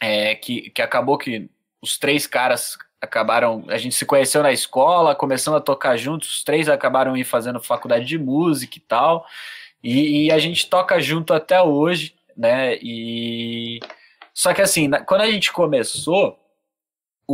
é, 0.00 0.34
que, 0.34 0.70
que 0.70 0.82
acabou 0.82 1.16
que 1.16 1.48
os 1.80 1.96
três 1.98 2.26
caras 2.26 2.76
acabaram. 3.00 3.64
A 3.68 3.78
gente 3.78 3.94
se 3.94 4.04
conheceu 4.04 4.42
na 4.42 4.52
escola, 4.52 5.14
começando 5.14 5.56
a 5.56 5.60
tocar 5.60 5.96
juntos, 5.96 6.36
os 6.36 6.44
três 6.44 6.68
acabaram 6.68 7.16
ir 7.16 7.24
fazendo 7.24 7.60
faculdade 7.60 8.04
de 8.04 8.18
música 8.18 8.78
e 8.78 8.80
tal. 8.80 9.26
E, 9.82 10.26
e 10.26 10.32
a 10.32 10.38
gente 10.38 10.68
toca 10.68 11.00
junto 11.00 11.34
até 11.34 11.60
hoje, 11.60 12.14
né? 12.36 12.76
E. 12.76 13.80
Só 14.32 14.54
que 14.54 14.62
assim, 14.62 14.88
quando 15.06 15.22
a 15.22 15.30
gente 15.30 15.52
começou, 15.52 16.38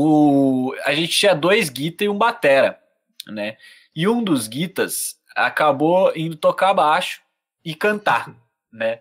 o, 0.01 0.75
a 0.85 0.95
gente 0.95 1.09
tinha 1.09 1.35
dois 1.35 1.69
guitas 1.69 2.07
e 2.07 2.09
um 2.09 2.17
batera, 2.17 2.79
né? 3.27 3.57
E 3.95 4.07
um 4.07 4.23
dos 4.23 4.47
guitas 4.47 5.19
acabou 5.35 6.13
indo 6.15 6.37
tocar 6.37 6.73
baixo 6.73 7.21
e 7.65 7.75
cantar, 7.75 8.33
né? 8.73 9.01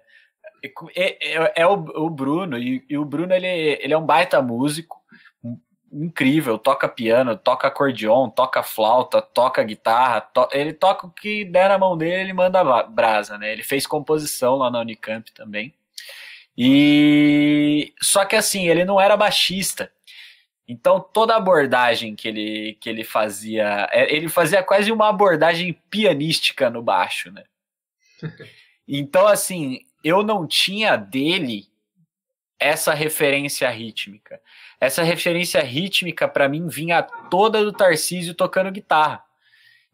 É, 0.96 1.36
é, 1.36 1.54
é 1.62 1.68
o, 1.68 1.74
o, 1.74 2.10
Bruno, 2.10 2.58
e, 2.58 2.84
e, 2.90 2.98
o 2.98 3.06
Bruno 3.06 3.32
ele, 3.32 3.48
ele 3.48 3.94
é 3.94 3.98
um 3.98 4.06
baita 4.06 4.42
músico, 4.42 5.00
incrível, 5.92 6.58
toca 6.58 6.90
piano, 6.90 7.38
toca 7.38 7.68
acordeon, 7.68 8.28
toca 8.32 8.64
flauta, 8.64 9.22
toca 9.22 9.64
guitarra, 9.64 10.22
to, 10.22 10.50
ele 10.52 10.74
toca 10.74 11.06
o 11.06 11.12
que 11.12 11.46
der 11.46 11.70
na 11.70 11.78
mão 11.78 11.96
dele, 11.96 12.22
ele 12.22 12.34
manda 12.34 12.64
brasa, 12.84 13.38
né? 13.38 13.54
Ele 13.54 13.64
fez 13.64 13.86
composição 13.86 14.56
lá 14.56 14.72
na 14.72 14.80
Unicamp 14.80 15.32
também. 15.32 15.76
E 16.58 17.94
só 18.02 18.26
que 18.26 18.36
assim, 18.36 18.68
ele 18.68 18.84
não 18.84 19.00
era 19.00 19.16
baixista. 19.16 19.92
Então 20.68 21.00
toda 21.00 21.34
a 21.34 21.38
abordagem 21.38 22.16
que 22.16 22.28
ele, 22.28 22.78
que 22.82 22.90
ele 22.90 23.04
fazia, 23.04 23.88
é, 23.92 24.14
ele 24.14 24.28
fazia 24.28 24.62
quase 24.62 24.92
uma 24.92 25.08
abordagem 25.08 25.74
pianística 25.90 26.70
no 26.70 26.82
baixo, 26.82 27.32
né? 27.32 27.44
Então 28.90 29.28
assim, 29.28 29.82
eu 30.02 30.24
não 30.24 30.48
tinha 30.48 30.96
dele 30.96 31.68
essa 32.58 32.94
referência 32.94 33.70
rítmica. 33.70 34.40
Essa 34.80 35.04
referência 35.04 35.62
rítmica 35.62 36.26
para 36.26 36.48
mim 36.48 36.70
vinha 36.70 37.04
toda 37.04 37.66
do 37.66 37.74
Tarcísio 37.74 38.34
tocando 38.34 38.72
guitarra. 38.72 39.22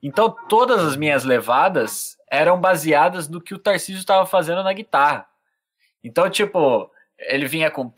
Então 0.01 0.29
todas 0.47 0.79
as 0.79 0.95
minhas 0.95 1.23
levadas 1.23 2.15
eram 2.29 2.61
baseadas 2.61 3.27
no 3.27 3.41
que 3.41 3.55
o 3.55 3.59
Tarcísio 3.59 3.99
estava 3.99 4.27
fazendo 4.27 4.61
na 4.61 4.73
guitarra. 4.73 5.27
Então 6.03 6.29
tipo, 6.29 6.91
ele 7.17 7.47
vinha 7.47 7.71
com 7.71 7.89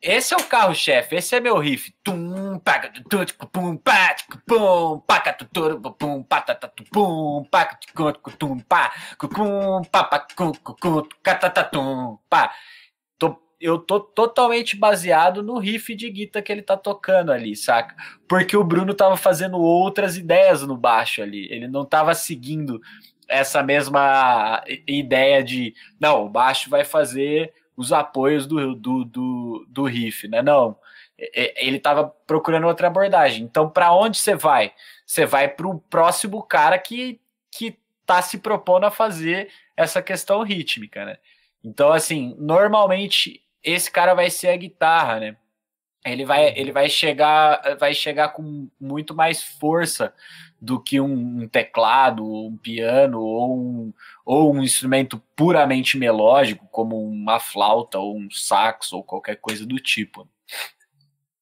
esse 0.00 0.34
é 0.34 0.36
o 0.36 0.44
carro-chefe, 0.44 1.16
esse 1.16 1.34
é 1.34 1.40
meu 1.40 1.58
riff. 1.58 1.92
Eu 13.58 13.78
tô 13.78 13.98
totalmente 13.98 14.76
baseado 14.76 15.42
no 15.42 15.58
riff 15.58 15.94
de 15.94 16.10
guitarra 16.10 16.42
que 16.42 16.52
ele 16.52 16.60
tá 16.60 16.76
tocando 16.76 17.32
ali, 17.32 17.56
saca? 17.56 17.96
Porque 18.28 18.54
o 18.54 18.62
Bruno 18.62 18.92
tava 18.92 19.16
fazendo 19.16 19.58
outras 19.58 20.16
ideias 20.16 20.62
no 20.62 20.76
baixo 20.76 21.22
ali. 21.22 21.48
Ele 21.50 21.66
não 21.66 21.84
tava 21.84 22.14
seguindo 22.14 22.80
essa 23.28 23.62
mesma 23.62 24.62
ideia 24.86 25.42
de 25.42 25.74
não, 26.00 26.26
o 26.26 26.28
baixo 26.28 26.70
vai 26.70 26.84
fazer 26.84 27.52
os 27.76 27.92
apoios 27.92 28.46
do, 28.46 28.74
do, 28.74 29.04
do, 29.04 29.66
do 29.68 29.84
riff, 29.84 30.26
né? 30.28 30.42
Não, 30.42 30.78
ele 31.18 31.76
estava 31.76 32.08
procurando 32.26 32.66
outra 32.66 32.86
abordagem. 32.86 33.44
Então, 33.44 33.68
para 33.68 33.92
onde 33.92 34.18
você 34.18 34.34
vai? 34.34 34.72
Você 35.04 35.26
vai 35.26 35.48
para 35.48 35.66
o 35.66 35.78
próximo 35.78 36.42
cara 36.42 36.78
que 36.78 37.20
que 37.50 37.78
está 38.02 38.20
se 38.20 38.38
propondo 38.38 38.84
a 38.84 38.90
fazer 38.90 39.48
essa 39.76 40.02
questão 40.02 40.42
rítmica, 40.42 41.04
né? 41.04 41.16
Então, 41.64 41.92
assim, 41.92 42.36
normalmente 42.38 43.42
esse 43.62 43.90
cara 43.90 44.14
vai 44.14 44.30
ser 44.30 44.48
a 44.48 44.56
guitarra, 44.56 45.18
né? 45.20 45.36
Ele 46.04 46.24
vai, 46.24 46.56
ele 46.56 46.70
vai 46.70 46.88
chegar, 46.88 47.76
vai 47.78 47.92
chegar 47.92 48.28
com 48.28 48.68
muito 48.80 49.14
mais 49.14 49.42
força 49.42 50.14
do 50.66 50.82
que 50.82 51.00
um, 51.00 51.48
teclado, 51.48 52.24
um 52.24 52.56
piano 52.56 53.20
ou 53.20 53.56
um, 53.56 53.94
ou 54.24 54.52
um 54.52 54.62
instrumento 54.62 55.22
puramente 55.36 55.96
melódico, 55.96 56.66
como 56.72 57.00
uma 57.08 57.38
flauta 57.38 57.98
ou 57.98 58.18
um 58.18 58.28
sax 58.30 58.92
ou 58.92 59.04
qualquer 59.04 59.36
coisa 59.36 59.64
do 59.64 59.76
tipo. 59.76 60.28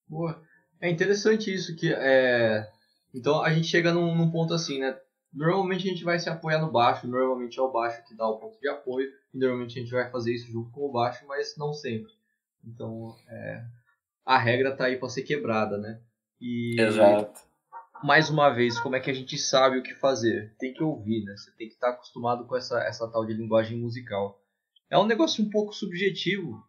Boa. 0.07 0.43
É 0.79 0.91
interessante 0.91 1.53
isso 1.53 1.75
que 1.75 1.93
é. 1.93 2.69
Então 3.15 3.43
a 3.43 3.51
gente 3.51 3.67
chega 3.67 3.93
num, 3.95 4.15
num, 4.15 4.31
ponto 4.31 4.53
assim, 4.53 4.79
né? 4.79 4.95
Normalmente 5.33 5.89
a 5.89 5.91
gente 5.91 6.05
vai 6.05 6.19
se 6.19 6.29
apoiar 6.29 6.61
no 6.61 6.71
baixo, 6.71 7.09
normalmente 7.09 7.59
é 7.59 7.63
o 7.63 7.73
baixo 7.73 8.05
que 8.07 8.15
dá 8.15 8.29
o 8.29 8.39
ponto 8.39 8.61
de 8.61 8.69
apoio, 8.69 9.09
e 9.33 9.39
normalmente 9.39 9.79
a 9.79 9.83
gente 9.83 9.91
vai 9.91 10.11
fazer 10.11 10.35
isso 10.35 10.53
junto 10.53 10.71
com 10.71 10.83
o 10.83 10.93
baixo, 10.93 11.25
mas 11.27 11.57
não 11.57 11.73
sempre. 11.73 12.13
Então 12.63 13.17
é, 13.29 13.65
a 14.27 14.37
regra 14.37 14.77
tá 14.77 14.85
aí 14.85 14.97
para 14.97 15.09
ser 15.09 15.23
quebrada, 15.23 15.79
né? 15.79 15.99
E 16.39 16.77
Exato 16.79 17.54
mais 18.03 18.29
uma 18.29 18.51
vez, 18.51 18.79
como 18.79 18.97
é 18.97 19.01
que 19.01 19.11
a 19.11 19.15
gente 19.15 19.39
sabe 19.39 19.79
o 19.79 19.83
que 19.83 19.95
fazer? 19.95 20.55
Tem 20.59 20.73
que 20.73 20.83
ouvir, 20.83 21.25
né? 21.25 21.37
Você 21.37 21.51
tem 21.53 21.69
que 21.69 21.75
estar 21.75 21.91
acostumado 21.91 22.47
com 22.47 22.57
essa, 22.57 22.83
essa 22.85 23.11
tal 23.11 23.25
de 23.25 23.33
linguagem 23.33 23.79
musical. 23.79 24.41
É 24.91 24.99
um 24.99 25.07
negócio 25.07 25.45
um 25.45 25.51
pouco 25.51 25.73
subjetivo, 25.73 26.63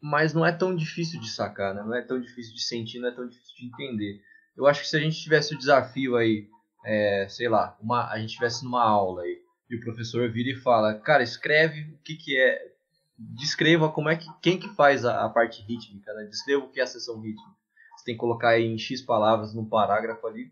mas 0.00 0.34
não 0.34 0.44
é 0.44 0.52
tão 0.52 0.74
difícil 0.74 1.20
de 1.20 1.30
sacar, 1.30 1.74
né? 1.74 1.82
Não 1.82 1.94
é 1.94 2.02
tão 2.02 2.20
difícil 2.20 2.54
de 2.54 2.62
sentir, 2.62 2.98
não 2.98 3.08
é 3.08 3.14
tão 3.14 3.28
difícil 3.28 3.56
de 3.56 3.66
entender. 3.66 4.20
Eu 4.56 4.66
acho 4.66 4.80
que 4.80 4.88
se 4.88 4.96
a 4.96 5.00
gente 5.00 5.20
tivesse 5.20 5.54
o 5.54 5.58
desafio 5.58 6.16
aí, 6.16 6.48
é, 6.84 7.26
sei 7.28 7.48
lá, 7.48 7.76
uma, 7.80 8.10
a 8.10 8.18
gente 8.18 8.34
tivesse 8.34 8.64
numa 8.64 8.82
aula 8.82 9.22
aí, 9.22 9.40
e 9.68 9.76
o 9.76 9.80
professor 9.80 10.30
vira 10.30 10.50
e 10.50 10.60
fala, 10.60 10.94
cara, 10.94 11.22
escreve 11.22 11.82
o 11.94 11.98
que, 11.98 12.16
que 12.16 12.36
é, 12.36 12.72
descreva 13.16 13.90
como 13.90 14.08
é 14.08 14.16
que, 14.16 14.26
quem 14.42 14.58
que 14.58 14.68
faz 14.74 15.04
a, 15.04 15.24
a 15.24 15.28
parte 15.28 15.62
rítmica, 15.62 16.12
né? 16.14 16.24
Descreva 16.24 16.64
o 16.64 16.70
que 16.70 16.80
é 16.80 16.82
a 16.82 16.86
sessão 16.86 17.20
rítmica. 17.20 17.60
Você 17.96 18.04
tem 18.06 18.14
que 18.14 18.20
colocar 18.20 18.50
aí 18.50 18.64
em 18.64 18.78
X 18.78 19.02
palavras 19.02 19.54
num 19.54 19.68
parágrafo 19.68 20.26
ali, 20.26 20.50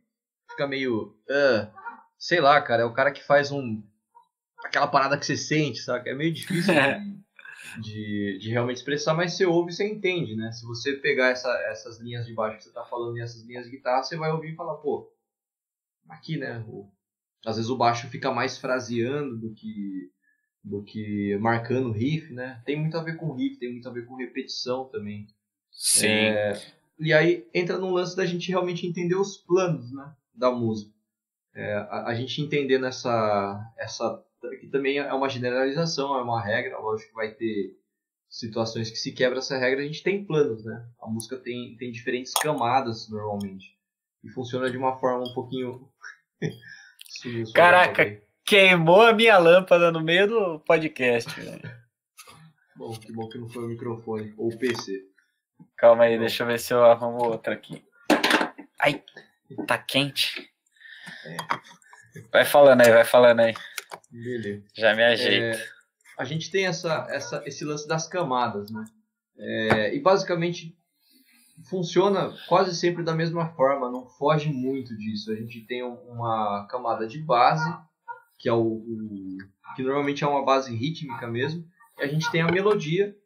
fica 0.59 0.67
meio. 0.67 1.15
Uh, 1.31 1.71
sei 2.19 2.41
lá, 2.41 2.61
cara, 2.61 2.83
é 2.83 2.85
o 2.85 2.93
cara 2.93 3.13
que 3.13 3.23
faz 3.23 3.53
um. 3.53 3.81
aquela 4.65 4.89
parada 4.89 5.17
que 5.17 5.25
você 5.25 5.37
sente, 5.37 5.79
sabe? 5.79 6.11
É 6.11 6.15
meio 6.15 6.33
difícil 6.33 6.75
de, 7.79 7.81
de, 7.81 8.39
de, 8.41 8.51
realmente 8.51 8.79
expressar, 8.79 9.15
mas 9.15 9.35
você 9.35 9.47
ouve 9.47 9.71
e 9.71 9.75
você 9.75 9.87
entende, 9.87 10.35
né? 10.35 10.51
Se 10.51 10.67
você 10.67 10.95
pegar 10.95 11.29
essa, 11.29 11.49
essas 11.71 12.01
linhas 12.01 12.27
de 12.27 12.35
baixo 12.35 12.59
que 12.59 12.65
você 12.65 12.73
tá 12.73 12.85
falando 12.85 13.17
e 13.17 13.23
essas 13.23 13.43
linhas 13.45 13.67
de 13.67 13.71
guitarra, 13.71 14.03
você 14.03 14.17
vai 14.17 14.33
ouvir 14.33 14.53
e 14.53 14.57
falar, 14.57 14.75
pô, 14.79 15.09
aqui, 16.09 16.37
né? 16.37 16.65
O, 16.67 16.91
às 17.47 17.57
vezes 17.57 17.71
o 17.71 17.77
baixo 17.77 18.09
fica 18.09 18.33
mais 18.33 18.59
fraseando 18.59 19.39
do 19.39 19.55
que 19.55 20.11
do 20.65 20.83
que 20.83 21.39
marcando 21.39 21.93
riff, 21.93 22.33
né? 22.33 22.61
Tem 22.67 22.79
muito 22.79 22.99
a 22.99 23.03
ver 23.03 23.17
com 23.17 23.33
riff, 23.33 23.59
tem 23.59 23.71
muito 23.73 23.89
a 23.89 23.93
ver 23.93 24.05
com 24.05 24.17
repetição 24.17 24.87
também. 24.89 25.27
Sim. 25.71 26.09
É, 26.09 26.61
e 26.99 27.13
aí 27.13 27.47
entra 27.55 27.79
no 27.79 27.91
lance 27.91 28.17
da 28.17 28.27
gente 28.27 28.49
realmente 28.49 28.87
entender 28.87 29.15
os 29.15 29.37
planos, 29.37 29.91
né? 29.93 30.15
Da 30.39 30.51
música. 30.51 30.93
É, 31.55 31.75
a, 31.75 32.05
a, 32.07 32.15
gente 32.15 32.41
entender 32.41 32.79
nessa 32.79 33.73
essa 33.77 34.23
que 34.61 34.69
também 34.69 34.99
é 34.99 35.13
uma 35.13 35.29
generalização, 35.29 36.17
é 36.17 36.23
uma 36.23 36.41
regra, 36.41 36.79
lógico 36.79 37.11
que 37.11 37.17
vai 37.17 37.33
ter 37.33 37.77
situações 38.29 38.91
que 38.91 38.97
se 38.97 39.13
quebra 39.13 39.39
essa 39.39 39.59
regra, 39.59 39.81
a 39.83 39.87
gente 39.87 40.03
tem 40.03 40.25
planos, 40.25 40.65
né? 40.65 40.87
A 41.01 41.09
música 41.09 41.37
tem, 41.37 41.77
tem 41.77 41.91
diferentes 41.91 42.33
camadas 42.35 43.09
normalmente. 43.09 43.77
E 44.23 44.29
funciona 44.31 44.71
de 44.71 44.77
uma 44.77 44.99
forma 44.99 45.29
um 45.29 45.35
pouquinho. 45.35 45.89
Caraca, 47.55 48.23
queimou 48.45 49.03
a 49.03 49.13
minha 49.13 49.39
lâmpada 49.39 49.91
no 49.91 50.01
meio 50.01 50.29
do 50.29 50.61
podcast, 50.61 51.29
Bom, 52.77 52.93
que 52.93 53.13
bom 53.13 53.29
que 53.29 53.39
não 53.39 53.49
foi 53.49 53.65
o 53.65 53.69
microfone 53.69 54.33
ou 54.37 54.53
o 54.53 54.57
PC. 54.57 55.05
Calma 55.77 56.05
aí, 56.05 56.17
deixa 56.17 56.45
eu 56.45 56.47
ver 56.47 56.61
se 56.61 56.73
eu 56.73 56.85
arrumo 56.85 57.25
outra 57.25 57.55
aqui. 57.55 57.85
Ai! 58.81 59.03
Tá 59.67 59.79
quente. 59.79 60.51
É. 61.25 61.37
Vai 62.33 62.45
falando 62.45 62.81
aí, 62.81 62.91
vai 62.91 63.05
falando 63.05 63.41
aí. 63.41 63.55
Beleza. 64.11 64.65
Já 64.77 64.95
me 64.95 65.05
ajeito. 65.05 65.59
É, 65.59 65.69
a 66.19 66.25
gente 66.25 66.51
tem 66.51 66.67
essa, 66.67 67.07
essa, 67.11 67.43
esse 67.47 67.65
lance 67.65 67.87
das 67.87 68.09
camadas, 68.09 68.71
né? 68.71 68.85
É, 69.39 69.95
e 69.95 70.01
basicamente 70.01 70.77
funciona 71.69 72.35
quase 72.49 72.75
sempre 72.75 73.03
da 73.03 73.15
mesma 73.15 73.49
forma, 73.55 73.91
não 73.91 74.07
foge 74.07 74.51
muito 74.51 74.97
disso. 74.97 75.33
A 75.33 75.37
gente 75.37 75.61
tem 75.67 75.83
uma 75.83 76.67
camada 76.69 77.07
de 77.07 77.19
base, 77.19 77.69
que 78.39 78.49
é 78.49 78.53
o, 78.53 78.63
o 78.63 79.39
que 79.75 79.83
normalmente 79.83 80.25
é 80.25 80.27
uma 80.27 80.45
base 80.45 80.75
rítmica 80.75 81.27
mesmo, 81.27 81.65
e 81.99 82.03
a 82.03 82.07
gente 82.07 82.31
tem 82.31 82.43
a 82.43 82.51
melodia 82.51 83.17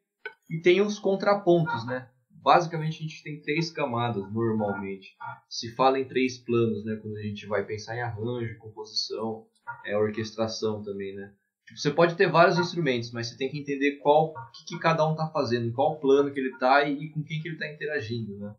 e 0.50 0.60
tem 0.60 0.80
os 0.80 0.98
contrapontos, 0.98 1.86
né? 1.86 2.08
Basicamente 2.42 2.98
a 2.98 3.02
gente 3.02 3.22
tem 3.22 3.40
três 3.40 3.70
camadas 3.70 4.30
normalmente. 4.32 5.16
Se 5.48 5.74
fala 5.74 5.98
em 5.98 6.04
três 6.04 6.38
planos, 6.38 6.84
né? 6.84 6.98
Quando 7.00 7.16
a 7.16 7.22
gente 7.22 7.46
vai 7.46 7.64
pensar 7.64 7.96
em 7.96 8.02
arranjo, 8.02 8.58
composição, 8.58 9.46
é, 9.86 9.96
orquestração 9.96 10.82
também, 10.82 11.14
né? 11.14 11.32
Tipo, 11.66 11.78
você 11.78 11.90
pode 11.90 12.16
ter 12.16 12.30
vários 12.30 12.58
instrumentos, 12.58 13.12
mas 13.12 13.28
você 13.28 13.36
tem 13.36 13.48
que 13.48 13.58
entender 13.58 13.98
qual 13.98 14.34
que, 14.52 14.64
que 14.66 14.78
cada 14.80 15.06
um 15.06 15.12
está 15.12 15.28
fazendo, 15.28 15.66
em 15.66 15.72
qual 15.72 16.00
plano 16.00 16.32
que 16.32 16.40
ele 16.40 16.50
está 16.50 16.82
e, 16.82 17.04
e, 17.04 17.10
com 17.10 17.22
quem 17.22 17.40
que 17.40 17.48
ele 17.48 17.54
está 17.54 17.70
interagindo, 17.70 18.36
né? 18.36 18.54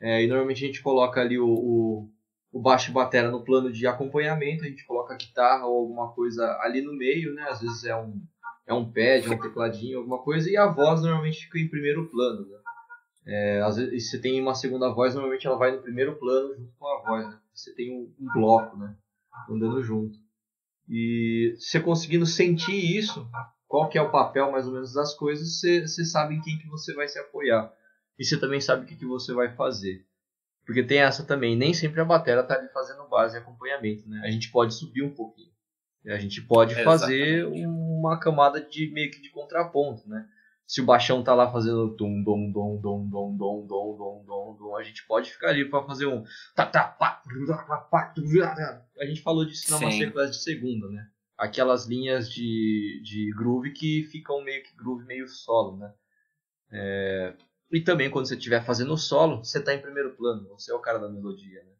É, 0.00 0.22
e 0.22 0.26
normalmente 0.26 0.64
a 0.64 0.66
gente 0.66 0.82
coloca 0.82 1.20
ali 1.20 1.38
o, 1.38 1.48
o, 1.48 2.10
o 2.52 2.60
baixo 2.60 2.90
e 2.90 2.94
batera 2.94 3.30
no 3.30 3.44
plano 3.44 3.72
de 3.72 3.86
acompanhamento, 3.86 4.64
a 4.64 4.68
gente 4.68 4.86
coloca 4.86 5.14
a 5.14 5.16
guitarra 5.16 5.66
ou 5.66 5.80
alguma 5.80 6.12
coisa 6.12 6.46
ali 6.60 6.80
no 6.82 6.96
meio, 6.96 7.34
né? 7.34 7.42
Às 7.48 7.60
vezes 7.60 7.84
é 7.84 7.96
um, 7.96 8.22
é 8.66 8.72
um 8.72 8.84
pad, 8.84 9.28
um 9.28 9.38
tecladinho, 9.38 9.98
alguma 9.98 10.22
coisa, 10.22 10.48
e 10.48 10.56
a 10.56 10.66
voz 10.66 11.02
normalmente 11.02 11.44
fica 11.46 11.58
em 11.58 11.68
primeiro 11.68 12.08
plano, 12.08 12.46
né? 12.46 12.58
É, 13.26 13.60
às 13.62 13.76
vezes 13.76 14.10
você 14.10 14.20
tem 14.20 14.40
uma 14.40 14.54
segunda 14.54 14.92
voz, 14.92 15.14
normalmente 15.14 15.46
ela 15.46 15.56
vai 15.56 15.72
no 15.72 15.82
primeiro 15.82 16.16
plano 16.16 16.54
junto 16.54 16.72
com 16.78 16.86
a 16.86 17.02
voz, 17.02 17.26
né? 17.26 17.38
Você 17.54 17.74
tem 17.74 17.90
um, 17.90 18.12
um 18.20 18.32
bloco, 18.32 18.76
né? 18.76 18.94
Andando 19.48 19.82
junto. 19.82 20.18
E 20.88 21.56
você 21.58 21.80
conseguindo 21.80 22.26
sentir 22.26 22.74
isso, 22.74 23.26
qual 23.66 23.88
que 23.88 23.96
é 23.96 24.02
o 24.02 24.10
papel 24.10 24.52
mais 24.52 24.66
ou 24.66 24.72
menos 24.72 24.92
das 24.92 25.14
coisas, 25.14 25.58
você, 25.58 25.86
você 25.86 26.04
sabe 26.04 26.34
em 26.34 26.40
quem 26.42 26.58
que 26.58 26.68
você 26.68 26.92
vai 26.92 27.08
se 27.08 27.18
apoiar. 27.18 27.72
E 28.18 28.24
você 28.24 28.38
também 28.38 28.60
sabe 28.60 28.84
o 28.84 28.86
que, 28.86 28.96
que 28.96 29.06
você 29.06 29.32
vai 29.32 29.54
fazer. 29.54 30.06
Porque 30.66 30.82
tem 30.82 30.98
essa 30.98 31.24
também, 31.24 31.56
nem 31.56 31.74
sempre 31.74 32.00
a 32.00 32.04
bateria 32.04 32.40
está 32.40 32.54
ali 32.54 32.68
fazendo 32.68 33.08
base 33.08 33.36
e 33.36 33.38
acompanhamento, 33.38 34.08
né? 34.08 34.20
A 34.24 34.30
gente 34.30 34.50
pode 34.50 34.74
subir 34.74 35.02
um 35.02 35.14
pouquinho. 35.14 35.52
A 36.06 36.18
gente 36.18 36.42
pode 36.42 36.74
fazer 36.84 37.46
uma 37.46 38.18
camada 38.18 38.60
de 38.60 38.90
meio 38.92 39.10
que 39.10 39.22
de 39.22 39.30
contraponto, 39.30 40.06
né? 40.08 40.26
Se 40.66 40.80
o 40.80 40.84
baixão 40.84 41.22
tá 41.22 41.34
lá 41.34 41.50
fazendo 41.50 41.94
dom 41.94 42.22
dom 42.22 42.50
dom 42.50 42.80
dom 42.80 43.08
dom 43.08 43.36
dom 43.36 43.66
dom 43.66 43.96
dom 43.96 44.24
dom 44.26 44.56
dom 44.58 44.76
a 44.76 44.82
gente 44.82 45.06
pode 45.06 45.30
ficar 45.30 45.50
ali 45.50 45.68
para 45.68 45.84
fazer 45.84 46.06
um 46.06 46.24
tá 46.54 46.66
tá 46.66 46.84
pá, 46.84 47.22
a 48.98 49.06
gente 49.06 49.22
falou 49.22 49.44
disso 49.44 49.70
na 49.70 49.80
masterclass 49.80 50.30
de 50.30 50.42
segunda 50.42 50.88
né 50.88 51.06
aquelas 51.36 51.86
linhas 51.86 52.30
de, 52.32 53.02
de 53.04 53.30
groove 53.36 53.72
que 53.72 54.04
ficam 54.04 54.42
meio 54.42 54.62
que 54.62 54.74
groove 54.74 55.04
meio 55.04 55.28
solo 55.28 55.76
né 55.76 55.92
é... 56.72 57.34
e 57.70 57.80
também 57.82 58.10
quando 58.10 58.26
você 58.26 58.34
estiver 58.34 58.64
fazendo 58.64 58.96
solo 58.96 59.44
você 59.44 59.62
tá 59.62 59.74
em 59.74 59.82
primeiro 59.82 60.16
plano 60.16 60.48
você 60.48 60.72
é 60.72 60.74
o 60.74 60.80
cara 60.80 60.98
da 60.98 61.10
melodia 61.10 61.62
né 61.62 61.72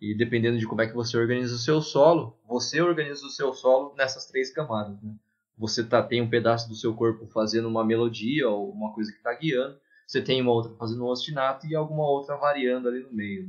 e 0.00 0.14
dependendo 0.16 0.58
de 0.58 0.66
como 0.66 0.82
é 0.82 0.86
que 0.86 0.94
você 0.94 1.16
organiza 1.16 1.54
o 1.54 1.58
seu 1.58 1.80
solo 1.80 2.38
você 2.46 2.80
organiza 2.80 3.24
o 3.24 3.30
seu 3.30 3.54
solo 3.54 3.94
nessas 3.96 4.26
três 4.26 4.52
camadas 4.52 5.00
né 5.02 5.14
você 5.58 5.84
tá, 5.84 6.02
tem 6.02 6.22
um 6.22 6.30
pedaço 6.30 6.68
do 6.68 6.74
seu 6.74 6.94
corpo 6.94 7.26
fazendo 7.26 7.68
uma 7.68 7.84
melodia 7.84 8.48
ou 8.48 8.70
uma 8.70 8.92
coisa 8.94 9.10
que 9.10 9.18
está 9.18 9.34
guiando, 9.34 9.78
você 10.06 10.22
tem 10.22 10.40
uma 10.40 10.52
outra 10.52 10.74
fazendo 10.76 11.04
um 11.04 11.08
ostinato 11.08 11.66
e 11.66 11.74
alguma 11.74 12.08
outra 12.08 12.36
variando 12.36 12.88
ali 12.88 13.00
no 13.00 13.12
meio. 13.12 13.48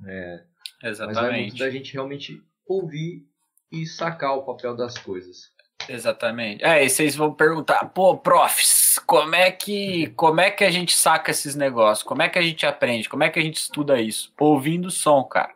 Né? 0.00 0.44
É, 0.82 0.88
Exatamente. 0.88 1.20
Mas 1.20 1.34
é 1.34 1.40
muito 1.40 1.58
da 1.58 1.70
gente 1.70 1.92
realmente 1.92 2.42
ouvir 2.66 3.26
e 3.70 3.84
sacar 3.84 4.36
o 4.36 4.44
papel 4.44 4.76
das 4.76 4.96
coisas. 4.96 5.52
Exatamente. 5.88 6.64
É, 6.64 6.84
e 6.84 6.90
vocês 6.90 7.14
vão 7.14 7.32
perguntar, 7.32 7.84
pô, 7.90 8.16
profs, 8.16 8.98
como 9.06 9.34
é 9.34 9.50
que 9.50 10.08
como 10.16 10.40
é 10.40 10.50
que 10.50 10.64
a 10.64 10.70
gente 10.70 10.94
saca 10.94 11.30
esses 11.30 11.54
negócios? 11.54 12.06
Como 12.06 12.22
é 12.22 12.28
que 12.28 12.38
a 12.38 12.42
gente 12.42 12.66
aprende? 12.66 13.08
Como 13.08 13.22
é 13.22 13.30
que 13.30 13.38
a 13.38 13.42
gente 13.42 13.56
estuda 13.56 14.00
isso? 14.00 14.32
Ouvindo 14.38 14.90
som, 14.90 15.22
cara. 15.24 15.54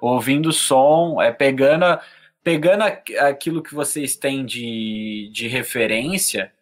Ouvindo 0.00 0.52
som, 0.52 1.20
é 1.20 1.32
pegando 1.32 1.98
pegando 2.42 2.82
aquilo 2.82 3.62
que 3.62 3.74
vocês 3.74 4.16
têm 4.16 4.44
de, 4.44 5.30
de 5.32 5.46
referência 5.48 6.52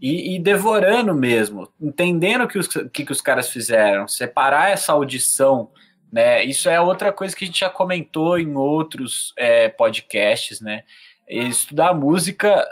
e, 0.00 0.34
e 0.34 0.38
devorando 0.38 1.14
mesmo, 1.14 1.68
entendendo 1.80 2.48
que 2.48 2.58
os, 2.58 2.66
que, 2.66 3.04
que 3.04 3.12
os 3.12 3.20
caras 3.20 3.50
fizeram, 3.50 4.08
separar 4.08 4.70
essa 4.70 4.92
audição, 4.92 5.70
né? 6.10 6.42
Isso 6.44 6.68
é 6.68 6.80
outra 6.80 7.12
coisa 7.12 7.36
que 7.36 7.44
a 7.44 7.46
gente 7.46 7.60
já 7.60 7.70
comentou 7.70 8.38
em 8.38 8.56
outros 8.56 9.32
é, 9.36 9.68
podcasts, 9.68 10.60
né? 10.60 10.84
Estudar 11.28 11.94
música, 11.94 12.66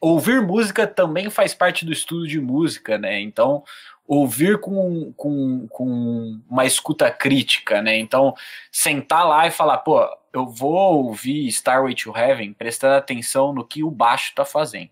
ouvir 0.00 0.42
música 0.42 0.86
também 0.86 1.30
faz 1.30 1.54
parte 1.54 1.86
do 1.86 1.92
estudo 1.92 2.26
de 2.26 2.40
música, 2.40 2.98
né? 2.98 3.20
Então, 3.20 3.62
ouvir 4.06 4.60
com, 4.60 5.12
com, 5.16 5.66
com 5.68 6.40
uma 6.48 6.64
escuta 6.66 7.10
crítica, 7.10 7.80
né? 7.80 7.98
Então, 7.98 8.34
sentar 8.70 9.26
lá 9.26 9.46
e 9.46 9.50
falar, 9.50 9.78
pô, 9.78 10.06
eu 10.36 10.46
vou 10.46 11.06
ouvir 11.06 11.46
Starway 11.48 11.94
to 11.94 12.16
Heaven 12.16 12.52
prestando 12.52 12.94
atenção 12.94 13.52
no 13.52 13.66
que 13.66 13.82
o 13.82 13.90
baixo 13.90 14.34
tá 14.34 14.44
fazendo. 14.44 14.90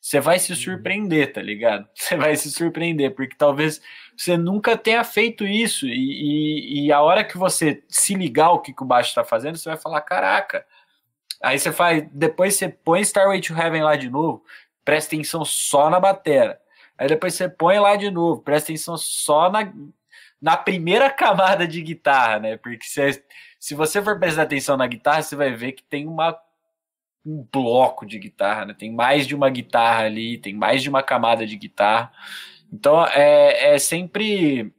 Você 0.00 0.20
vai 0.20 0.38
se 0.38 0.52
uhum. 0.52 0.58
surpreender, 0.58 1.32
tá 1.32 1.42
ligado? 1.42 1.88
Você 1.92 2.16
vai 2.16 2.36
se 2.36 2.50
surpreender, 2.50 3.14
porque 3.14 3.34
talvez 3.36 3.80
você 4.16 4.36
nunca 4.36 4.76
tenha 4.76 5.02
feito 5.02 5.44
isso. 5.44 5.86
E, 5.86 6.84
e, 6.84 6.86
e 6.86 6.92
a 6.92 7.00
hora 7.00 7.24
que 7.24 7.36
você 7.36 7.82
se 7.88 8.14
ligar 8.14 8.50
o 8.52 8.60
que, 8.60 8.72
que 8.72 8.82
o 8.82 8.86
baixo 8.86 9.14
tá 9.14 9.24
fazendo, 9.24 9.58
você 9.58 9.68
vai 9.68 9.76
falar: 9.76 10.00
caraca. 10.02 10.64
Aí 11.42 11.58
você 11.58 11.72
faz, 11.72 12.06
depois 12.12 12.54
você 12.54 12.68
põe 12.68 13.00
Starway 13.00 13.40
to 13.40 13.52
Heaven 13.52 13.82
lá 13.82 13.96
de 13.96 14.08
novo, 14.08 14.44
presta 14.84 15.14
atenção 15.14 15.44
só 15.44 15.90
na 15.90 16.00
batera. 16.00 16.60
Aí 16.96 17.08
depois 17.08 17.34
você 17.34 17.48
põe 17.48 17.78
lá 17.78 17.96
de 17.96 18.10
novo, 18.10 18.40
presta 18.40 18.72
atenção 18.72 18.96
só 18.96 19.50
na, 19.50 19.72
na 20.40 20.56
primeira 20.56 21.10
camada 21.10 21.66
de 21.66 21.82
guitarra, 21.82 22.38
né? 22.38 22.56
Porque 22.56 22.86
você 22.86 23.22
se 23.66 23.74
você 23.74 24.00
for 24.00 24.16
prestar 24.16 24.42
atenção 24.42 24.76
na 24.76 24.86
guitarra, 24.86 25.22
você 25.22 25.34
vai 25.34 25.50
ver 25.52 25.72
que 25.72 25.82
tem 25.82 26.06
uma, 26.06 26.38
um 27.24 27.44
bloco 27.52 28.06
de 28.06 28.16
guitarra, 28.16 28.64
né? 28.64 28.72
Tem 28.78 28.92
mais 28.92 29.26
de 29.26 29.34
uma 29.34 29.50
guitarra 29.50 30.04
ali, 30.04 30.38
tem 30.38 30.54
mais 30.54 30.84
de 30.84 30.88
uma 30.88 31.02
camada 31.02 31.44
de 31.44 31.56
guitarra. 31.56 32.12
Então 32.72 33.04
é, 33.08 33.74
é 33.74 33.78
sempre 33.80 34.72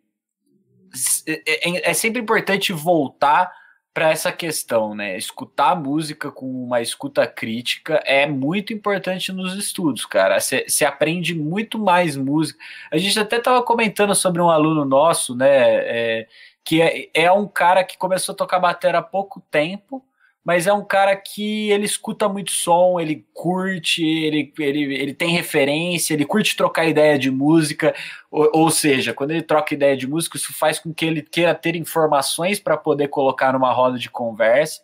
é, 1.28 1.70
é, 1.70 1.90
é 1.90 1.94
sempre 1.94 2.22
importante 2.22 2.72
voltar 2.72 3.52
para 3.94 4.10
essa 4.10 4.32
questão, 4.32 4.96
né? 4.96 5.18
Escutar 5.18 5.76
música 5.76 6.32
com 6.32 6.46
uma 6.46 6.80
escuta 6.82 7.28
crítica 7.28 8.02
é 8.06 8.26
muito 8.26 8.72
importante 8.72 9.34
nos 9.34 9.54
estudos, 9.56 10.06
cara. 10.06 10.40
Você 10.40 10.86
aprende 10.86 11.36
muito 11.36 11.78
mais 11.78 12.16
música. 12.16 12.58
A 12.90 12.98
gente 12.98 13.20
até 13.20 13.36
estava 13.36 13.62
comentando 13.64 14.16
sobre 14.16 14.42
um 14.42 14.50
aluno 14.50 14.86
nosso, 14.86 15.36
né? 15.36 15.48
É, 15.50 16.28
que 16.68 16.82
é, 16.82 17.10
é 17.14 17.32
um 17.32 17.48
cara 17.48 17.82
que 17.82 17.98
começou 17.98 18.34
a 18.34 18.36
tocar 18.36 18.60
bateria 18.60 19.00
há 19.00 19.02
pouco 19.02 19.40
tempo 19.50 20.04
mas 20.48 20.66
é 20.66 20.72
um 20.72 20.84
cara 20.86 21.14
que 21.14 21.70
ele 21.72 21.84
escuta 21.84 22.30
muito 22.30 22.52
som, 22.52 23.02
ele 23.02 23.28
curte, 23.34 24.02
ele, 24.02 24.54
ele, 24.58 24.96
ele 24.96 25.14
tem 25.14 25.32
referência, 25.32 26.14
ele 26.14 26.24
curte 26.24 26.56
trocar 26.56 26.88
ideia 26.88 27.20
de 27.20 27.30
música, 27.30 27.94
ou, 28.32 28.50
ou 28.54 28.72
seja, 28.72 29.14
quando 29.14 29.32
ele 29.32 29.42
troca 29.42 29.74
ideia 29.74 29.98
de 29.98 30.08
música, 30.08 30.38
isso 30.38 30.54
faz 30.54 30.80
com 30.80 30.94
que 30.94 31.06
ele 31.06 31.22
queira 31.22 31.54
ter 31.54 31.76
informações 31.76 32.62
para 32.62 32.78
poder 32.78 33.10
colocar 33.10 33.52
numa 33.52 33.74
roda 33.74 34.00
de 34.00 34.10
conversa. 34.10 34.82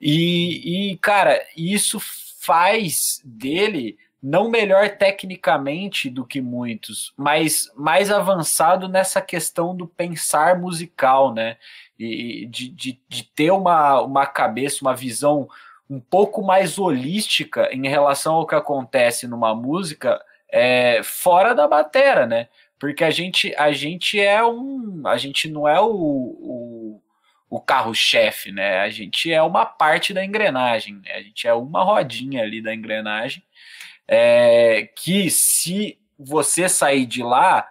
E, 0.00 0.90
e, 0.90 0.96
cara, 0.96 1.40
isso 1.56 2.00
faz 2.40 3.20
dele 3.24 3.96
não 4.22 4.50
melhor 4.50 4.96
tecnicamente 4.96 6.10
do 6.10 6.26
que 6.26 6.40
muitos, 6.40 7.12
mas 7.16 7.70
mais 7.76 8.10
avançado 8.10 8.88
nessa 8.88 9.20
questão 9.20 9.76
do 9.76 9.86
pensar 9.86 10.58
musical, 10.58 11.32
né? 11.32 11.56
e 11.98 12.46
de, 12.46 12.68
de, 12.68 13.00
de 13.08 13.24
ter 13.24 13.50
uma, 13.50 14.00
uma 14.02 14.26
cabeça, 14.26 14.78
uma 14.82 14.94
visão 14.94 15.48
um 15.88 16.00
pouco 16.00 16.42
mais 16.42 16.78
holística 16.78 17.68
em 17.72 17.88
relação 17.88 18.34
ao 18.34 18.46
que 18.46 18.54
acontece 18.54 19.26
numa 19.26 19.54
música 19.54 20.20
é, 20.50 21.00
fora 21.02 21.54
da 21.54 21.66
batera, 21.66 22.26
né? 22.26 22.48
Porque 22.78 23.04
a 23.04 23.10
gente, 23.10 23.54
a 23.56 23.72
gente 23.72 24.20
é 24.20 24.44
um. 24.44 25.02
A 25.06 25.16
gente 25.16 25.48
não 25.48 25.66
é 25.66 25.80
o, 25.80 25.88
o, 25.88 27.02
o 27.48 27.60
carro-chefe, 27.60 28.52
né? 28.52 28.80
A 28.80 28.90
gente 28.90 29.32
é 29.32 29.42
uma 29.42 29.64
parte 29.64 30.12
da 30.12 30.24
engrenagem, 30.24 30.94
né? 30.96 31.12
A 31.12 31.22
gente 31.22 31.46
é 31.48 31.54
uma 31.54 31.82
rodinha 31.82 32.42
ali 32.42 32.60
da 32.60 32.74
engrenagem. 32.74 33.42
É, 34.08 34.88
que 34.96 35.30
se 35.30 35.98
você 36.18 36.68
sair 36.68 37.06
de 37.06 37.22
lá, 37.22 37.68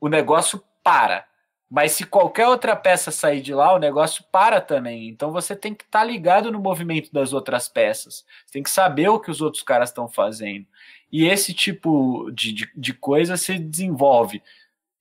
o 0.00 0.08
negócio 0.08 0.62
para. 0.82 1.26
Mas 1.70 1.92
se 1.92 2.04
qualquer 2.04 2.48
outra 2.48 2.74
peça 2.74 3.12
sair 3.12 3.40
de 3.40 3.54
lá, 3.54 3.72
o 3.72 3.78
negócio 3.78 4.24
para 4.32 4.60
também. 4.60 5.08
Então 5.08 5.30
você 5.30 5.54
tem 5.54 5.72
que 5.72 5.84
estar 5.84 6.00
tá 6.00 6.04
ligado 6.04 6.50
no 6.50 6.58
movimento 6.58 7.12
das 7.12 7.32
outras 7.32 7.68
peças. 7.68 8.24
Você 8.44 8.54
tem 8.54 8.62
que 8.62 8.70
saber 8.70 9.08
o 9.08 9.20
que 9.20 9.30
os 9.30 9.40
outros 9.40 9.62
caras 9.62 9.90
estão 9.90 10.08
fazendo. 10.08 10.66
E 11.12 11.26
esse 11.26 11.54
tipo 11.54 12.28
de, 12.32 12.52
de, 12.52 12.72
de, 12.74 12.92
coisa 12.92 13.36
se 13.36 13.56
desenvolve 13.56 14.42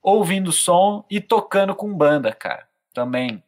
ouvindo 0.02 0.52
som 0.52 1.04
e 1.10 1.20
tocando 1.20 1.74
com 1.74 1.92
banda, 1.92 2.32
cara. 2.34 2.68
Também 2.94 3.44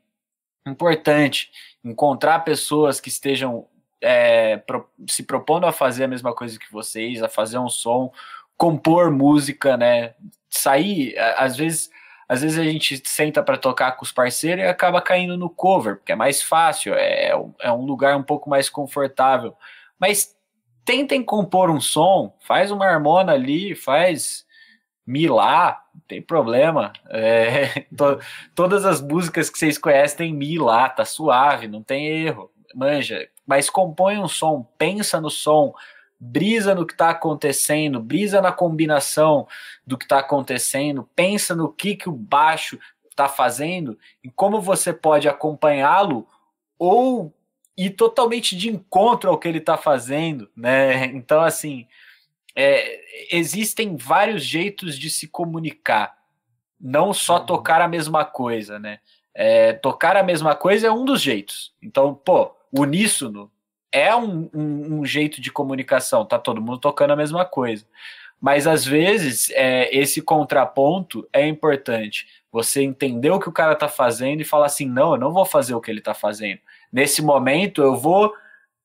importante 0.65 1.51
encontrar 1.83 2.39
pessoas 2.39 2.99
que 2.99 3.09
estejam 3.09 3.67
é, 4.01 4.57
pro, 4.57 4.89
se 5.07 5.23
propondo 5.23 5.65
a 5.65 5.71
fazer 5.71 6.03
a 6.05 6.07
mesma 6.07 6.33
coisa 6.33 6.57
que 6.57 6.71
vocês, 6.71 7.21
a 7.21 7.29
fazer 7.29 7.57
um 7.57 7.69
som, 7.69 8.11
compor 8.57 9.11
música, 9.11 9.77
né? 9.77 10.13
Sair, 10.49 11.17
às 11.37 11.55
vezes 11.55 11.89
às 12.31 12.41
vezes 12.41 12.57
a 12.57 12.63
gente 12.63 13.01
senta 13.05 13.43
para 13.43 13.57
tocar 13.57 13.91
com 13.97 14.05
os 14.05 14.11
parceiros 14.13 14.63
e 14.63 14.67
acaba 14.67 15.01
caindo 15.01 15.35
no 15.35 15.49
cover, 15.49 15.97
porque 15.97 16.13
é 16.13 16.15
mais 16.15 16.41
fácil, 16.41 16.93
é, 16.93 17.31
é 17.59 17.71
um 17.73 17.83
lugar 17.83 18.15
um 18.15 18.23
pouco 18.23 18.49
mais 18.49 18.69
confortável. 18.69 19.53
Mas 19.99 20.33
tentem 20.85 21.21
compor 21.21 21.69
um 21.69 21.81
som, 21.81 22.33
faz 22.39 22.71
uma 22.71 22.85
harmona 22.85 23.33
ali, 23.33 23.75
faz 23.75 24.45
mi 25.05 25.27
lá, 25.27 25.83
não 25.93 26.01
tem 26.07 26.21
problema. 26.21 26.93
É, 27.09 27.81
to, 27.97 28.17
todas 28.55 28.85
as 28.85 29.01
músicas 29.01 29.49
que 29.49 29.59
vocês 29.59 29.77
conhecem 29.77 30.17
tem 30.17 30.33
mi 30.33 30.57
lá, 30.57 30.87
tá 30.87 31.03
suave, 31.03 31.67
não 31.67 31.83
tem 31.83 32.07
erro, 32.07 32.49
manja. 32.73 33.27
Mas 33.51 33.69
compõe 33.69 34.17
um 34.17 34.29
som, 34.29 34.65
pensa 34.77 35.19
no 35.19 35.29
som, 35.29 35.73
brisa 36.17 36.73
no 36.73 36.87
que 36.87 36.93
está 36.93 37.09
acontecendo, 37.09 37.99
brisa 37.99 38.41
na 38.41 38.49
combinação 38.49 39.45
do 39.85 39.97
que 39.97 40.05
está 40.05 40.19
acontecendo, 40.19 41.09
pensa 41.13 41.53
no 41.53 41.67
que, 41.67 41.97
que 41.97 42.07
o 42.07 42.13
baixo 42.13 42.79
está 43.09 43.27
fazendo 43.27 43.99
e 44.23 44.29
como 44.29 44.61
você 44.61 44.93
pode 44.93 45.27
acompanhá-lo 45.27 46.25
ou 46.79 47.35
ir 47.75 47.89
totalmente 47.89 48.55
de 48.55 48.69
encontro 48.69 49.29
ao 49.29 49.37
que 49.37 49.49
ele 49.49 49.57
está 49.57 49.75
fazendo, 49.75 50.49
né? 50.55 51.07
Então, 51.13 51.41
assim, 51.41 51.85
é, 52.55 53.01
existem 53.35 53.97
vários 53.97 54.45
jeitos 54.45 54.97
de 54.97 55.09
se 55.09 55.27
comunicar, 55.27 56.15
não 56.79 57.13
só 57.13 57.39
uhum. 57.39 57.45
tocar 57.47 57.81
a 57.81 57.87
mesma 57.89 58.23
coisa, 58.23 58.79
né? 58.79 58.99
É, 59.35 59.73
tocar 59.73 60.15
a 60.15 60.23
mesma 60.23 60.55
coisa 60.55 60.87
é 60.87 60.91
um 60.91 61.03
dos 61.03 61.21
jeitos. 61.21 61.73
Então, 61.81 62.15
pô, 62.15 62.55
uníssono 62.71 63.51
é 63.91 64.15
um, 64.15 64.49
um, 64.53 64.99
um, 64.99 65.05
jeito 65.05 65.41
de 65.41 65.51
comunicação, 65.51 66.25
tá 66.25 66.39
todo 66.39 66.61
mundo 66.61 66.79
tocando 66.79 67.11
a 67.11 67.15
mesma 67.15 67.43
coisa. 67.43 67.85
Mas 68.39 68.65
às 68.65 68.85
vezes 68.85 69.51
é, 69.51 69.95
esse 69.95 70.21
contraponto 70.21 71.27
é 71.31 71.45
importante. 71.45 72.27
Você 72.51 72.81
entender 72.81 73.29
o 73.29 73.39
que 73.39 73.49
o 73.49 73.53
cara 73.53 73.75
tá 73.75 73.87
fazendo 73.87 74.41
e 74.41 74.45
falar 74.45 74.65
assim: 74.65 74.85
não, 74.85 75.13
eu 75.13 75.19
não 75.19 75.31
vou 75.31 75.45
fazer 75.45 75.75
o 75.75 75.81
que 75.81 75.91
ele 75.91 76.01
tá 76.01 76.13
fazendo. 76.13 76.59
Nesse 76.91 77.21
momento 77.21 77.81
eu 77.81 77.95
vou 77.95 78.33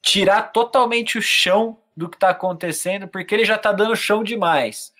tirar 0.02 0.52
totalmente 0.52 1.18
o 1.18 1.22
chão 1.22 1.78
do 1.96 2.08
que 2.08 2.18
tá 2.18 2.28
acontecendo, 2.28 3.08
porque 3.08 3.34
ele 3.34 3.44
já 3.44 3.56
tá 3.56 3.72
dando 3.72 3.96
chão 3.96 4.22
demais. 4.22 4.92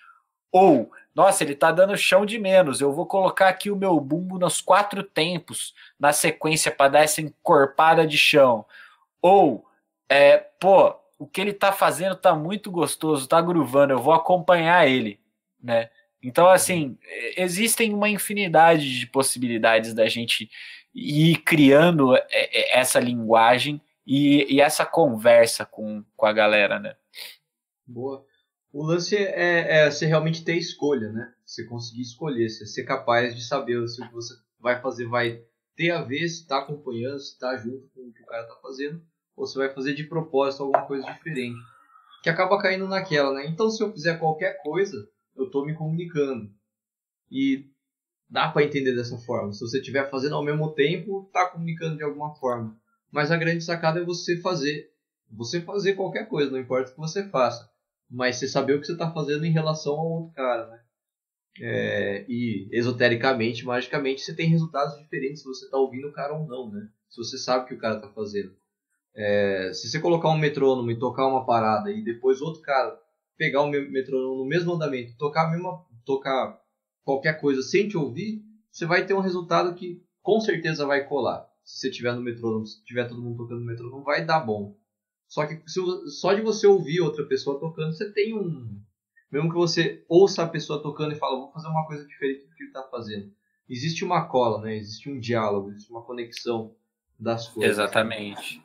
Ou, 0.51 0.91
nossa, 1.17 1.43
ele 1.43 1.55
tá 1.55 1.71
dando 1.71 1.97
chão 1.97 2.27
de 2.27 2.37
menos. 2.37 2.79
Eu 2.79 2.93
vou 2.93 3.07
colocar 3.07 3.49
aqui 3.49 3.71
o 3.71 3.75
meu 3.75 3.99
bumbo 3.99 4.37
nos 4.37 4.61
quatro 4.61 5.01
tempos 5.01 5.73
na 5.99 6.13
sequência 6.13 6.71
para 6.71 6.91
dar 6.91 6.99
essa 6.99 7.21
encorpada 7.21 8.05
de 8.05 8.19
chão. 8.19 8.63
Ou 9.19 9.65
é, 10.07 10.37
pô, 10.37 10.95
o 11.17 11.25
que 11.25 11.41
ele 11.41 11.53
tá 11.53 11.71
fazendo 11.71 12.15
tá 12.15 12.35
muito 12.35 12.69
gostoso, 12.69 13.27
tá 13.27 13.41
gruvando, 13.41 13.93
eu 13.93 13.99
vou 13.99 14.13
acompanhar 14.13 14.87
ele, 14.87 15.19
né? 15.59 15.89
Então, 16.21 16.47
assim, 16.47 16.95
existem 17.35 17.95
uma 17.95 18.09
infinidade 18.09 18.99
de 18.99 19.07
possibilidades 19.07 19.95
da 19.95 20.07
gente 20.07 20.51
ir 20.93 21.37
criando 21.37 22.15
é, 22.15 22.25
é, 22.29 22.77
essa 22.77 22.99
linguagem 22.99 23.81
e, 24.05 24.45
e 24.53 24.61
essa 24.61 24.85
conversa 24.85 25.65
com, 25.65 26.05
com 26.15 26.27
a 26.27 26.33
galera, 26.33 26.79
né? 26.79 26.95
Boa. 27.87 28.23
O 28.77 28.85
lance 28.85 29.17
é, 29.17 29.85
é, 29.85 29.89
você 29.89 30.05
realmente 30.05 30.43
ter 30.43 30.55
escolha, 30.55 31.11
né? 31.11 31.33
Você 31.43 31.65
conseguir 31.65 32.03
escolher, 32.03 32.47
você 32.47 32.63
ser 32.67 32.83
capaz 32.83 33.35
de 33.35 33.43
saber 33.43 33.87
se 33.87 33.99
o 33.99 34.07
que 34.07 34.13
você 34.13 34.35
vai 34.59 34.79
fazer 34.79 35.07
vai 35.07 35.41
ter 35.75 35.89
a 35.89 36.03
ver, 36.03 36.29
se 36.29 36.41
está 36.41 36.59
acompanhando, 36.59 37.17
se 37.17 37.31
está 37.31 37.57
junto 37.57 37.89
com 37.89 38.01
o 38.01 38.13
que 38.13 38.21
o 38.21 38.25
cara 38.27 38.43
está 38.43 38.55
fazendo, 38.61 39.01
ou 39.35 39.47
você 39.47 39.57
vai 39.57 39.73
fazer 39.73 39.95
de 39.95 40.03
propósito 40.03 40.61
alguma 40.61 40.85
coisa 40.85 41.11
diferente. 41.11 41.57
Que 42.21 42.29
acaba 42.29 42.61
caindo 42.61 42.87
naquela, 42.87 43.33
né? 43.33 43.47
Então, 43.47 43.67
se 43.71 43.81
eu 43.81 43.91
fizer 43.91 44.19
qualquer 44.19 44.61
coisa, 44.61 45.09
eu 45.35 45.45
estou 45.45 45.65
me 45.65 45.73
comunicando. 45.73 46.47
E 47.31 47.71
dá 48.29 48.47
para 48.47 48.63
entender 48.63 48.93
dessa 48.93 49.17
forma. 49.17 49.53
Se 49.53 49.61
você 49.61 49.79
estiver 49.79 50.07
fazendo 50.11 50.35
ao 50.35 50.43
mesmo 50.43 50.71
tempo, 50.75 51.23
está 51.25 51.47
comunicando 51.47 51.97
de 51.97 52.03
alguma 52.03 52.35
forma. 52.35 52.79
Mas 53.11 53.31
a 53.31 53.37
grande 53.37 53.63
sacada 53.63 53.99
é 53.99 54.05
você 54.05 54.39
fazer. 54.39 54.91
Você 55.31 55.61
fazer 55.61 55.95
qualquer 55.95 56.29
coisa, 56.29 56.51
não 56.51 56.59
importa 56.59 56.91
o 56.91 56.93
que 56.93 56.99
você 56.99 57.27
faça. 57.27 57.75
Mas 58.09 58.37
você 58.37 58.47
saber 58.47 58.73
o 58.73 58.79
que 58.79 58.87
você 58.87 58.93
está 58.93 59.11
fazendo 59.11 59.45
em 59.45 59.51
relação 59.51 59.93
ao 59.93 60.11
outro 60.11 60.33
cara, 60.33 60.67
né? 60.67 60.79
É, 61.59 62.25
e 62.29 62.69
esotericamente, 62.71 63.65
magicamente, 63.65 64.21
você 64.21 64.35
tem 64.35 64.49
resultados 64.49 64.97
diferentes 64.97 65.41
se 65.41 65.47
você 65.47 65.65
está 65.65 65.77
ouvindo 65.77 66.07
o 66.07 66.13
cara 66.13 66.33
ou 66.33 66.47
não, 66.47 66.69
né? 66.71 66.87
Se 67.09 67.17
você 67.17 67.37
sabe 67.37 67.65
o 67.65 67.67
que 67.67 67.73
o 67.73 67.79
cara 67.79 67.95
está 67.95 68.09
fazendo. 68.09 68.55
É, 69.15 69.71
se 69.73 69.89
você 69.89 69.99
colocar 69.99 70.29
um 70.29 70.37
metrônomo 70.37 70.91
e 70.91 70.99
tocar 70.99 71.27
uma 71.27 71.45
parada 71.45 71.91
e 71.91 72.03
depois 72.03 72.39
outro 72.41 72.61
cara 72.61 72.97
pegar 73.35 73.61
o 73.61 73.69
metrônomo 73.69 74.43
no 74.43 74.45
mesmo 74.45 74.73
andamento, 74.73 75.17
tocar 75.17 75.49
mesma, 75.49 75.83
tocar 76.05 76.59
qualquer 77.03 77.39
coisa 77.39 77.61
sem 77.61 77.87
te 77.87 77.97
ouvir, 77.97 78.43
você 78.71 78.85
vai 78.85 79.05
ter 79.05 79.13
um 79.13 79.19
resultado 79.19 79.73
que 79.73 80.03
com 80.21 80.39
certeza 80.39 80.85
vai 80.85 81.07
colar. 81.07 81.47
Se 81.63 81.79
você 81.79 81.89
tiver 81.89 82.13
no 82.13 82.21
metrônomo, 82.21 82.65
se 82.65 82.83
tiver 82.83 83.07
todo 83.07 83.21
mundo 83.21 83.37
tocando 83.37 83.61
no 83.61 83.65
metrônomo, 83.65 84.03
vai 84.03 84.23
dar 84.23 84.39
bom. 84.39 84.75
Só 85.27 85.45
que 85.45 85.61
se, 85.67 85.79
só 86.19 86.33
de 86.33 86.41
você 86.41 86.65
ouvir 86.65 87.01
outra 87.01 87.25
pessoa 87.25 87.59
tocando, 87.59 87.93
você 87.93 88.11
tem 88.11 88.33
um. 88.33 88.79
Mesmo 89.31 89.49
que 89.49 89.55
você 89.55 90.05
ouça 90.07 90.43
a 90.43 90.47
pessoa 90.47 90.81
tocando 90.81 91.13
e 91.13 91.17
fala, 91.17 91.37
vou 91.37 91.51
fazer 91.51 91.67
uma 91.67 91.85
coisa 91.85 92.05
diferente 92.05 92.47
do 92.47 92.55
que 92.55 92.63
ele 92.63 92.69
está 92.69 92.83
fazendo. 92.83 93.31
Existe 93.69 94.05
uma 94.05 94.25
cola, 94.25 94.61
né? 94.61 94.77
existe 94.77 95.09
um 95.11 95.19
diálogo, 95.19 95.71
existe 95.71 95.91
uma 95.91 96.01
conexão 96.01 96.73
das 97.19 97.49
coisas. 97.49 97.77
Exatamente. 97.77 98.63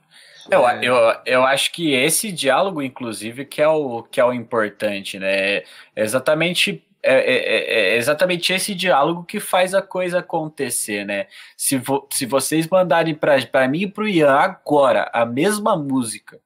Eu, 0.48 0.68
é. 0.68 0.80
eu, 0.84 0.94
eu 1.26 1.44
acho 1.44 1.72
que 1.72 1.92
esse 1.92 2.30
diálogo, 2.30 2.80
inclusive, 2.80 3.44
que 3.44 3.60
é 3.60 3.66
o, 3.66 4.04
que 4.04 4.20
é 4.20 4.24
o 4.24 4.32
importante, 4.32 5.18
né? 5.18 5.56
É 5.56 5.64
exatamente 5.96 6.84
é, 7.02 7.14
é, 7.14 7.36
é, 7.36 7.94
é, 7.94 7.96
exatamente 7.96 8.52
esse 8.52 8.76
diálogo 8.76 9.24
que 9.24 9.40
faz 9.40 9.74
a 9.74 9.82
coisa 9.82 10.20
acontecer, 10.20 11.04
né? 11.04 11.26
Se, 11.56 11.76
vo, 11.76 12.06
se 12.12 12.26
vocês 12.26 12.68
mandarem 12.68 13.14
para 13.14 13.66
mim 13.66 13.82
e 13.82 13.90
para 13.90 14.04
o 14.04 14.08
Ian 14.08 14.30
agora 14.30 15.10
a 15.12 15.26
mesma 15.26 15.76
música, 15.76 16.40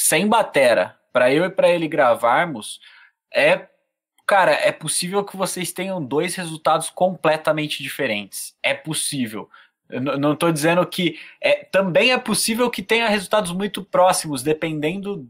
sem 0.00 0.26
batera, 0.26 0.98
para 1.12 1.30
eu 1.30 1.44
e 1.44 1.50
para 1.50 1.68
ele 1.68 1.86
gravarmos, 1.86 2.80
é 3.32 3.68
cara, 4.26 4.52
é 4.52 4.72
possível 4.72 5.22
que 5.22 5.36
vocês 5.36 5.72
tenham 5.72 6.02
dois 6.02 6.34
resultados 6.36 6.88
completamente 6.88 7.82
diferentes. 7.82 8.56
É 8.62 8.72
possível. 8.72 9.50
Eu 9.90 10.00
não 10.00 10.32
estou 10.32 10.50
dizendo 10.50 10.86
que. 10.86 11.18
É, 11.38 11.64
também 11.64 12.12
é 12.12 12.18
possível 12.18 12.70
que 12.70 12.82
tenha 12.82 13.08
resultados 13.08 13.52
muito 13.52 13.84
próximos, 13.84 14.42
dependendo 14.42 15.28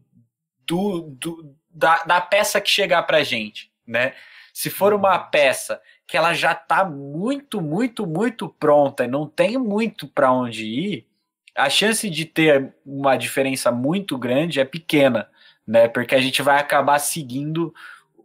do, 0.65 1.17
do 1.19 1.57
da, 1.69 2.05
da 2.05 2.21
peça 2.21 2.61
que 2.61 2.71
chegar 2.71 3.03
para 3.03 3.25
gente, 3.25 3.73
né? 3.85 4.15
Se 4.53 4.71
for 4.71 4.93
uma 4.93 5.19
uhum. 5.19 5.31
peça 5.31 5.81
que 6.07 6.17
ela 6.17 6.33
já 6.33 6.53
está 6.53 6.85
muito, 6.85 7.61
muito, 7.61 8.07
muito 8.07 8.49
pronta 8.49 9.05
e 9.05 9.09
não 9.09 9.27
tem 9.27 9.59
muito 9.59 10.07
para 10.07 10.31
onde 10.31 10.65
ir, 10.65 11.10
a 11.61 11.71
chance 11.71 12.09
de 12.09 12.25
ter 12.25 12.73
uma 12.85 13.17
diferença 13.17 13.71
muito 13.71 14.17
grande 14.17 14.61
é 14.61 14.65
pequena, 14.65 15.29
né? 15.67 15.89
Porque 15.89 16.15
a 16.15 16.21
gente 16.21 16.43
vai 16.43 16.59
acabar 16.59 16.99
seguindo 16.99 17.75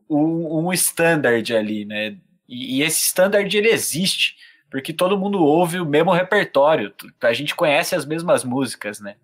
um, 0.09 0.67
um 0.67 0.73
standard 0.73 1.55
ali, 1.55 1.85
né? 1.85 2.15
E, 2.47 2.77
e 2.77 2.83
esse 2.83 3.07
standard 3.07 3.55
ele 3.55 3.69
existe, 3.69 4.37
porque 4.69 4.93
todo 4.93 5.17
mundo 5.17 5.43
ouve 5.43 5.79
o 5.79 5.85
mesmo 5.85 6.11
repertório, 6.11 6.93
a 7.21 7.33
gente 7.33 7.55
conhece 7.55 7.95
as 7.95 8.05
mesmas 8.05 8.43
músicas, 8.43 8.99
né? 8.99 9.15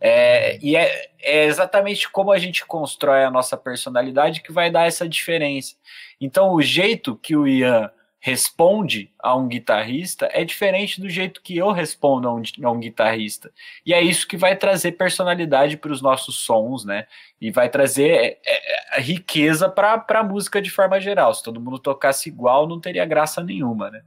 É, 0.00 0.58
e 0.60 0.76
é, 0.76 1.10
é, 1.22 1.44
exatamente 1.44 2.10
como 2.10 2.32
a 2.32 2.38
gente 2.38 2.66
constrói 2.66 3.24
a 3.24 3.30
nossa 3.30 3.56
personalidade 3.56 4.42
que 4.42 4.52
vai 4.52 4.70
dar 4.70 4.86
essa 4.86 5.08
diferença. 5.08 5.76
Então, 6.20 6.52
o 6.52 6.60
jeito 6.60 7.16
que 7.16 7.36
o 7.36 7.46
Ian 7.46 7.90
responde 8.24 9.12
a 9.18 9.36
um 9.36 9.46
guitarrista 9.46 10.30
é 10.32 10.46
diferente 10.46 10.98
do 10.98 11.10
jeito 11.10 11.42
que 11.42 11.58
eu 11.58 11.70
respondo 11.72 12.26
a 12.26 12.34
um, 12.34 12.42
a 12.62 12.70
um 12.70 12.80
guitarrista. 12.80 13.52
E 13.84 13.92
é 13.92 14.00
isso 14.00 14.26
que 14.26 14.34
vai 14.34 14.56
trazer 14.56 14.92
personalidade 14.92 15.76
para 15.76 15.92
os 15.92 16.00
nossos 16.00 16.36
sons, 16.36 16.86
né? 16.86 17.06
E 17.38 17.50
vai 17.50 17.68
trazer 17.68 18.40
é, 18.42 18.96
é, 18.96 19.00
riqueza 19.02 19.68
para 19.68 20.02
a 20.08 20.22
música 20.22 20.62
de 20.62 20.70
forma 20.70 20.98
geral. 21.02 21.34
Se 21.34 21.42
todo 21.42 21.60
mundo 21.60 21.78
tocasse 21.78 22.30
igual, 22.30 22.66
não 22.66 22.80
teria 22.80 23.04
graça 23.04 23.44
nenhuma, 23.44 23.90
né? 23.90 24.02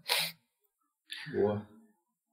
Boa. 1.31 1.61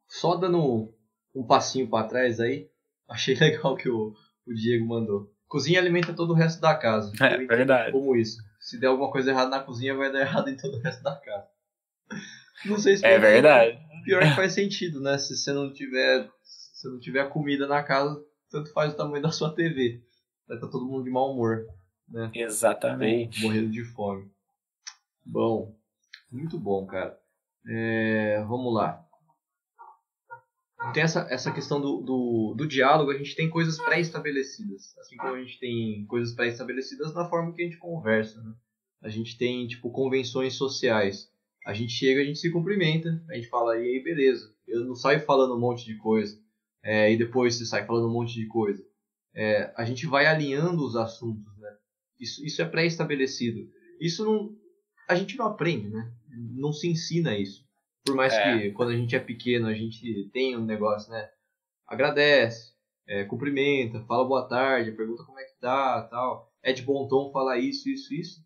Só 0.09 0.37
dando 0.37 0.91
um 1.35 1.47
passinho 1.47 1.87
para 1.87 2.09
trás 2.09 2.41
aí, 2.41 2.67
achei 3.07 3.35
legal 3.37 3.77
que 3.77 3.91
o, 3.91 4.15
o 4.47 4.55
Diego 4.55 4.87
mandou. 4.87 5.31
Cozinha 5.47 5.81
alimenta 5.81 6.15
todo 6.15 6.31
o 6.31 6.35
resto 6.35 6.63
da 6.63 6.75
casa. 6.75 7.13
É 7.21 7.37
verdade. 7.37 7.93
Como 7.93 8.17
isso. 8.17 8.39
Se 8.59 8.81
der 8.81 8.87
alguma 8.87 9.11
coisa 9.11 9.33
errada 9.33 9.51
na 9.51 9.61
cozinha, 9.61 9.95
vai 9.95 10.11
dar 10.11 10.21
errado 10.21 10.49
em 10.49 10.57
todo 10.57 10.79
o 10.79 10.81
resto 10.81 11.03
da 11.03 11.15
casa. 11.17 11.53
Não 12.65 12.79
sei 12.79 12.97
se 12.97 13.07
é 13.07 13.19
verdade. 13.19 13.79
Pior 14.05 14.23
que 14.23 14.37
faz 14.37 14.53
sentido, 14.53 15.01
né? 15.01 15.19
Se 15.19 15.37
você 15.37 15.53
não 15.53 15.73
tiver, 15.73 16.29
se 16.43 16.89
não 16.89 16.99
tiver 16.99 17.29
comida 17.31 17.67
na 17.67 17.83
casa, 17.83 18.23
tanto 18.51 18.73
faz 18.73 18.93
o 18.93 18.97
tamanho 18.97 19.23
da 19.23 19.31
sua 19.31 19.55
TV. 19.55 20.03
Vai 20.47 20.57
estar 20.57 20.67
tá 20.67 20.73
todo 20.73 20.87
mundo 20.87 21.05
de 21.05 21.11
mau 21.11 21.33
humor, 21.33 21.67
né? 22.09 22.31
Exatamente. 22.35 23.43
Morrendo 23.43 23.71
de 23.71 23.85
fome. 23.85 24.31
Bom, 25.25 25.75
muito 26.31 26.59
bom, 26.59 26.87
cara. 26.87 27.19
É, 27.67 28.45
vamos 28.47 28.75
lá. 28.75 29.05
Tem 30.93 31.03
essa, 31.03 31.27
essa 31.31 31.51
questão 31.51 31.81
do, 31.81 32.03
do, 32.03 32.55
do 32.59 32.69
diálogo, 32.69 33.11
a 33.11 33.17
gente 33.17 33.35
tem 33.35 33.49
coisas 33.49 33.79
pré-estabelecidas. 33.79 34.97
Assim 34.99 35.17
como 35.17 35.35
a 35.35 35.41
gente 35.41 35.59
tem 35.59 36.05
coisas 36.07 36.35
pré-estabelecidas 36.35 37.15
na 37.15 37.29
forma 37.29 37.55
que 37.55 37.63
a 37.63 37.65
gente 37.65 37.79
conversa. 37.79 38.43
Né? 38.43 38.55
A 39.03 39.09
gente 39.09 39.39
tem, 39.39 39.67
tipo, 39.67 39.91
convenções 39.91 40.57
sociais. 40.57 41.33
A 41.65 41.73
gente 41.73 41.93
chega, 41.93 42.21
a 42.21 42.25
gente 42.25 42.39
se 42.39 42.51
cumprimenta, 42.51 43.25
a 43.31 43.35
gente 43.35 43.49
fala, 43.49 43.79
e 43.79 43.83
aí, 43.83 44.03
beleza. 44.03 44.55
Eu 44.67 44.85
não 44.85 44.95
saio 44.95 45.21
falando 45.21 45.55
um 45.55 45.61
monte 45.61 45.85
de 45.85 45.97
coisa. 45.97 46.39
É, 46.83 47.11
e 47.11 47.17
depois 47.17 47.55
você 47.55 47.65
sai 47.65 47.87
falando 47.87 48.09
um 48.09 48.13
monte 48.13 48.35
de 48.35 48.47
coisa. 48.47 48.85
É, 49.35 49.73
a 49.77 49.85
gente 49.85 50.07
vai 50.07 50.27
alinhando 50.27 50.85
os 50.85 50.95
assuntos, 50.95 51.57
né? 51.59 51.71
Isso, 52.21 52.45
isso 52.45 52.61
é 52.61 52.65
pré-estabelecido. 52.65 53.69
Isso 53.99 54.25
não, 54.25 54.55
a 55.09 55.15
gente 55.15 55.37
não 55.37 55.47
aprende, 55.47 55.89
né? 55.89 56.13
Não 56.53 56.73
se 56.73 56.87
ensina 56.87 57.37
isso. 57.37 57.65
Por 58.05 58.15
mais 58.15 58.35
é. 58.35 58.61
que 58.61 58.71
quando 58.73 58.91
a 58.91 58.97
gente 58.97 59.17
é 59.17 59.19
pequeno 59.19 59.67
a 59.67 59.75
gente 59.75 60.29
tem 60.33 60.57
um 60.57 60.65
negócio, 60.65 61.11
né? 61.11 61.29
Agradece, 61.87 62.75
é, 63.07 63.25
cumprimenta, 63.25 64.05
fala 64.05 64.29
boa 64.29 64.47
tarde, 64.47 64.93
pergunta 64.93 65.25
como 65.25 65.41
é 65.41 65.45
que 65.45 65.59
tá, 65.59 66.03
tal. 66.03 66.53
É 66.63 66.73
de 66.73 66.83
bom 66.83 67.09
tom 67.09 67.33
falar 67.33 67.59
isso, 67.59 67.89
isso, 67.89 68.13
isso. 68.15 68.45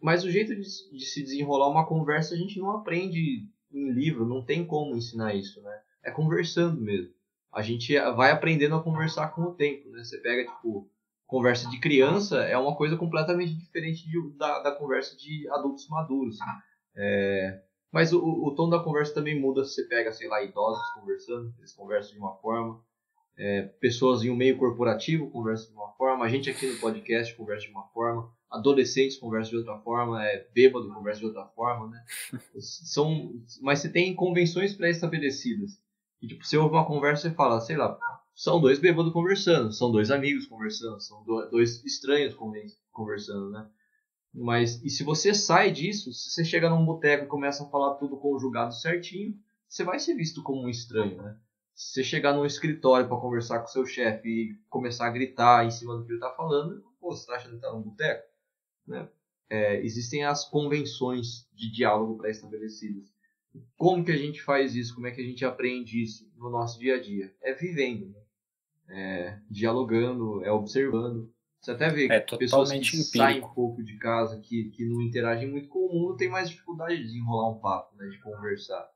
Mas 0.00 0.24
o 0.24 0.30
jeito 0.30 0.54
de, 0.54 0.62
de 0.62 1.04
se 1.04 1.22
desenrolar 1.22 1.68
uma 1.68 1.86
conversa 1.86 2.34
a 2.34 2.38
gente 2.38 2.58
não 2.58 2.70
aprende 2.70 3.46
em 3.72 3.92
livro, 3.92 4.26
não 4.26 4.44
tem 4.44 4.66
como 4.66 4.96
ensinar 4.96 5.34
isso, 5.34 5.60
né? 5.62 5.80
É 6.04 6.10
conversando 6.10 6.80
mesmo. 6.80 7.12
A 7.52 7.62
gente 7.62 7.98
vai 8.14 8.30
aprendendo 8.30 8.74
a 8.74 8.82
conversar 8.82 9.28
com 9.28 9.42
o 9.42 9.54
tempo, 9.54 9.88
né? 9.90 10.04
Você 10.04 10.18
pega, 10.18 10.44
tipo, 10.44 10.90
conversa 11.26 11.68
de 11.68 11.80
criança 11.80 12.42
é 12.42 12.56
uma 12.56 12.76
coisa 12.76 12.96
completamente 12.96 13.54
diferente 13.54 14.08
de, 14.08 14.36
da, 14.36 14.62
da 14.62 14.72
conversa 14.72 15.16
de 15.16 15.48
adultos 15.50 15.88
maduros. 15.88 16.36
É, 16.94 17.62
mas 17.90 18.12
o, 18.12 18.20
o, 18.20 18.54
tom 18.54 18.68
da 18.68 18.78
conversa 18.78 19.14
também 19.14 19.38
muda 19.38 19.64
se 19.64 19.74
você 19.74 19.84
pega, 19.88 20.12
sei 20.12 20.28
lá, 20.28 20.42
idosos 20.42 20.86
conversando, 20.94 21.52
eles 21.58 21.72
conversam 21.72 22.12
de 22.12 22.18
uma 22.18 22.36
forma, 22.36 22.80
é, 23.38 23.62
pessoas 23.80 24.22
em 24.22 24.30
um 24.30 24.36
meio 24.36 24.56
corporativo 24.56 25.30
conversam 25.30 25.68
de 25.68 25.76
uma 25.76 25.92
forma, 25.92 26.24
a 26.24 26.28
gente 26.28 26.48
aqui 26.48 26.66
no 26.66 26.78
podcast 26.78 27.34
conversa 27.34 27.66
de 27.66 27.72
uma 27.72 27.86
forma, 27.88 28.30
adolescentes 28.50 29.16
conversam 29.16 29.50
de 29.50 29.56
outra 29.58 29.78
forma, 29.78 30.24
é, 30.24 30.46
bêbado 30.52 30.92
conversa 30.92 31.20
de 31.20 31.26
outra 31.26 31.46
forma, 31.46 31.88
né? 31.88 32.04
São, 32.60 33.32
mas 33.60 33.80
você 33.80 33.88
tem 33.88 34.14
convenções 34.14 34.74
pré-estabelecidas. 34.74 35.80
E 36.20 36.26
tipo, 36.26 36.44
você 36.44 36.56
ouve 36.56 36.74
uma 36.74 36.86
conversa 36.86 37.28
e 37.28 37.34
fala, 37.34 37.60
sei 37.60 37.76
lá, 37.76 37.98
são 38.34 38.60
dois 38.60 38.78
bêbados 38.78 39.12
conversando, 39.12 39.72
são 39.72 39.90
dois 39.90 40.10
amigos 40.10 40.46
conversando, 40.46 41.00
são 41.00 41.24
dois 41.24 41.84
estranhos 41.84 42.36
conversando, 42.92 43.50
né? 43.50 43.68
Mas, 44.32 44.82
e 44.84 44.90
se 44.90 45.02
você 45.02 45.32
sai 45.32 45.70
disso, 45.70 46.12
se 46.12 46.30
você 46.30 46.44
chega 46.44 46.68
num 46.68 46.84
boteco 46.84 47.24
e 47.24 47.28
começa 47.28 47.64
a 47.64 47.68
falar 47.68 47.94
tudo 47.94 48.18
conjugado 48.18 48.74
certinho, 48.74 49.34
você 49.66 49.82
vai 49.82 49.98
ser 49.98 50.14
visto 50.14 50.42
como 50.42 50.62
um 50.62 50.68
estranho, 50.68 51.22
né? 51.22 51.36
Se 51.74 51.94
você 51.94 52.04
chegar 52.04 52.34
num 52.34 52.44
escritório 52.44 53.08
para 53.08 53.20
conversar 53.20 53.60
com 53.60 53.66
seu 53.66 53.86
chefe 53.86 54.28
e 54.28 54.54
começar 54.68 55.06
a 55.06 55.10
gritar 55.10 55.64
em 55.64 55.70
cima 55.70 55.96
do 55.96 56.04
que 56.04 56.12
ele 56.12 56.20
tá 56.20 56.30
falando, 56.30 56.82
pô, 57.00 57.14
você 57.14 57.26
tá 57.26 57.36
achando 57.36 57.56
que 57.56 57.60
tá 57.62 57.72
num 57.72 57.82
boteco? 57.82 58.35
Né? 58.86 59.08
É, 59.48 59.84
existem 59.84 60.24
as 60.24 60.48
convenções 60.48 61.48
de 61.54 61.70
diálogo 61.70 62.18
pré-estabelecidas. 62.18 63.14
Como 63.76 64.04
que 64.04 64.12
a 64.12 64.16
gente 64.16 64.42
faz 64.42 64.74
isso? 64.74 64.94
Como 64.94 65.06
é 65.06 65.10
que 65.10 65.20
a 65.20 65.24
gente 65.24 65.44
aprende 65.44 66.02
isso 66.02 66.30
no 66.36 66.50
nosso 66.50 66.78
dia 66.78 66.96
a 66.96 67.00
dia? 67.00 67.34
É 67.42 67.54
vivendo, 67.54 68.08
né? 68.08 68.20
é 68.88 69.38
dialogando, 69.50 70.44
é 70.44 70.50
observando. 70.50 71.32
Você 71.60 71.70
até 71.72 71.90
vê 71.90 72.06
é 72.06 72.20
pessoas 72.20 72.70
que 72.70 72.76
empírico. 72.76 73.16
saem 73.16 73.42
um 73.42 73.48
pouco 73.48 73.82
de 73.82 73.96
casa, 73.98 74.38
que, 74.40 74.70
que 74.70 74.84
não 74.84 75.00
interagem 75.00 75.50
muito 75.50 75.68
com 75.68 75.86
o 75.86 75.92
mundo, 75.92 76.16
tem 76.16 76.28
mais 76.28 76.48
dificuldade 76.50 76.96
de 76.96 77.04
desenrolar 77.04 77.50
um 77.50 77.58
papo, 77.58 77.96
né, 77.96 78.06
de 78.08 78.20
conversar. 78.20 78.88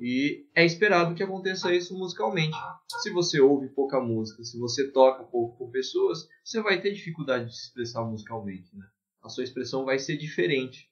E 0.00 0.46
é 0.54 0.64
esperado 0.64 1.14
que 1.14 1.22
aconteça 1.22 1.74
isso 1.74 1.98
musicalmente. 1.98 2.56
Se 3.02 3.10
você 3.10 3.40
ouve 3.40 3.68
pouca 3.68 4.00
música, 4.00 4.44
se 4.44 4.56
você 4.58 4.90
toca 4.92 5.24
pouco 5.24 5.58
com 5.58 5.70
pessoas, 5.70 6.28
você 6.44 6.62
vai 6.62 6.80
ter 6.80 6.92
dificuldade 6.92 7.46
de 7.46 7.56
se 7.56 7.66
expressar 7.66 8.04
musicalmente, 8.04 8.74
né? 8.76 8.86
A 9.28 9.30
sua 9.30 9.44
expressão 9.44 9.84
vai 9.84 9.98
ser 9.98 10.16
diferente. 10.16 10.90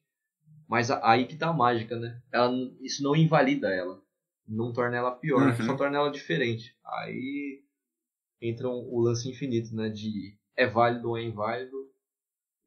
Mas 0.69 0.91
aí 0.91 1.25
que 1.25 1.35
tá 1.35 1.49
a 1.49 1.53
mágica, 1.53 1.97
né? 1.97 2.21
Ela, 2.31 2.53
isso 2.81 3.01
não 3.01 3.15
invalida 3.15 3.73
ela. 3.73 3.99
Não 4.47 4.71
torna 4.71 4.95
ela 4.95 5.11
pior, 5.11 5.47
uhum. 5.47 5.65
só 5.65 5.75
torna 5.75 5.97
ela 5.97 6.11
diferente. 6.11 6.75
Aí 6.85 7.63
entra 8.39 8.69
o 8.69 8.99
lance 8.99 9.27
infinito, 9.27 9.75
né? 9.75 9.89
De 9.89 10.37
é 10.55 10.67
válido 10.67 11.09
ou 11.09 11.17
é 11.17 11.23
inválido, 11.23 11.75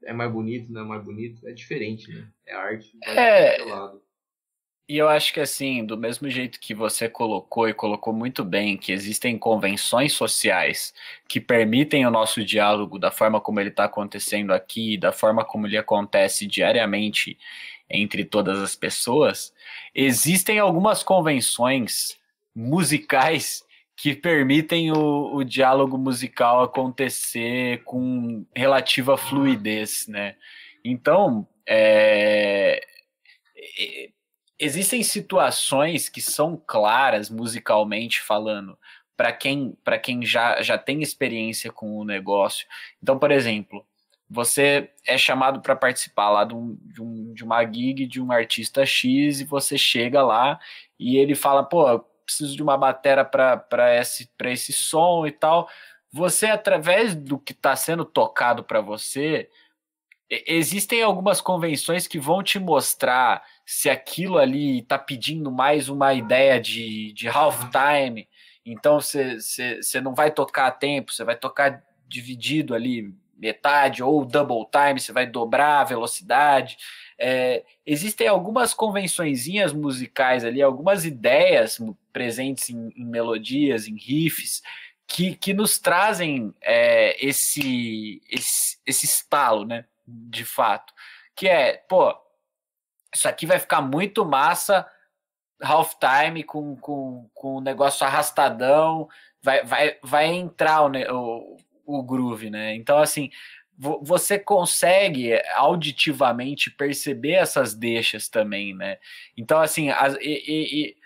é 0.02 0.12
mais 0.12 0.32
bonito, 0.32 0.72
não 0.72 0.80
é 0.80 0.84
mais 0.84 1.04
bonito, 1.04 1.46
é 1.46 1.52
diferente, 1.52 2.12
né? 2.12 2.28
É 2.46 2.52
arte, 2.52 2.98
vai 3.06 3.16
é... 3.16 3.64
lado. 3.64 4.02
E 4.90 4.98
eu 4.98 5.08
acho 5.08 5.32
que 5.32 5.38
assim, 5.38 5.86
do 5.86 5.96
mesmo 5.96 6.28
jeito 6.28 6.58
que 6.58 6.74
você 6.74 7.08
colocou 7.08 7.68
e 7.68 7.72
colocou 7.72 8.12
muito 8.12 8.44
bem, 8.44 8.76
que 8.76 8.90
existem 8.90 9.38
convenções 9.38 10.12
sociais 10.12 10.92
que 11.28 11.40
permitem 11.40 12.04
o 12.04 12.10
nosso 12.10 12.44
diálogo 12.44 12.98
da 12.98 13.12
forma 13.12 13.40
como 13.40 13.60
ele 13.60 13.68
está 13.68 13.84
acontecendo 13.84 14.52
aqui, 14.52 14.98
da 14.98 15.12
forma 15.12 15.44
como 15.44 15.68
ele 15.68 15.78
acontece 15.78 16.44
diariamente 16.44 17.38
entre 17.88 18.24
todas 18.24 18.58
as 18.58 18.74
pessoas, 18.74 19.54
existem 19.94 20.58
algumas 20.58 21.04
convenções 21.04 22.18
musicais 22.52 23.64
que 23.94 24.12
permitem 24.12 24.90
o, 24.90 25.36
o 25.36 25.44
diálogo 25.44 25.96
musical 25.96 26.64
acontecer 26.64 27.84
com 27.84 28.44
relativa 28.52 29.16
fluidez, 29.16 30.08
né? 30.08 30.34
Então, 30.84 31.46
é, 31.64 32.84
existem 34.60 35.02
situações 35.02 36.08
que 36.08 36.20
são 36.20 36.56
claras 36.66 37.30
musicalmente 37.30 38.20
falando 38.20 38.78
para 39.16 39.32
quem 39.32 39.76
para 39.84 39.98
quem 39.98 40.24
já, 40.24 40.62
já 40.62 40.78
tem 40.78 41.02
experiência 41.02 41.72
com 41.72 41.98
o 41.98 42.04
negócio. 42.04 42.66
Então, 43.02 43.18
por 43.18 43.30
exemplo, 43.30 43.84
você 44.28 44.90
é 45.04 45.18
chamado 45.18 45.60
para 45.60 45.74
participar 45.74 46.30
lá 46.30 46.44
de, 46.44 46.54
um, 46.54 46.78
de, 46.82 47.02
um, 47.02 47.32
de 47.34 47.42
uma 47.42 47.64
gig 47.64 48.06
de 48.06 48.20
um 48.20 48.30
artista 48.30 48.86
X 48.86 49.40
e 49.40 49.44
você 49.44 49.76
chega 49.76 50.22
lá 50.22 50.60
e 50.98 51.16
ele 51.16 51.34
fala, 51.34 51.64
pô, 51.64 51.98
preciso 52.24 52.54
de 52.54 52.62
uma 52.62 52.76
batera 52.78 53.24
para 53.24 53.96
esse, 53.96 54.30
esse 54.44 54.72
som 54.72 55.26
e 55.26 55.32
tal. 55.32 55.68
Você, 56.12 56.46
através 56.46 57.14
do 57.14 57.38
que 57.38 57.52
está 57.52 57.74
sendo 57.74 58.04
tocado 58.04 58.62
para 58.62 58.80
você, 58.80 59.50
existem 60.30 61.02
algumas 61.02 61.40
convenções 61.40 62.06
que 62.06 62.18
vão 62.18 62.42
te 62.42 62.58
mostrar 62.58 63.42
se 63.66 63.90
aquilo 63.90 64.38
ali 64.38 64.78
está 64.78 64.98
pedindo 64.98 65.50
mais 65.50 65.88
uma 65.88 66.14
ideia 66.14 66.60
de, 66.60 67.12
de 67.12 67.28
halftime. 67.28 68.28
Então 68.64 69.00
você 69.00 70.00
não 70.00 70.14
vai 70.14 70.30
tocar 70.30 70.68
a 70.68 70.70
tempo, 70.70 71.12
você 71.12 71.24
vai 71.24 71.36
tocar 71.36 71.82
dividido 72.06 72.74
ali, 72.74 73.12
metade, 73.36 74.02
ou 74.02 74.24
double 74.24 74.66
time, 74.70 75.00
você 75.00 75.12
vai 75.12 75.26
dobrar 75.26 75.80
a 75.80 75.84
velocidade. 75.84 76.76
É, 77.18 77.64
existem 77.84 78.28
algumas 78.28 78.72
convençõezinhas 78.74 79.72
musicais 79.72 80.44
ali, 80.44 80.62
algumas 80.62 81.04
ideias 81.04 81.78
presentes 82.12 82.70
em, 82.70 82.92
em 82.94 83.04
melodias, 83.04 83.88
em 83.88 83.96
riffs, 83.96 84.62
que, 85.06 85.34
que 85.34 85.52
nos 85.52 85.78
trazem 85.78 86.54
é, 86.60 87.16
esse, 87.24 88.22
esse, 88.30 88.78
esse 88.86 89.06
estalo, 89.06 89.64
né? 89.64 89.84
De 90.28 90.44
fato. 90.44 90.92
Que 91.34 91.48
é, 91.48 91.76
pô, 91.88 92.14
isso 93.14 93.28
aqui 93.28 93.46
vai 93.46 93.58
ficar 93.58 93.80
muito 93.80 94.24
massa 94.24 94.86
halftime 95.62 96.42
com, 96.42 96.76
com, 96.76 97.28
com 97.34 97.60
negócio 97.60 98.06
arrastadão, 98.06 99.08
vai, 99.42 99.62
vai, 99.64 99.98
vai 100.02 100.26
entrar 100.26 100.82
o, 100.82 101.56
o, 101.86 101.98
o 101.98 102.02
groove, 102.02 102.50
né? 102.50 102.74
Então, 102.74 102.98
assim, 102.98 103.30
você 104.02 104.38
consegue 104.38 105.40
auditivamente 105.54 106.70
perceber 106.70 107.32
essas 107.32 107.74
deixas 107.74 108.28
também, 108.28 108.74
né? 108.74 108.98
Então, 109.36 109.58
assim, 109.58 109.88
as, 109.88 110.16
e, 110.16 110.44
e, 110.84 110.96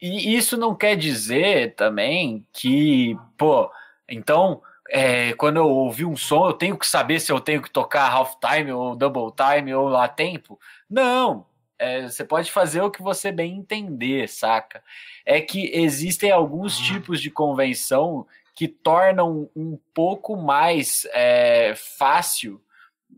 e, 0.00 0.36
isso 0.36 0.56
não 0.56 0.74
quer 0.74 0.96
dizer 0.96 1.74
também 1.74 2.46
que, 2.54 3.14
pô, 3.36 3.70
então, 4.08 4.62
é, 4.90 5.32
quando 5.34 5.56
eu 5.56 5.68
ouvir 5.68 6.04
um 6.04 6.16
som, 6.16 6.46
eu 6.46 6.52
tenho 6.52 6.78
que 6.78 6.86
saber 6.86 7.20
se 7.20 7.32
eu 7.32 7.40
tenho 7.40 7.62
que 7.62 7.70
tocar 7.70 8.10
half 8.10 8.34
time 8.40 8.72
ou 8.72 8.96
double 8.96 9.32
time 9.34 9.74
ou 9.74 9.96
a 9.96 10.08
tempo. 10.08 10.58
Não, 10.88 11.46
é, 11.78 12.08
você 12.08 12.24
pode 12.24 12.50
fazer 12.50 12.80
o 12.80 12.90
que 12.90 13.02
você 13.02 13.30
bem 13.30 13.56
entender, 13.56 14.28
saca? 14.28 14.82
É 15.24 15.40
que 15.40 15.70
existem 15.74 16.30
alguns 16.30 16.78
tipos 16.78 17.20
de 17.20 17.30
convenção 17.30 18.26
que 18.54 18.66
tornam 18.66 19.50
um 19.54 19.78
pouco 19.92 20.36
mais 20.36 21.06
é, 21.12 21.74
fácil 21.76 22.60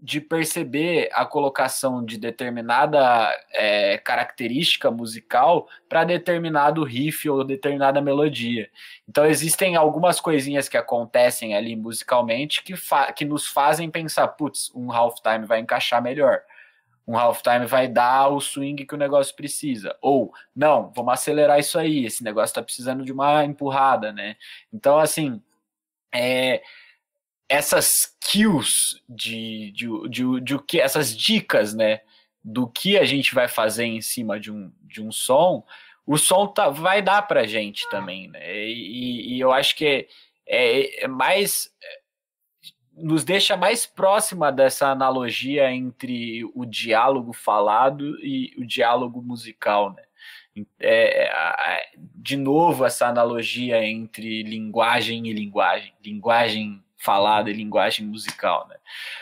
de 0.01 0.21
perceber 0.21 1.09
a 1.13 1.25
colocação 1.25 2.05
de 2.05 2.17
determinada 2.19 3.31
é, 3.53 3.99
característica 3.99 4.91
musical 4.91 5.69
para 5.89 6.05
determinado 6.05 6.85
riff 6.85 7.29
ou 7.29 7.45
determinada 7.45 8.01
melodia. 8.01 8.71
Então 9.09 9.27
existem 9.27 9.77
algumas 9.77 10.21
coisinhas 10.21 10.69
que 10.69 10.77
acontecem 10.77 11.55
ali 11.55 11.75
musicalmente 11.75 12.63
que, 12.63 12.75
que 13.17 13.25
nos 13.25 13.47
fazem 13.47 13.91
pensar, 13.91 14.29
putz, 14.29 14.71
um 14.75 14.93
halftime 14.93 15.47
vai 15.47 15.61
encaixar 15.61 16.03
melhor 16.03 16.43
um 17.09 17.17
halftime 17.17 17.65
vai 17.65 17.89
dar 17.89 18.29
o 18.29 18.39
swing 18.39 18.85
que 18.85 18.95
o 18.95 18.99
negócio 18.99 19.35
precisa. 19.35 19.97
Ou, 20.03 20.31
não, 20.55 20.93
vamos 20.95 21.15
acelerar 21.15 21.59
isso 21.59 21.79
aí, 21.79 22.05
esse 22.05 22.23
negócio 22.23 22.51
está 22.51 22.63
precisando 22.63 23.03
de 23.03 23.11
uma 23.11 23.47
empurrada, 23.47 24.13
né? 24.13 24.37
Então, 24.71 24.99
assim, 24.99 25.43
é, 26.15 26.63
essas 27.49 28.17
cues 28.31 29.03
de, 29.09 29.73
de, 29.73 30.09
de, 30.09 30.41
de, 30.41 30.55
o 30.55 30.59
que, 30.61 30.81
essas 30.81 31.17
dicas, 31.17 31.75
né, 31.75 32.01
do 32.45 32.69
que 32.69 32.99
a 32.99 33.05
gente 33.05 33.35
vai 33.35 33.49
fazer 33.49 33.85
em 33.85 34.01
cima 34.01 34.39
de 34.39 34.53
um, 34.53 34.71
de 34.83 35.03
um 35.03 35.11
som, 35.11 35.65
o 36.07 36.17
som 36.17 36.47
tá, 36.47 36.69
vai 36.71 37.03
dar 37.03 37.23
pra 37.23 37.47
gente 37.47 37.89
também, 37.91 38.29
né? 38.29 38.67
E, 38.67 39.35
e 39.35 39.41
eu 39.41 39.53
acho 39.53 39.77
que 39.77 39.85
é, 39.85 40.07
é, 40.47 41.05
é 41.05 41.09
mais 41.09 41.71
nos 43.01 43.25
deixa 43.25 43.57
mais 43.57 43.87
próxima 43.87 44.51
dessa 44.51 44.89
analogia 44.89 45.71
entre 45.71 46.45
o 46.55 46.65
diálogo 46.65 47.33
falado 47.33 48.19
e 48.25 48.53
o 48.59 48.67
diálogo 48.67 49.23
musical, 49.23 49.93
né? 49.93 50.03
É, 50.81 51.29
é, 51.29 51.91
de 52.17 52.37
novo 52.37 52.85
essa 52.85 53.07
analogia 53.07 53.85
entre 53.85 54.43
linguagem 54.43 55.29
e 55.29 55.33
linguagem, 55.33 55.95
linguagem 56.05 56.83
falada 56.99 57.51
linguagem 57.51 58.05
musical, 58.05 58.67
né? 58.69 58.77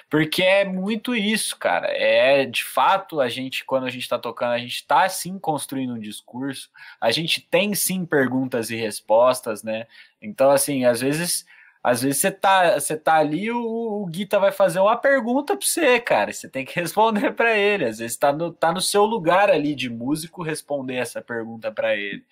Porque 0.09 0.43
é 0.43 0.65
muito 0.65 1.15
isso, 1.15 1.57
cara. 1.59 1.89
É 1.89 2.47
de 2.47 2.65
fato 2.65 3.21
a 3.21 3.29
gente, 3.29 3.65
quando 3.65 3.87
a 3.87 3.91
gente 3.91 4.03
está 4.03 4.19
tocando, 4.19 4.53
a 4.53 4.59
gente 4.59 4.77
está 4.77 5.09
sim 5.09 5.39
construindo 5.39 5.93
um 5.95 6.01
discurso, 6.01 6.71
a 7.01 7.11
gente 7.11 7.41
tem 7.41 7.75
sim 7.75 8.05
perguntas 8.07 8.71
e 8.71 8.77
respostas, 8.77 9.63
né? 9.63 9.87
Então, 10.21 10.51
assim, 10.51 10.85
às 10.85 11.01
vezes 11.01 11.47
às 11.87 12.03
vezes 12.03 12.21
você 12.21 12.33
tá, 12.33 12.81
você 12.81 12.97
tá 12.97 13.15
ali, 13.15 13.49
o, 13.49 14.03
o 14.03 14.07
Guita 14.07 14.41
vai 14.41 14.51
fazer 14.51 14.81
uma 14.81 14.97
pergunta 14.97 15.57
para 15.57 15.65
você, 15.65 16.01
cara. 16.01 16.33
Você 16.33 16.49
tem 16.49 16.65
que 16.65 16.75
responder 16.81 17.33
para 17.33 17.57
ele. 17.57 17.85
Às 17.85 17.99
vezes 18.01 18.17
tá 18.17 18.33
no, 18.33 18.53
tá 18.53 18.73
no 18.73 18.81
seu 18.81 19.05
lugar 19.05 19.49
ali 19.51 19.73
de 19.73 19.89
músico 19.89 20.43
responder 20.43 20.97
essa 20.97 21.23
pergunta 21.23 21.71
para 21.71 21.95
ele. 21.95 22.25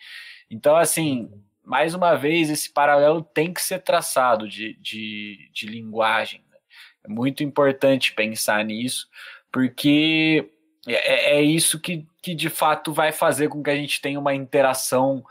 Então, 0.51 0.75
assim, 0.75 1.31
mais 1.65 1.95
uma 1.95 2.15
vez, 2.15 2.51
esse 2.51 2.71
paralelo 2.71 3.23
tem 3.23 3.53
que 3.53 3.63
ser 3.63 3.81
traçado 3.81 4.49
de, 4.49 4.75
de, 4.75 5.51
de 5.53 5.67
linguagem. 5.67 6.45
Né? 6.51 6.59
É 7.05 7.09
muito 7.09 7.43
importante 7.43 8.13
pensar 8.13 8.65
nisso, 8.65 9.09
porque 9.51 10.51
é, 10.87 11.37
é 11.39 11.43
isso 11.43 11.81
que, 11.81 12.07
que 12.23 12.35
de 12.35 12.51
fato 12.51 12.93
vai 12.93 13.13
fazer 13.13 13.49
com 13.49 13.63
que 13.63 13.71
a 13.71 13.77
gente 13.77 14.01
tenha 14.01 14.21
uma 14.21 14.35
interação 14.35 15.25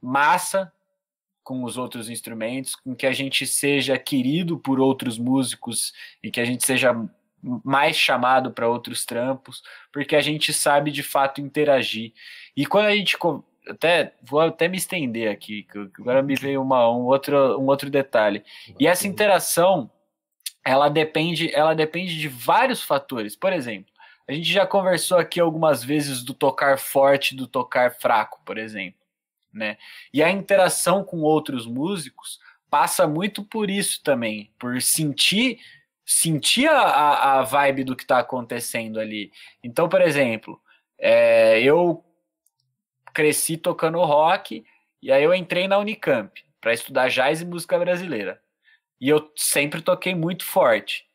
massa 0.00 0.72
com 1.42 1.64
os 1.64 1.76
outros 1.76 2.08
instrumentos, 2.08 2.74
com 2.74 2.94
que 2.94 3.06
a 3.06 3.12
gente 3.12 3.46
seja 3.46 3.98
querido 3.98 4.58
por 4.58 4.80
outros 4.80 5.18
músicos 5.18 5.92
e 6.22 6.30
que 6.30 6.40
a 6.40 6.44
gente 6.44 6.64
seja 6.64 6.94
mais 7.42 7.96
chamado 7.96 8.50
para 8.52 8.68
outros 8.68 9.04
trampos, 9.04 9.62
porque 9.92 10.14
a 10.14 10.20
gente 10.20 10.52
sabe 10.52 10.90
de 10.90 11.02
fato 11.02 11.40
interagir. 11.40 12.12
E 12.56 12.66
quando 12.66 12.86
a 12.86 12.94
gente 12.94 13.16
até 13.68 14.14
vou 14.22 14.40
até 14.40 14.68
me 14.68 14.76
estender 14.76 15.30
aqui, 15.30 15.66
agora 15.98 16.22
me 16.22 16.34
veio 16.34 16.62
uma, 16.62 16.90
um 16.90 17.06
outro 17.06 17.58
um 17.58 17.66
outro 17.66 17.90
detalhe. 17.90 18.42
E 18.78 18.86
essa 18.86 19.06
interação, 19.06 19.90
ela 20.64 20.88
depende, 20.88 21.54
ela 21.54 21.74
depende 21.74 22.18
de 22.18 22.28
vários 22.28 22.82
fatores. 22.82 23.36
Por 23.36 23.52
exemplo, 23.52 23.92
a 24.28 24.32
gente 24.32 24.52
já 24.52 24.66
conversou 24.66 25.18
aqui 25.18 25.40
algumas 25.40 25.82
vezes 25.84 26.22
do 26.22 26.34
tocar 26.34 26.78
forte, 26.78 27.34
do 27.34 27.46
tocar 27.46 27.92
fraco, 27.92 28.40
por 28.44 28.58
exemplo 28.58 29.00
né? 29.52 29.76
E 30.12 30.22
a 30.22 30.30
interação 30.30 31.04
com 31.04 31.20
outros 31.20 31.66
músicos 31.66 32.38
passa 32.68 33.06
muito 33.06 33.42
por 33.44 33.68
isso 33.68 34.02
também, 34.02 34.50
por 34.58 34.80
sentir 34.80 35.58
sentir 36.04 36.68
a, 36.68 37.38
a 37.38 37.42
vibe 37.42 37.84
do 37.84 37.94
que 37.94 38.02
está 38.02 38.18
acontecendo 38.18 38.98
ali. 38.98 39.30
Então, 39.62 39.88
por 39.88 40.02
exemplo, 40.02 40.60
é, 40.98 41.62
eu 41.62 42.04
cresci 43.12 43.56
tocando 43.56 43.98
rock 44.00 44.64
e 45.02 45.12
aí 45.12 45.22
eu 45.22 45.34
entrei 45.34 45.68
na 45.68 45.78
Unicamp 45.78 46.42
para 46.60 46.74
estudar 46.74 47.08
jazz 47.08 47.40
e 47.40 47.46
música 47.46 47.78
brasileira. 47.78 48.40
E 49.00 49.08
eu 49.08 49.30
sempre 49.36 49.80
toquei 49.80 50.14
muito 50.14 50.44
forte 50.44 51.08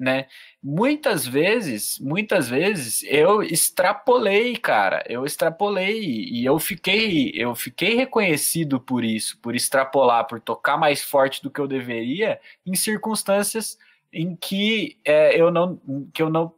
né? 0.00 0.26
Muitas 0.62 1.26
vezes, 1.26 1.98
muitas 1.98 2.48
vezes 2.48 3.02
eu 3.02 3.42
extrapolei, 3.42 4.56
cara. 4.56 5.04
Eu 5.06 5.26
extrapolei 5.26 6.00
e 6.00 6.42
eu 6.42 6.58
fiquei, 6.58 7.30
eu 7.34 7.54
fiquei 7.54 7.94
reconhecido 7.94 8.80
por 8.80 9.04
isso, 9.04 9.38
por 9.42 9.54
extrapolar, 9.54 10.26
por 10.26 10.40
tocar 10.40 10.78
mais 10.78 11.02
forte 11.02 11.42
do 11.42 11.50
que 11.50 11.60
eu 11.60 11.68
deveria 11.68 12.40
em 12.66 12.74
circunstâncias 12.74 13.78
em 14.10 14.34
que 14.34 14.98
é, 15.04 15.38
eu 15.38 15.50
não, 15.50 15.78
que 16.14 16.22
eu 16.22 16.30
não, 16.30 16.52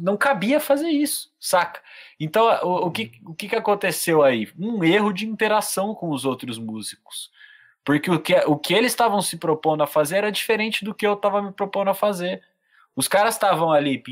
não 0.00 0.16
cabia 0.16 0.60
fazer 0.60 0.88
isso, 0.88 1.32
saca? 1.38 1.80
Então, 2.18 2.46
o, 2.62 2.86
o, 2.86 2.90
que, 2.90 3.12
o 3.24 3.34
que 3.34 3.54
aconteceu 3.54 4.22
aí? 4.22 4.48
Um 4.58 4.82
erro 4.82 5.12
de 5.12 5.26
interação 5.26 5.94
com 5.94 6.10
os 6.10 6.24
outros 6.24 6.58
músicos. 6.58 7.30
Porque 7.84 8.10
o 8.10 8.20
que, 8.20 8.34
o 8.46 8.56
que 8.56 8.74
eles 8.74 8.92
estavam 8.92 9.22
se 9.22 9.36
propondo 9.36 9.82
a 9.82 9.86
fazer 9.86 10.16
era 10.16 10.32
diferente 10.32 10.84
do 10.84 10.94
que 10.94 11.06
eu 11.06 11.14
estava 11.14 11.40
me 11.40 11.52
propondo 11.52 11.88
a 11.88 11.94
fazer. 11.94 12.42
Os 12.96 13.06
caras 13.06 13.34
estavam 13.34 13.70
ali, 13.70 14.02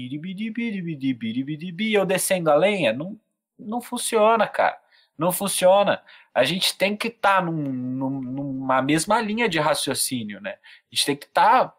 eu 1.93 2.07
descendo 2.07 2.51
a 2.51 2.55
lenha, 2.55 2.93
não, 2.93 3.19
não 3.59 3.81
funciona, 3.81 4.47
cara. 4.47 4.79
Não 5.17 5.33
funciona. 5.33 6.03
A 6.35 6.45
gente 6.45 6.77
tem 6.77 6.97
que 6.97 7.09
estar 7.09 7.37
tá 7.37 7.43
num, 7.43 7.53
num, 7.53 8.21
numa 8.21 8.83
mesma 8.83 9.21
linha 9.21 9.49
de 9.49 9.59
raciocínio, 9.59 10.41
né? 10.41 10.53
A 10.53 10.95
gente 10.95 11.07
tem 11.07 11.17
que 11.17 11.27
estar 11.27 11.69
tá 11.69 11.77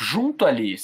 junto 0.00 0.44
ali. 0.44 0.76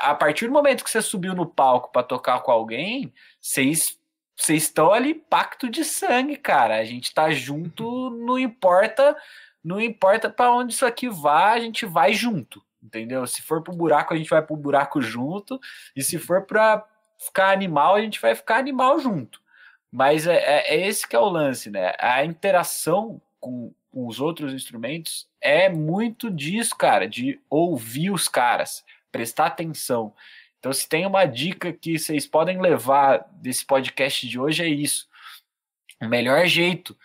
A 0.00 0.14
partir 0.14 0.46
do 0.46 0.52
momento 0.52 0.84
que 0.84 0.90
você 0.90 1.02
subiu 1.02 1.34
no 1.34 1.46
palco 1.46 1.90
para 1.92 2.02
tocar 2.02 2.40
com 2.40 2.52
alguém, 2.52 3.12
vocês 3.40 3.98
vocês 4.34 4.62
estão 4.64 4.92
ali 4.92 5.14
pacto 5.14 5.68
de 5.68 5.84
sangue, 5.84 6.36
cara. 6.36 6.76
A 6.76 6.84
gente 6.84 7.12
tá 7.12 7.30
junto, 7.30 8.10
não 8.10 8.38
importa, 8.38 9.16
não 9.62 9.80
importa 9.80 10.30
para 10.30 10.50
onde 10.50 10.72
isso 10.72 10.86
aqui 10.86 11.08
vá, 11.08 11.52
a 11.52 11.60
gente 11.60 11.84
vai 11.84 12.12
junto 12.12 12.62
entendeu? 12.82 13.26
Se 13.26 13.40
for 13.40 13.62
pro 13.62 13.74
buraco, 13.74 14.12
a 14.12 14.16
gente 14.16 14.28
vai 14.28 14.42
pro 14.42 14.56
buraco 14.56 15.00
junto, 15.00 15.60
e 15.94 16.02
se 16.02 16.18
for 16.18 16.42
para 16.42 16.84
ficar 17.18 17.52
animal, 17.52 17.94
a 17.94 18.00
gente 18.00 18.20
vai 18.20 18.34
ficar 18.34 18.58
animal 18.58 18.98
junto. 18.98 19.40
Mas 19.90 20.26
é, 20.26 20.36
é, 20.36 20.74
é 20.74 20.88
esse 20.88 21.06
que 21.06 21.14
é 21.14 21.18
o 21.18 21.28
lance, 21.28 21.70
né? 21.70 21.92
A 21.98 22.24
interação 22.24 23.20
com, 23.38 23.72
com 23.92 24.06
os 24.06 24.20
outros 24.20 24.52
instrumentos 24.52 25.28
é 25.40 25.68
muito 25.68 26.30
disso, 26.30 26.74
cara, 26.76 27.06
de 27.06 27.40
ouvir 27.48 28.10
os 28.10 28.26
caras, 28.26 28.84
prestar 29.12 29.46
atenção. 29.46 30.14
Então, 30.58 30.72
se 30.72 30.88
tem 30.88 31.06
uma 31.06 31.24
dica 31.26 31.72
que 31.72 31.98
vocês 31.98 32.26
podem 32.26 32.60
levar 32.60 33.28
desse 33.32 33.64
podcast 33.64 34.26
de 34.26 34.38
hoje, 34.38 34.62
é 34.62 34.68
isso. 34.68 35.06
O 36.00 36.08
melhor 36.08 36.46
jeito 36.46 36.96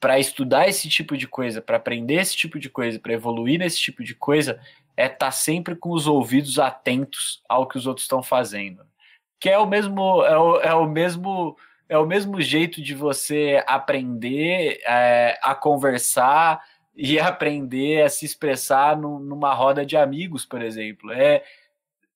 para 0.00 0.18
estudar 0.18 0.68
esse 0.68 0.88
tipo 0.88 1.16
de 1.16 1.26
coisa, 1.26 1.60
para 1.60 1.76
aprender 1.76 2.14
esse 2.14 2.36
tipo 2.36 2.58
de 2.58 2.70
coisa, 2.70 2.98
para 2.98 3.12
evoluir 3.12 3.58
nesse 3.58 3.78
tipo 3.78 4.04
de 4.04 4.14
coisa, 4.14 4.60
é 4.96 5.06
estar 5.06 5.18
tá 5.18 5.30
sempre 5.30 5.74
com 5.74 5.90
os 5.90 6.06
ouvidos 6.06 6.58
atentos 6.58 7.42
ao 7.48 7.66
que 7.66 7.76
os 7.76 7.86
outros 7.86 8.04
estão 8.04 8.22
fazendo. 8.22 8.84
Que 9.40 9.48
é 9.48 9.58
o 9.58 9.66
mesmo, 9.66 10.22
é 10.24 10.38
o, 10.38 10.60
é 10.60 10.74
o 10.74 10.86
mesmo, 10.86 11.56
é 11.88 11.98
o 11.98 12.06
mesmo 12.06 12.40
jeito 12.40 12.82
de 12.82 12.94
você 12.94 13.62
aprender 13.66 14.80
é, 14.86 15.38
a 15.42 15.54
conversar 15.54 16.62
e 17.00 17.16
aprender 17.20 18.02
a 18.02 18.08
se 18.08 18.26
expressar 18.26 19.00
no, 19.00 19.20
numa 19.20 19.54
roda 19.54 19.86
de 19.86 19.96
amigos, 19.96 20.44
por 20.44 20.60
exemplo. 20.60 21.12
É 21.12 21.44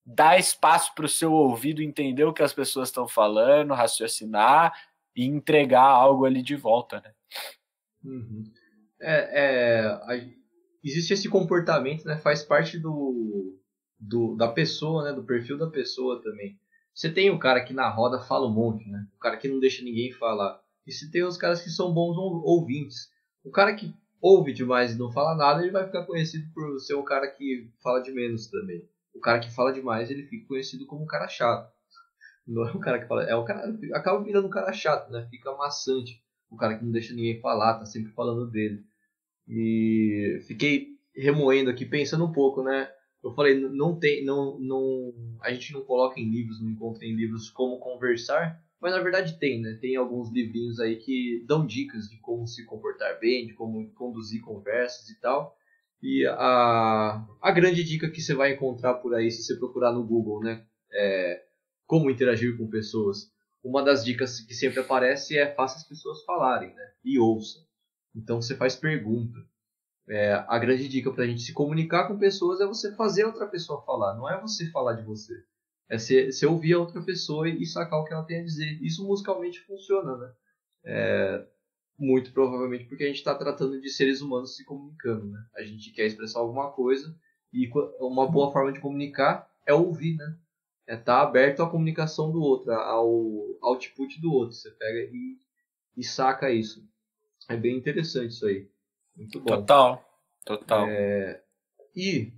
dar 0.05 0.41
espaço 0.41 0.93
para 0.93 1.07
o 1.07 1.09
seu 1.09 1.33
ouvido 1.33 1.80
entender 1.80 2.24
o 2.24 2.33
que 2.33 2.43
as 2.43 2.53
pessoas 2.53 2.89
estão 2.89 3.07
falando, 3.07 3.74
raciocinar 3.74 4.72
e 5.14 5.24
entregar 5.24 5.85
algo 5.85 6.24
ali 6.24 6.43
de 6.43 6.57
volta, 6.57 7.01
né? 7.01 7.12
Uhum. 8.05 8.43
É, 9.01 9.45
é, 9.45 9.87
a, 9.87 10.16
existe 10.83 11.12
esse 11.12 11.28
comportamento, 11.28 12.05
né? 12.05 12.16
Faz 12.16 12.43
parte 12.43 12.76
do, 12.76 13.57
do, 14.01 14.35
da 14.35 14.49
pessoa, 14.49 15.05
né? 15.05 15.12
Do 15.12 15.22
perfil 15.22 15.57
da 15.57 15.70
pessoa 15.70 16.20
também. 16.20 16.59
Você 16.93 17.09
tem 17.09 17.30
o 17.30 17.39
cara 17.39 17.64
que 17.64 17.72
na 17.72 17.89
roda 17.89 18.18
fala 18.18 18.49
um 18.49 18.53
monte, 18.53 18.91
né? 18.91 19.07
O 19.14 19.18
cara 19.20 19.37
que 19.37 19.47
não 19.47 19.61
deixa 19.61 19.85
ninguém 19.85 20.11
falar. 20.11 20.61
E 20.85 20.91
se 20.91 21.09
tem 21.09 21.22
os 21.22 21.37
caras 21.37 21.62
que 21.62 21.70
são 21.70 21.95
bons 21.95 22.16
ouvintes. 22.16 23.12
O 23.45 23.51
cara 23.51 23.72
que 23.74 23.95
ouve 24.23 24.53
demais 24.53 24.95
e 24.95 24.99
não 24.99 25.11
fala 25.11 25.35
nada, 25.35 25.62
ele 25.62 25.73
vai 25.73 25.85
ficar 25.85 26.07
conhecido 26.07 26.49
por 26.55 26.79
ser 26.79 26.95
um 26.95 27.05
cara 27.05 27.27
que 27.27 27.68
fala 27.83 28.01
de 28.01 28.12
menos 28.12 28.47
também. 28.47 28.89
O 29.12 29.20
cara 29.20 29.41
que 29.41 29.53
fala 29.53 29.73
demais, 29.73 30.11
ele 30.11 30.23
fica 30.23 30.47
conhecido 30.47 30.87
como 30.87 31.03
um 31.03 31.07
cara 31.07 31.29
chato. 31.29 31.70
Não 32.47 32.66
é 32.66 32.73
um 32.73 32.81
cara 32.81 33.01
que 33.01 33.07
fala, 33.07 33.25
é 33.25 33.35
o 33.35 33.45
cara 33.45 33.77
acaba 33.93 34.23
virando 34.23 34.47
um 34.47 34.51
cara 34.51 34.73
chato, 34.73 35.11
né? 35.11 35.27
Fica 35.29 35.55
maçante 35.57 36.23
o 36.49 36.57
cara 36.57 36.79
que 36.79 36.85
não 36.85 36.93
deixa 36.93 37.14
ninguém 37.14 37.41
falar, 37.41 37.79
tá 37.79 37.85
sempre 37.85 38.12
falando 38.12 38.51
dele. 38.51 38.85
E 39.49 40.41
fiquei 40.47 40.89
remoendo 41.14 41.70
aqui, 41.70 41.85
pensando 41.85 42.25
um 42.25 42.33
pouco, 42.33 42.62
né? 42.62 42.89
Eu 43.25 43.33
falei, 43.35 43.59
não 43.59 43.99
tem, 43.99 44.25
não, 44.25 44.59
não, 44.59 45.14
a 45.41 45.53
gente 45.53 45.73
não 45.73 45.83
coloca 45.83 46.20
em 46.20 46.31
livros, 46.31 46.61
não 46.61 46.70
encontra 46.70 47.05
em 47.05 47.14
livros 47.14 47.49
como 47.51 47.79
conversar, 47.79 48.61
mas 48.83 48.93
na 48.93 49.01
verdade 49.01 49.39
tem, 49.39 49.61
né? 49.62 49.78
Tem 49.80 49.95
alguns 49.95 50.33
livrinhos 50.33 50.80
aí 50.80 50.97
que 50.97 51.45
dão 51.47 51.64
dicas 51.64 52.09
de 52.09 52.18
como 52.18 52.49
se 52.49 52.66
comportar 52.66 53.20
bem, 53.20 53.47
de 53.47 53.55
como 53.55 53.89
conduzir 53.93 54.43
conversas 54.43 55.09
e 55.09 55.20
tal. 55.20 55.57
E 56.03 56.26
a, 56.26 57.24
a 57.41 57.51
grande 57.53 57.85
dica 57.85 58.11
que 58.11 58.20
você 58.20 58.35
vai 58.35 58.55
encontrar 58.55 58.95
por 58.95 59.14
aí, 59.14 59.30
se 59.30 59.45
você 59.45 59.57
procurar 59.57 59.93
no 59.93 60.05
Google, 60.05 60.41
né? 60.41 60.66
É, 60.93 61.45
como 61.87 62.11
interagir 62.11 62.59
com 62.59 62.68
pessoas 62.68 63.30
uma 63.62 63.85
das 63.85 64.05
dicas 64.05 64.41
que 64.41 64.55
sempre 64.55 64.80
aparece 64.80 65.39
é 65.39 65.55
faça 65.55 65.76
as 65.76 65.85
pessoas 65.85 66.24
falarem, 66.24 66.74
né? 66.74 66.93
E 67.05 67.18
ouça. 67.20 67.64
Então 68.14 68.43
você 68.43 68.57
faz 68.57 68.74
pergunta. 68.74 69.39
É, 70.09 70.33
a 70.49 70.59
grande 70.59 70.89
dica 70.89 71.12
para 71.12 71.22
a 71.22 71.26
gente 71.26 71.43
se 71.43 71.53
comunicar 71.53 72.09
com 72.09 72.18
pessoas 72.18 72.61
é 72.61 72.66
você 72.66 72.93
fazer 72.97 73.24
outra 73.24 73.47
pessoa 73.47 73.80
falar, 73.83 74.16
não 74.16 74.28
é 74.28 74.41
você 74.41 74.68
falar 74.72 74.95
de 74.95 75.05
você. 75.05 75.45
É 75.89 75.99
você, 75.99 76.30
você 76.30 76.47
ouvir 76.47 76.74
a 76.74 76.78
outra 76.78 77.03
pessoa 77.03 77.49
e 77.49 77.66
sacar 77.66 78.01
o 78.01 78.05
que 78.05 78.12
ela 78.12 78.24
tem 78.24 78.41
a 78.41 78.45
dizer. 78.45 78.78
Isso 78.83 79.07
musicalmente 79.07 79.61
funciona, 79.61 80.16
né? 80.16 80.33
É, 80.85 81.47
muito 81.99 82.33
provavelmente 82.33 82.87
porque 82.87 83.05
a 83.05 83.07
gente 83.07 83.16
está 83.16 83.35
tratando 83.35 83.80
de 83.80 83.91
seres 83.91 84.20
humanos 84.20 84.57
se 84.57 84.64
comunicando, 84.64 85.26
né? 85.26 85.39
A 85.55 85.62
gente 85.62 85.93
quer 85.93 86.07
expressar 86.07 86.41
alguma 86.41 86.72
coisa 86.72 87.14
e 87.53 87.70
uma 88.01 88.26
boa 88.30 88.51
forma 88.51 88.72
de 88.72 88.80
comunicar 88.80 89.49
é 89.66 89.74
ouvir, 89.74 90.16
né? 90.16 90.37
é 90.87 90.95
estar 90.95 91.16
tá 91.16 91.22
aberto 91.22 91.62
à 91.62 91.70
comunicação 91.70 92.30
do 92.30 92.41
outro, 92.41 92.72
ao 92.72 93.09
output 93.62 94.20
do 94.20 94.33
outro. 94.33 94.55
Você 94.55 94.70
pega 94.72 95.11
e, 95.12 95.39
e 95.97 96.05
saca 96.05 96.51
isso. 96.51 96.87
É 97.49 97.57
bem 97.57 97.76
interessante 97.76 98.33
isso 98.33 98.47
aí. 98.47 98.68
Muito 99.16 99.41
bom. 99.41 99.57
Total, 99.57 100.05
total. 100.45 100.89
É, 100.89 101.43
e 101.95 102.33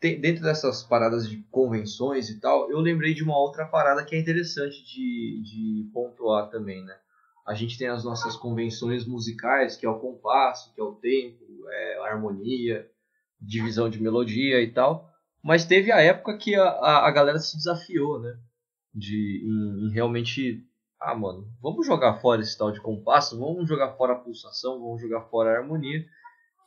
dentro 0.00 0.42
dessas 0.42 0.82
paradas 0.82 1.28
de 1.28 1.38
convenções 1.50 2.28
e 2.28 2.40
tal, 2.40 2.70
eu 2.70 2.78
lembrei 2.80 3.14
de 3.14 3.22
uma 3.22 3.38
outra 3.38 3.66
parada 3.66 4.04
que 4.04 4.14
é 4.14 4.20
interessante 4.20 4.84
de, 4.84 5.42
de 5.42 5.90
pontuar 5.92 6.48
também, 6.48 6.84
né? 6.84 6.96
A 7.46 7.54
gente 7.54 7.78
tem 7.78 7.88
as 7.88 8.04
nossas 8.04 8.36
convenções 8.36 9.06
musicais, 9.06 9.74
que 9.74 9.86
é 9.86 9.88
o 9.88 9.98
compasso, 9.98 10.72
que 10.74 10.80
é 10.80 10.84
o 10.84 10.94
tempo, 10.94 11.44
é 11.70 11.98
a 11.98 12.12
harmonia, 12.12 12.86
divisão 13.40 13.88
de 13.88 14.00
melodia 14.00 14.60
e 14.60 14.70
tal. 14.70 15.08
Mas 15.42 15.64
teve 15.64 15.90
a 15.90 16.00
época 16.00 16.36
que 16.36 16.54
a, 16.54 16.64
a, 16.64 17.08
a 17.08 17.10
galera 17.10 17.38
se 17.38 17.56
desafiou, 17.56 18.20
né? 18.20 18.36
De, 18.94 19.42
em, 19.44 19.86
em, 19.86 19.92
realmente. 19.92 20.62
Ah, 21.00 21.14
mano, 21.14 21.46
vamos 21.62 21.86
jogar 21.86 22.20
fora 22.20 22.42
esse 22.42 22.58
tal 22.58 22.72
de 22.72 22.80
compasso, 22.80 23.38
vamos 23.38 23.68
jogar 23.68 23.96
fora 23.96 24.14
a 24.14 24.16
pulsação, 24.16 24.80
vamos 24.80 25.00
jogar 25.00 25.22
fora 25.22 25.50
a 25.50 25.58
harmonia. 25.58 26.04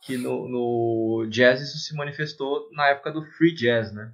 Que 0.02 0.16
no, 0.16 0.48
no 0.48 1.26
jazz 1.30 1.60
isso 1.60 1.78
se 1.78 1.94
manifestou 1.94 2.68
na 2.72 2.88
época 2.88 3.12
do 3.12 3.22
free 3.22 3.54
jazz, 3.54 3.92
né? 3.92 4.12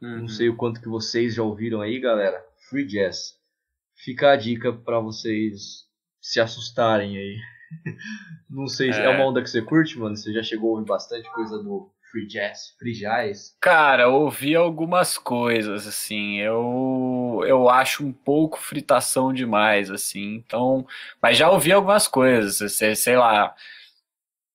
Uhum. 0.00 0.20
Não 0.20 0.28
sei 0.28 0.48
o 0.48 0.56
quanto 0.56 0.80
que 0.80 0.88
vocês 0.88 1.34
já 1.34 1.42
ouviram 1.42 1.80
aí, 1.80 1.98
galera. 1.98 2.44
Free 2.68 2.86
jazz. 2.86 3.38
Fica 3.96 4.32
a 4.32 4.36
dica 4.36 4.72
para 4.72 5.00
vocês 5.00 5.84
se 6.20 6.40
assustarem 6.40 7.16
aí. 7.16 7.36
Não 8.50 8.66
sei, 8.66 8.90
é. 8.90 9.04
é 9.04 9.08
uma 9.08 9.24
onda 9.24 9.42
que 9.42 9.48
você 9.48 9.62
curte, 9.62 9.98
mano? 9.98 10.16
Você 10.16 10.32
já 10.32 10.42
chegou 10.42 10.70
a 10.70 10.78
ouvir 10.78 10.88
bastante 10.88 11.30
coisa 11.32 11.58
do 11.58 11.90
free 12.10 12.26
jazz, 12.26 12.74
free 12.78 12.92
jazz? 12.92 13.56
Cara, 13.60 14.08
ouvi 14.08 14.54
algumas 14.54 15.18
coisas, 15.18 15.86
assim, 15.86 16.38
eu, 16.38 17.42
eu 17.44 17.68
acho 17.68 18.06
um 18.06 18.12
pouco 18.12 18.58
fritação 18.58 19.32
demais, 19.32 19.90
assim, 19.90 20.34
então, 20.34 20.86
mas 21.20 21.36
já 21.36 21.50
ouvi 21.50 21.72
algumas 21.72 22.06
coisas, 22.06 22.72
sei, 22.72 22.94
sei 22.94 23.16
lá, 23.16 23.54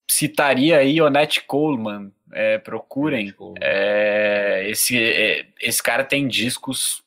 citaria 0.09 0.77
aí 0.77 1.01
Onette 1.01 1.41
Coleman, 1.41 2.11
é, 2.31 2.57
procurem, 2.57 3.31
Coleman. 3.31 3.59
É, 3.61 4.65
esse, 4.67 5.01
é, 5.01 5.45
esse 5.61 5.81
cara 5.81 6.03
tem 6.03 6.27
discos 6.27 7.03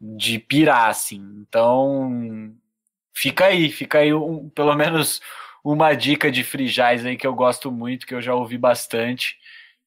de 0.00 0.38
pirar, 0.38 0.88
assim, 0.88 1.16
então, 1.40 2.54
fica 3.14 3.46
aí, 3.46 3.70
fica 3.70 3.98
aí 3.98 4.12
um, 4.12 4.48
pelo 4.50 4.74
menos 4.74 5.20
uma 5.64 5.94
dica 5.94 6.30
de 6.30 6.44
free 6.44 6.68
jazz 6.68 7.04
aí 7.04 7.16
que 7.16 7.26
eu 7.26 7.34
gosto 7.34 7.72
muito, 7.72 8.06
que 8.06 8.14
eu 8.14 8.22
já 8.22 8.34
ouvi 8.34 8.56
bastante 8.56 9.36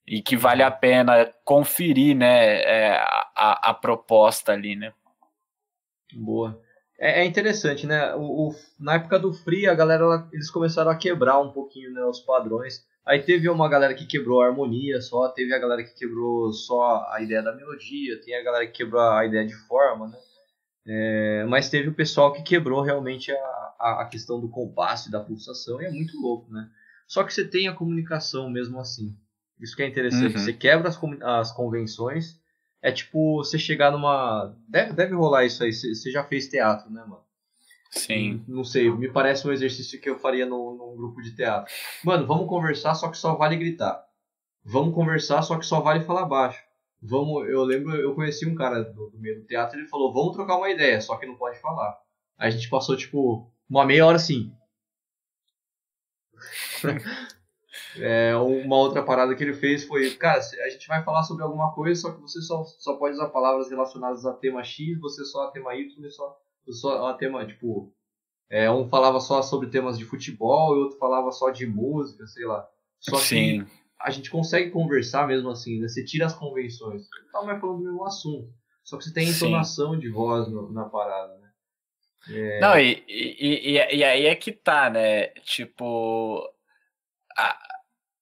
e 0.06 0.22
que 0.22 0.36
vale 0.36 0.64
a 0.64 0.72
pena 0.72 1.32
conferir, 1.46 2.16
né, 2.16 2.62
é, 2.64 2.96
a, 3.36 3.70
a, 3.70 3.74
proposta 3.74 4.52
ali, 4.52 4.76
né? 4.76 4.92
Boa. 6.12 6.60
É, 7.00 7.22
é 7.22 7.26
interessante, 7.26 7.88
né? 7.88 8.14
O, 8.16 8.50
o, 8.50 8.56
na 8.80 8.96
época 8.96 9.18
do 9.18 9.34
free, 9.34 9.68
a 9.68 9.74
galera 9.74 10.28
eles 10.34 10.52
começaram 10.52 10.92
a 10.92 10.96
quebrar 10.96 11.40
um 11.40 11.52
pouquinho 11.52 11.92
né, 11.94 12.04
os 12.04 12.20
padrões. 12.20 12.86
Aí 13.06 13.24
teve 13.24 13.50
uma 13.50 13.70
galera 13.70 13.96
que 13.96 14.06
quebrou 14.06 14.42
a 14.42 14.48
harmonia 14.48 15.02
só, 15.02 15.30
teve 15.30 15.54
a 15.54 15.58
galera 15.58 15.84
que 15.84 15.96
quebrou 15.96 16.52
só 16.54 17.08
a 17.10 17.22
ideia 17.22 17.42
da 17.42 17.56
melodia, 17.56 18.22
tem 18.22 18.36
a 18.36 18.44
galera 18.44 18.68
que 18.68 18.74
quebrou 18.74 19.02
a 19.02 19.26
ideia 19.26 19.48
de 19.48 19.56
forma, 19.56 20.10
né? 20.10 20.18
É, 20.86 21.46
mas 21.48 21.70
teve 21.70 21.90
o 21.90 21.94
pessoal 21.94 22.34
que 22.34 22.42
quebrou 22.42 22.82
realmente 22.82 23.32
a, 23.32 23.74
a, 23.80 24.02
a, 24.02 24.06
questão 24.06 24.40
do 24.40 24.50
compasso 24.50 25.08
e 25.08 25.12
da 25.12 25.20
pulsação 25.20 25.82
e 25.82 25.86
é 25.86 25.92
muito 25.92 26.20
louco, 26.20 26.52
né? 26.52 26.70
Só 27.08 27.24
que 27.24 27.34
você 27.34 27.48
tem 27.48 27.68
a 27.68 27.74
comunicação 27.74 28.50
mesmo 28.50 28.80
assim. 28.80 29.16
Isso 29.60 29.76
que 29.76 29.84
é 29.84 29.88
interessante. 29.88 30.36
Uhum. 30.36 30.44
Você 30.44 30.54
quebra 30.54 30.90
as, 30.90 31.00
as 31.22 31.52
convenções. 31.52 32.39
É 32.82 32.92
tipo 32.92 33.38
você 33.38 33.60
chegar 33.60 33.92
numa. 33.92 34.56
Deve, 34.68 34.94
deve 34.94 35.14
rolar 35.14 35.46
isso 35.46 35.64
aí. 35.64 35.74
Você 35.74 36.12
já 36.12 36.24
fez 36.24 36.48
teatro, 36.48 36.90
né, 36.90 37.02
mano? 37.02 37.24
Sim. 37.92 38.44
Não 38.48 38.64
sei, 38.64 38.90
me 38.92 39.12
parece 39.12 39.48
um 39.48 39.52
exercício 39.52 40.00
que 40.00 40.10
eu 40.10 40.20
faria 40.20 40.46
no, 40.46 40.76
num 40.76 40.96
grupo 40.96 41.22
de 41.22 41.36
teatro. 41.36 41.74
Mano, 42.04 42.28
vamos 42.28 42.48
conversar, 42.48 42.94
só 42.94 43.10
que 43.10 43.18
só 43.18 43.36
vale 43.36 43.56
gritar. 43.56 44.06
Vamos 44.64 44.94
conversar, 44.94 45.42
só 45.42 45.58
que 45.58 45.66
só 45.66 45.82
vale 45.82 46.04
falar 46.04 46.26
baixo 46.26 46.70
vamos, 47.02 47.48
eu 47.50 47.64
lembro, 47.64 47.96
eu 47.96 48.14
conheci 48.14 48.46
um 48.46 48.56
cara 48.56 48.84
do, 48.84 49.10
do 49.10 49.20
meio 49.20 49.40
do 49.40 49.46
teatro, 49.46 49.80
ele 49.80 49.88
falou, 49.88 50.14
vamos 50.14 50.34
trocar 50.34 50.58
uma 50.58 50.70
ideia, 50.70 51.00
só 51.02 51.16
que 51.18 51.26
não 51.26 51.36
pode 51.36 51.60
falar. 51.60 51.98
Aí 52.38 52.48
a 52.48 52.52
gente 52.52 52.70
passou, 52.70 52.96
tipo, 52.96 53.52
uma 53.70 53.86
meia 53.86 54.06
hora 54.06 54.18
assim. 54.18 54.54
é, 58.02 58.36
uma 58.36 58.78
outra 58.78 59.04
parada 59.04 59.36
que 59.36 59.44
ele 59.44 59.54
fez 59.54 59.84
foi, 59.86 60.12
cara, 60.12 60.40
a 60.40 60.70
gente 60.70 60.88
vai 60.88 61.04
falar 61.04 61.24
sobre 61.24 61.44
alguma 61.44 61.74
coisa, 61.74 62.02
só 62.02 62.12
que 62.12 62.22
você 62.22 62.42
só, 62.42 62.64
só 62.64 62.96
pode 62.96 63.16
usar 63.16 63.30
palavras 63.30 63.70
relacionadas 63.70 64.26
a 64.26 64.34
tema 64.34 64.64
X, 64.64 65.00
você 65.00 65.24
só 65.26 65.44
a 65.44 65.52
tema 65.52 65.76
Y, 65.76 66.06
e 66.06 66.12
só, 66.12 66.38
só 66.72 67.08
a 67.08 67.14
tema, 67.14 67.46
tipo, 67.46 67.94
é, 68.50 68.70
um 68.70 68.88
falava 68.88 69.20
só 69.20 69.42
sobre 69.42 69.70
temas 69.70 69.98
de 69.98 70.06
futebol 70.06 70.76
e 70.76 70.80
outro 70.80 70.98
falava 70.98 71.32
só 71.32 71.52
de 71.52 71.68
música, 71.68 72.26
sei 72.26 72.46
lá. 72.46 72.68
Só 73.00 73.18
Sim. 73.18 73.64
que 73.64 73.72
a 74.02 74.10
gente 74.10 74.32
consegue 74.32 74.72
conversar 74.72 75.28
mesmo 75.28 75.50
assim, 75.50 75.80
né? 75.80 75.88
Você 75.88 76.04
tira 76.04 76.26
as 76.26 76.34
convenções. 76.34 77.08
Tá 77.32 77.44
mais 77.44 77.62
falando 77.62 77.78
do 77.78 77.84
mesmo 77.84 78.04
assunto. 78.06 78.52
Só 78.84 78.98
que 78.98 79.04
você 79.04 79.14
tem 79.14 79.30
entonação 79.30 79.94
Sim. 79.94 80.00
de 80.00 80.10
voz 80.10 80.48
no, 80.48 80.72
na 80.74 80.86
parada, 80.86 81.38
né? 81.38 81.50
É... 82.30 82.60
Não, 82.60 82.78
e, 82.80 83.04
e, 83.08 83.76
e, 83.76 83.98
e, 83.98 84.04
aí 84.04 84.26
é 84.26 84.36
que 84.36 84.52
tá, 84.52 84.90
né? 84.90 85.28
Tipo, 85.44 86.44
a, 87.38 87.58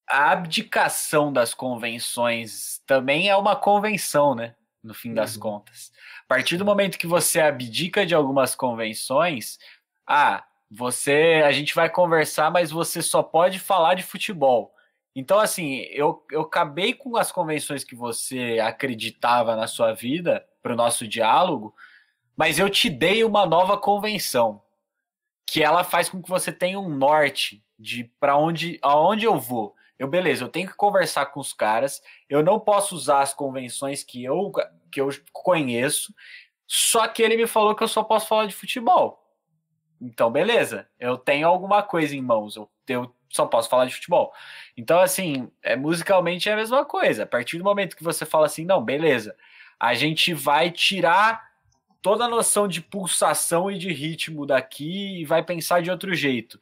a 0.08 0.32
abdicação 0.32 1.32
das 1.32 1.54
convenções 1.54 2.82
também 2.86 3.30
é 3.30 3.36
uma 3.36 3.56
convenção, 3.56 4.34
né? 4.34 4.56
no 4.88 4.94
fim 4.94 5.14
das 5.14 5.36
uhum. 5.36 5.42
contas. 5.42 5.92
A 6.24 6.28
partir 6.28 6.58
do 6.58 6.66
momento 6.66 6.98
que 6.98 7.06
você 7.06 7.40
abdica 7.40 8.06
de 8.06 8.16
algumas 8.16 8.56
convenções, 8.56 9.60
ah, 10.08 10.44
você, 10.72 11.44
a 11.46 11.52
gente 11.52 11.76
vai 11.76 11.90
conversar, 11.90 12.50
mas 12.50 12.72
você 12.72 13.02
só 13.02 13.22
pode 13.22 13.60
falar 13.60 13.96
de 13.96 14.04
futebol. 14.04 14.74
Então, 15.16 15.40
assim, 15.40 15.80
eu, 15.92 16.24
eu 16.32 16.42
acabei 16.42 16.94
com 16.94 17.18
as 17.18 17.32
convenções 17.32 17.84
que 17.84 17.96
você 17.96 18.60
acreditava 18.64 19.56
na 19.56 19.68
sua 19.68 19.94
vida 19.94 20.46
para 20.62 20.74
o 20.74 20.76
nosso 20.76 21.08
diálogo, 21.08 21.76
mas 22.36 22.60
eu 22.60 22.70
te 22.70 22.90
dei 22.90 23.24
uma 23.24 23.46
nova 23.46 23.78
convenção, 23.78 24.62
que 25.46 25.64
ela 25.64 25.84
faz 25.84 26.08
com 26.08 26.22
que 26.22 26.30
você 26.30 26.52
tenha 26.52 26.80
um 26.80 26.90
norte 26.90 27.64
de 27.80 28.04
para 28.20 28.38
onde, 28.38 28.78
aonde 28.82 29.26
eu 29.26 29.40
vou. 29.40 29.76
Eu, 30.00 30.08
beleza, 30.08 30.44
eu 30.44 30.50
tenho 30.50 30.68
que 30.68 30.76
conversar 30.76 31.28
com 31.28 31.40
os 31.40 31.54
caras, 31.54 32.02
eu 32.30 32.44
não 32.44 32.60
posso 32.60 32.96
usar 32.96 33.22
as 33.22 33.34
convenções 33.34 34.04
que 34.04 34.24
eu, 34.24 34.52
que 34.92 35.02
eu 35.02 35.10
conheço, 35.34 36.14
só 36.68 37.08
que 37.08 37.24
ele 37.24 37.38
me 37.38 37.48
falou 37.48 37.74
que 37.74 37.84
eu 37.84 37.88
só 37.88 38.04
posso 38.04 38.28
falar 38.28 38.46
de 38.46 38.56
futebol. 38.56 39.24
Então, 40.00 40.32
beleza, 40.32 40.88
eu 41.00 41.18
tenho 41.18 41.48
alguma 41.48 41.82
coisa 41.82 42.16
em 42.16 42.22
mãos, 42.22 42.56
eu, 42.56 42.70
eu 42.88 43.16
só 43.30 43.46
posso 43.46 43.70
falar 43.70 43.86
de 43.86 43.96
futebol. 43.96 44.32
Então, 44.76 45.00
assim, 45.00 45.52
é, 45.64 45.76
musicalmente 45.76 46.50
é 46.50 46.54
a 46.54 46.58
mesma 46.58 46.86
coisa. 46.86 47.24
A 47.24 47.28
partir 47.28 47.58
do 47.58 47.64
momento 47.64 47.96
que 47.96 48.04
você 48.04 48.26
fala 48.26 48.46
assim, 48.46 48.66
não, 48.66 48.84
beleza, 48.84 49.36
a 49.80 49.94
gente 49.94 50.34
vai 50.34 50.72
tirar 50.72 51.48
toda 52.02 52.26
a 52.26 52.30
noção 52.30 52.68
de 52.68 52.82
pulsação 52.82 53.72
e 53.72 53.78
de 53.78 53.92
ritmo 53.92 54.46
daqui 54.46 55.22
e 55.22 55.26
vai 55.26 55.44
pensar 55.44 55.82
de 55.82 55.92
outro 55.92 56.14
jeito. 56.14 56.60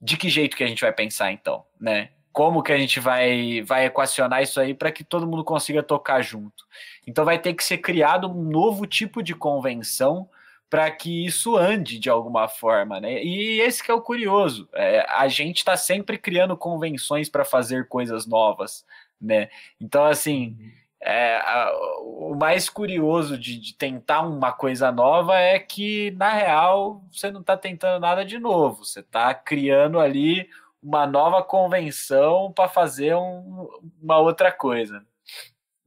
De 0.00 0.16
que 0.16 0.28
jeito 0.28 0.56
que 0.56 0.62
a 0.64 0.66
gente 0.66 0.82
vai 0.82 0.92
pensar 0.92 1.32
então, 1.32 1.64
né? 1.80 2.10
Como 2.36 2.62
que 2.62 2.70
a 2.70 2.76
gente 2.76 3.00
vai 3.00 3.62
vai 3.62 3.86
equacionar 3.86 4.42
isso 4.42 4.60
aí 4.60 4.74
para 4.74 4.92
que 4.92 5.02
todo 5.02 5.26
mundo 5.26 5.42
consiga 5.42 5.82
tocar 5.82 6.20
junto? 6.20 6.66
Então 7.06 7.24
vai 7.24 7.38
ter 7.38 7.54
que 7.54 7.64
ser 7.64 7.78
criado 7.78 8.30
um 8.30 8.42
novo 8.42 8.86
tipo 8.86 9.22
de 9.22 9.34
convenção 9.34 10.28
para 10.68 10.90
que 10.90 11.24
isso 11.24 11.56
ande 11.56 11.98
de 11.98 12.10
alguma 12.10 12.46
forma, 12.46 13.00
né? 13.00 13.24
E 13.24 13.58
esse 13.62 13.82
que 13.82 13.90
é 13.90 13.94
o 13.94 14.02
curioso. 14.02 14.68
É, 14.74 15.06
a 15.08 15.26
gente 15.28 15.56
está 15.58 15.78
sempre 15.78 16.18
criando 16.18 16.54
convenções 16.58 17.30
para 17.30 17.42
fazer 17.42 17.88
coisas 17.88 18.26
novas, 18.26 18.84
né? 19.18 19.48
Então, 19.80 20.04
assim, 20.04 20.58
é, 21.00 21.36
a, 21.38 21.72
o 22.02 22.36
mais 22.38 22.68
curioso 22.68 23.38
de, 23.38 23.58
de, 23.58 23.72
tentar 23.72 24.20
uma 24.20 24.52
coisa 24.52 24.92
nova 24.92 25.38
é 25.38 25.58
que, 25.58 26.10
na 26.18 26.34
real, 26.34 27.02
você 27.10 27.30
não 27.30 27.40
está 27.40 27.56
tentando 27.56 27.98
nada 27.98 28.26
de 28.26 28.38
novo. 28.38 28.84
Você 28.84 29.00
está 29.00 29.32
criando 29.32 29.98
ali 29.98 30.46
uma 30.86 31.04
nova 31.04 31.42
convenção 31.42 32.52
para 32.52 32.68
fazer 32.68 33.16
um, 33.16 33.68
uma 34.00 34.20
outra 34.20 34.52
coisa. 34.52 35.04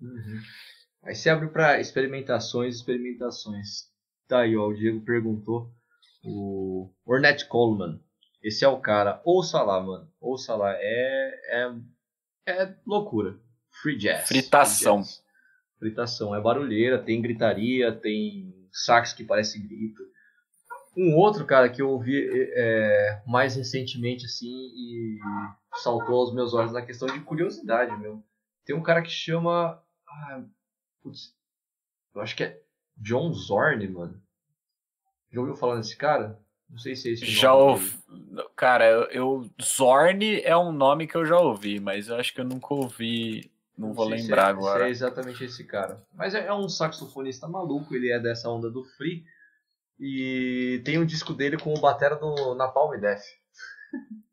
Uhum. 0.02 0.42
Aí 1.04 1.16
você 1.16 1.30
abre 1.30 1.48
para 1.48 1.80
experimentações, 1.80 2.76
experimentações. 2.76 3.88
Tá 4.28 4.42
aí, 4.42 4.58
ó, 4.58 4.68
o 4.68 4.74
Diego 4.74 5.00
perguntou. 5.06 5.72
O 6.22 6.92
Ornette 7.06 7.48
Coleman. 7.48 7.98
Esse 8.44 8.66
é 8.66 8.68
o 8.68 8.82
cara. 8.82 9.22
Ouça 9.24 9.62
lá, 9.62 9.82
mano. 9.82 10.12
Ouça 10.20 10.54
lá. 10.54 10.74
É, 10.74 11.42
é, 11.48 12.52
é 12.52 12.76
loucura. 12.86 13.40
Free 13.82 13.98
jazz. 13.98 14.28
Fritação. 14.28 14.98
Free 14.98 15.14
jazz. 15.14 15.24
Fritação. 15.80 16.36
É 16.36 16.42
barulheira, 16.42 17.02
tem 17.02 17.22
gritaria, 17.22 17.96
tem 17.96 18.54
sax 18.70 19.14
que 19.14 19.24
parece 19.24 19.58
grito. 19.60 20.04
Um 20.98 21.16
outro 21.16 21.46
cara 21.46 21.70
que 21.70 21.82
eu 21.82 21.90
ouvi 21.90 22.28
é, 22.54 23.22
mais 23.26 23.56
recentemente 23.56 24.26
assim 24.26 24.48
e 24.48 25.20
saltou 25.76 26.16
aos 26.16 26.34
meus 26.34 26.54
olhos 26.54 26.72
na 26.72 26.82
questão 26.82 27.08
de 27.08 27.20
curiosidade, 27.22 27.96
meu. 27.98 28.24
Tem 28.66 28.76
um 28.76 28.84
cara 28.84 29.02
que 29.02 29.10
chama. 29.10 29.82
Ah, 30.08 30.44
putz, 31.02 31.34
eu 32.14 32.22
acho 32.22 32.36
que 32.36 32.44
é 32.44 32.62
John 32.98 33.34
Zorn, 33.34 33.88
mano. 33.88 34.22
Já 35.32 35.40
ouviu 35.40 35.56
falar 35.56 35.78
desse 35.78 35.96
cara? 35.96 36.40
Não 36.70 36.78
sei 36.78 36.96
se 36.96 37.10
é 37.10 37.12
esse 37.14 37.26
Já 37.26 37.54
ouvi. 37.54 37.98
Cara, 38.56 38.86
eu, 39.12 39.50
Zorn 39.62 40.42
é 40.42 40.56
um 40.56 40.72
nome 40.72 41.08
que 41.08 41.16
eu 41.16 41.26
já 41.26 41.38
ouvi, 41.38 41.80
mas 41.80 42.08
eu 42.08 42.16
acho 42.16 42.34
que 42.34 42.42
eu 42.42 42.46
nunca 42.46 42.74
ouvi. 42.74 43.52
Não, 43.78 43.88
não 43.88 43.96
vou 43.96 44.08
lembrar 44.08 44.48
é, 44.48 44.50
agora. 44.50 44.88
é 44.88 44.90
exatamente 44.90 45.44
esse 45.44 45.64
cara. 45.64 46.04
Mas 46.14 46.36
é, 46.36 46.46
é, 46.46 46.54
um 46.54 46.70
saxofonista 46.70 47.48
maluco, 47.48 47.96
ele 47.96 48.12
é 48.12 48.20
dessa 48.20 48.50
onda 48.50 48.70
do 48.70 48.84
free. 48.84 49.24
E 50.00 50.82
tem 50.86 50.98
um 50.98 51.06
disco 51.06 51.34
dele 51.34 51.58
com 51.58 51.74
o 51.74 51.80
batera 51.80 52.16
do 52.16 52.56
Napalm 52.56 52.98
Death. 53.00 53.24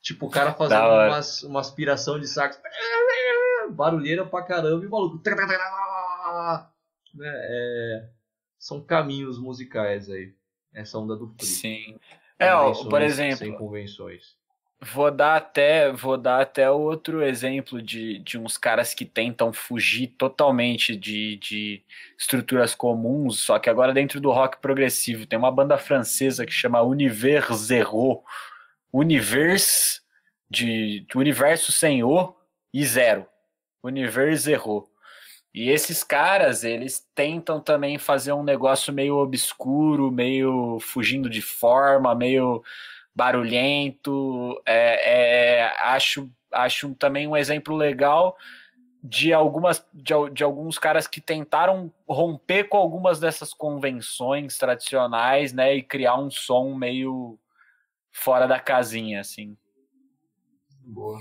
tipo, 0.00 0.26
o 0.26 0.30
cara 0.30 0.54
fazendo 0.54 0.84
umas, 0.84 1.42
uma 1.42 1.60
aspiração 1.60 2.18
de 2.18 2.28
sax. 2.28 2.60
Barulheira 3.72 4.26
pra 4.26 4.42
caramba 4.42 4.84
e 4.84 4.86
o 4.86 4.90
maluco 4.90 5.20
né, 7.14 7.28
é, 7.28 8.08
são 8.58 8.82
caminhos 8.82 9.38
musicais 9.38 10.08
aí. 10.08 10.34
Essa 10.72 10.98
onda 10.98 11.16
do 11.16 11.28
free. 11.28 11.46
Sim. 11.46 12.00
É, 12.38 12.54
ó, 12.54 12.72
por 12.88 13.02
exemplo. 13.02 13.38
Sem 13.38 13.56
convenções. 13.56 14.36
Vou 14.82 15.10
dar 15.10 15.36
até, 15.36 15.92
vou 15.92 16.16
dar 16.16 16.40
até 16.40 16.70
outro 16.70 17.22
exemplo 17.22 17.82
de, 17.82 18.18
de 18.20 18.38
uns 18.38 18.56
caras 18.56 18.94
que 18.94 19.04
tentam 19.04 19.52
fugir 19.52 20.06
totalmente 20.06 20.96
de, 20.96 21.36
de 21.36 21.82
estruturas 22.18 22.74
comuns, 22.74 23.40
só 23.40 23.58
que 23.58 23.68
agora 23.68 23.92
dentro 23.92 24.20
do 24.20 24.30
rock 24.30 24.58
progressivo. 24.58 25.26
Tem 25.26 25.38
uma 25.38 25.50
banda 25.52 25.76
francesa 25.76 26.46
que 26.46 26.52
chama 26.52 26.80
Univers 26.80 27.56
Zero. 27.58 28.22
Univers 28.90 30.00
de, 30.48 31.00
de 31.00 31.18
universo 31.18 31.72
sem 31.72 32.02
o 32.02 32.34
e 32.72 32.84
zero. 32.84 33.26
Univers 33.82 34.42
Zero. 34.42 34.88
E 35.52 35.68
esses 35.68 36.04
caras, 36.04 36.64
eles 36.64 37.04
tentam 37.14 37.60
também 37.60 37.98
fazer 37.98 38.32
um 38.32 38.42
negócio 38.42 38.92
meio 38.92 39.16
obscuro, 39.16 40.10
meio 40.10 40.78
fugindo 40.80 41.28
de 41.28 41.42
forma, 41.42 42.14
meio 42.14 42.62
barulhento. 43.14 44.60
É, 44.66 45.60
é, 45.60 45.76
acho, 45.80 46.30
acho 46.52 46.94
também 46.94 47.26
um 47.26 47.36
exemplo 47.36 47.76
legal 47.76 48.36
de 49.02 49.32
algumas 49.32 49.84
de, 49.94 50.12
de, 50.32 50.44
alguns 50.44 50.78
caras 50.78 51.06
que 51.06 51.20
tentaram 51.20 51.92
romper 52.06 52.64
com 52.64 52.76
algumas 52.76 53.18
dessas 53.18 53.54
convenções 53.54 54.58
tradicionais, 54.58 55.52
né, 55.52 55.74
e 55.74 55.82
criar 55.82 56.18
um 56.18 56.30
som 56.30 56.74
meio 56.74 57.38
fora 58.12 58.46
da 58.46 58.60
casinha, 58.60 59.20
assim. 59.20 59.56
Boa, 60.84 61.18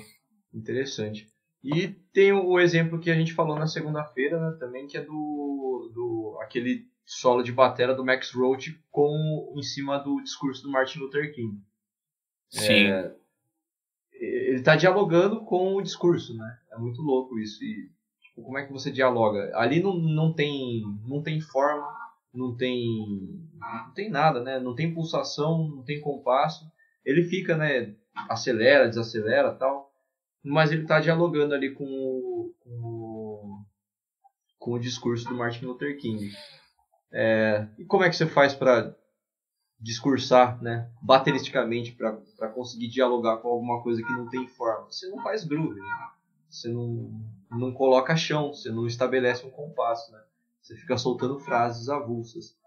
interessante. 0.54 1.28
E 1.64 1.90
tem 2.14 2.32
o 2.32 2.60
exemplo 2.60 3.00
que 3.00 3.12
a 3.12 3.16
gente 3.16 3.34
falou 3.34 3.58
na 3.58 3.68
segunda-feira, 3.68 4.40
né, 4.40 4.58
também, 4.60 4.88
que 4.88 4.98
é 4.98 5.02
do, 5.02 5.92
do 5.94 6.38
aquele 6.42 6.88
solo 7.06 7.44
de 7.44 7.52
batera 7.52 7.96
do 7.96 8.06
Max 8.06 8.32
Roach 8.32 8.80
com 8.92 9.54
em 9.56 9.64
cima 9.64 9.98
do 9.98 10.22
discurso 10.22 10.64
do 10.64 10.72
Martin 10.72 11.00
Luther 11.00 11.34
King. 11.34 11.60
Sim. 12.50 12.88
É, 12.88 13.16
ele 14.14 14.60
está 14.60 14.76
dialogando 14.76 15.46
com 15.46 15.76
o 15.76 15.82
discurso, 15.82 16.36
né? 16.36 16.58
É 16.72 16.78
muito 16.78 17.02
louco 17.02 17.40
isso. 17.40 17.64
E 17.64 17.90
tipo, 18.22 18.44
como 18.44 18.58
é 18.58 18.66
que 18.66 18.74
você 18.74 18.92
dialoga? 18.92 19.52
Ali 19.56 19.82
não, 19.82 19.96
não 19.96 20.34
tem 20.34 20.82
não 21.08 21.22
tem 21.22 21.40
forma, 21.40 21.88
não 22.34 22.56
tem 22.56 22.84
não 23.60 23.94
tem 23.94 24.10
nada, 24.10 24.42
né? 24.42 24.60
Não 24.60 24.76
tem 24.76 24.94
pulsação, 24.94 25.68
não 25.70 25.84
tem 25.84 26.02
compasso. 26.02 26.66
Ele 27.06 27.24
fica, 27.24 27.56
né? 27.56 27.96
Acelera, 28.28 28.90
desacelera, 28.90 29.54
tal 29.54 29.90
mas 30.44 30.72
ele 30.72 30.84
está 30.84 31.00
dialogando 31.00 31.54
ali 31.54 31.72
com 31.74 31.86
o, 31.86 32.54
com 32.60 32.70
o, 32.70 33.66
com 34.58 34.72
o 34.74 34.80
discurso 34.80 35.28
do 35.28 35.36
Martin 35.36 35.66
Luther 35.66 35.98
King. 35.98 36.32
É, 37.12 37.68
e 37.78 37.86
como 37.86 38.04
é 38.04 38.10
que 38.10 38.16
você 38.16 38.26
faz 38.26 38.54
para 38.54 38.96
discursar, 39.80 40.62
né, 40.62 40.90
bateristicamente, 41.02 41.94
para 41.94 42.50
conseguir 42.50 42.90
dialogar 42.90 43.38
com 43.38 43.48
alguma 43.48 43.82
coisa 43.82 44.02
que 44.02 44.12
não 44.12 44.28
tem 44.30 44.48
forma? 44.48 44.86
Você 44.92 45.08
não 45.08 45.22
faz 45.24 45.44
groove, 45.46 45.80
né? 45.80 46.10
você 46.50 46.68
não, 46.68 47.12
não 47.52 47.72
coloca 47.72 48.16
chão, 48.18 48.54
você 48.54 48.70
não 48.72 48.88
estabelece 48.88 49.46
um 49.46 49.52
compasso, 49.52 50.12
né? 50.12 50.20
você 50.62 50.76
fica 50.76 50.98
soltando 50.98 51.40
frases 51.40 51.90
avulsas. 51.90 52.58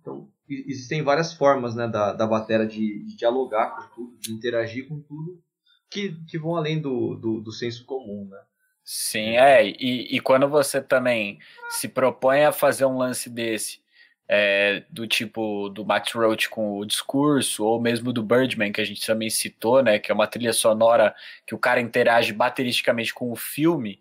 Então, 0.00 0.28
existem 0.48 1.02
várias 1.02 1.32
formas 1.32 1.74
né, 1.74 1.86
da, 1.86 2.12
da 2.12 2.26
bateria 2.26 2.66
de, 2.66 3.04
de 3.04 3.16
dialogar 3.16 3.70
com 3.70 3.94
tudo, 3.94 4.18
de 4.18 4.32
interagir 4.32 4.88
com 4.88 5.00
tudo, 5.00 5.40
que, 5.88 6.16
que 6.26 6.38
vão 6.38 6.56
além 6.56 6.80
do, 6.80 7.14
do, 7.14 7.40
do 7.40 7.52
senso 7.52 7.84
comum, 7.84 8.26
né? 8.28 8.40
Sim, 8.84 9.36
é. 9.36 9.64
E, 9.64 10.16
e 10.16 10.20
quando 10.20 10.48
você 10.48 10.80
também 10.80 11.38
se 11.70 11.86
propõe 11.88 12.44
a 12.44 12.50
fazer 12.50 12.84
um 12.84 12.98
lance 12.98 13.30
desse, 13.30 13.80
é, 14.28 14.84
do 14.90 15.06
tipo 15.06 15.68
do 15.68 15.84
Max 15.84 16.12
Roach 16.12 16.48
com 16.48 16.78
o 16.78 16.86
discurso, 16.86 17.64
ou 17.64 17.80
mesmo 17.80 18.12
do 18.12 18.22
Birdman, 18.22 18.72
que 18.72 18.80
a 18.80 18.84
gente 18.84 19.06
também 19.06 19.30
citou, 19.30 19.82
né? 19.82 19.98
Que 19.98 20.10
é 20.10 20.14
uma 20.14 20.26
trilha 20.26 20.52
sonora 20.52 21.14
que 21.46 21.54
o 21.54 21.58
cara 21.58 21.80
interage 21.80 22.32
bateristicamente 22.32 23.12
com 23.12 23.30
o 23.30 23.36
filme. 23.36 24.00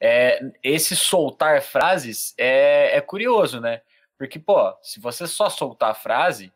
É, 0.00 0.40
esse 0.62 0.96
soltar 0.96 1.62
frases 1.62 2.34
é, 2.38 2.96
é 2.96 3.00
curioso, 3.00 3.60
né? 3.60 3.82
Porque, 4.18 4.38
pô, 4.38 4.76
se 4.82 5.00
você 5.00 5.26
só 5.26 5.48
soltar 5.50 5.90
a 5.90 5.94
frase, 5.94 6.52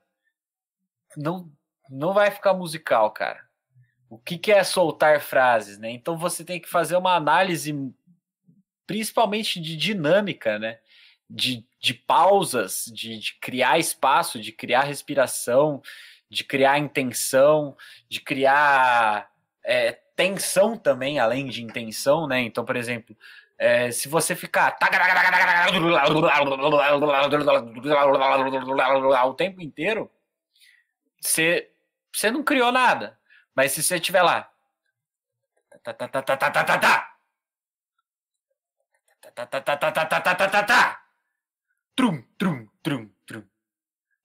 não, 1.16 1.50
não 1.90 2.12
vai 2.12 2.30
ficar 2.30 2.54
musical, 2.54 3.10
cara 3.10 3.46
o 4.08 4.18
que, 4.18 4.38
que 4.38 4.52
é 4.52 4.62
soltar 4.62 5.20
frases, 5.20 5.78
né? 5.78 5.90
Então 5.90 6.16
você 6.16 6.44
tem 6.44 6.60
que 6.60 6.68
fazer 6.68 6.96
uma 6.96 7.14
análise 7.14 7.74
principalmente 8.86 9.60
de 9.60 9.76
dinâmica, 9.76 10.58
né? 10.58 10.78
De, 11.28 11.64
de 11.80 11.92
pausas, 11.92 12.84
de, 12.86 13.18
de 13.18 13.34
criar 13.40 13.78
espaço, 13.78 14.40
de 14.40 14.52
criar 14.52 14.82
respiração, 14.82 15.82
de 16.30 16.44
criar 16.44 16.78
intenção, 16.78 17.76
de 18.08 18.20
criar 18.20 19.30
é, 19.64 19.92
tensão 20.14 20.76
também, 20.76 21.18
além 21.18 21.46
de 21.46 21.62
intenção, 21.62 22.26
né? 22.26 22.40
Então, 22.40 22.64
por 22.64 22.76
exemplo, 22.76 23.16
é, 23.58 23.90
se 23.90 24.08
você 24.08 24.36
ficar 24.36 24.76
o 29.26 29.34
tempo 29.34 29.60
inteiro, 29.62 30.10
você, 31.20 31.70
você 32.12 32.30
não 32.30 32.42
criou 32.42 32.70
nada. 32.70 33.18
Mas 33.54 33.72
se 33.72 33.82
você 33.82 33.96
estiver 33.96 34.22
lá. 34.22 34.50
Trum, 41.96 42.22
trum, 42.36 42.68
trum, 42.82 43.10
trum. 43.26 43.42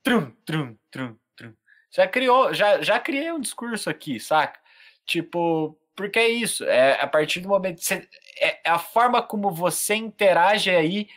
Trum, 0.03 0.31
trum, 0.45 0.77
trum, 0.91 1.17
trum. 1.37 1.53
Já 1.89 2.05
criou, 2.05 2.53
já, 2.53 2.81
já 2.81 2.99
criei 2.99 3.31
um 3.31 3.39
discurso 3.39 3.89
aqui, 3.89 4.19
saca? 4.19 4.59
Tipo, 5.05 5.77
porque 5.95 6.19
é 6.19 6.27
isso, 6.27 6.65
é 6.65 7.01
a 7.01 7.07
partir 7.07 7.39
do 7.39 7.47
momento 7.47 7.81
você, 7.81 8.07
é, 8.39 8.59
é 8.67 8.69
a 8.69 8.77
forma 8.77 9.21
como 9.21 9.51
você 9.51 9.95
interage 9.95 10.69
aí 10.69 11.07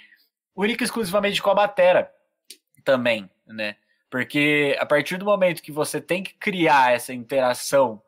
única 0.54 0.84
e 0.84 0.86
exclusivamente 0.86 1.42
com 1.42 1.50
a 1.50 1.54
batera 1.54 2.12
também, 2.84 3.28
né? 3.46 3.76
Porque 4.08 4.76
a 4.78 4.86
partir 4.86 5.16
do 5.16 5.24
momento 5.24 5.62
que 5.62 5.72
você 5.72 6.00
tem 6.00 6.22
que 6.22 6.34
criar 6.34 6.92
essa 6.92 7.12
interação 7.12 8.00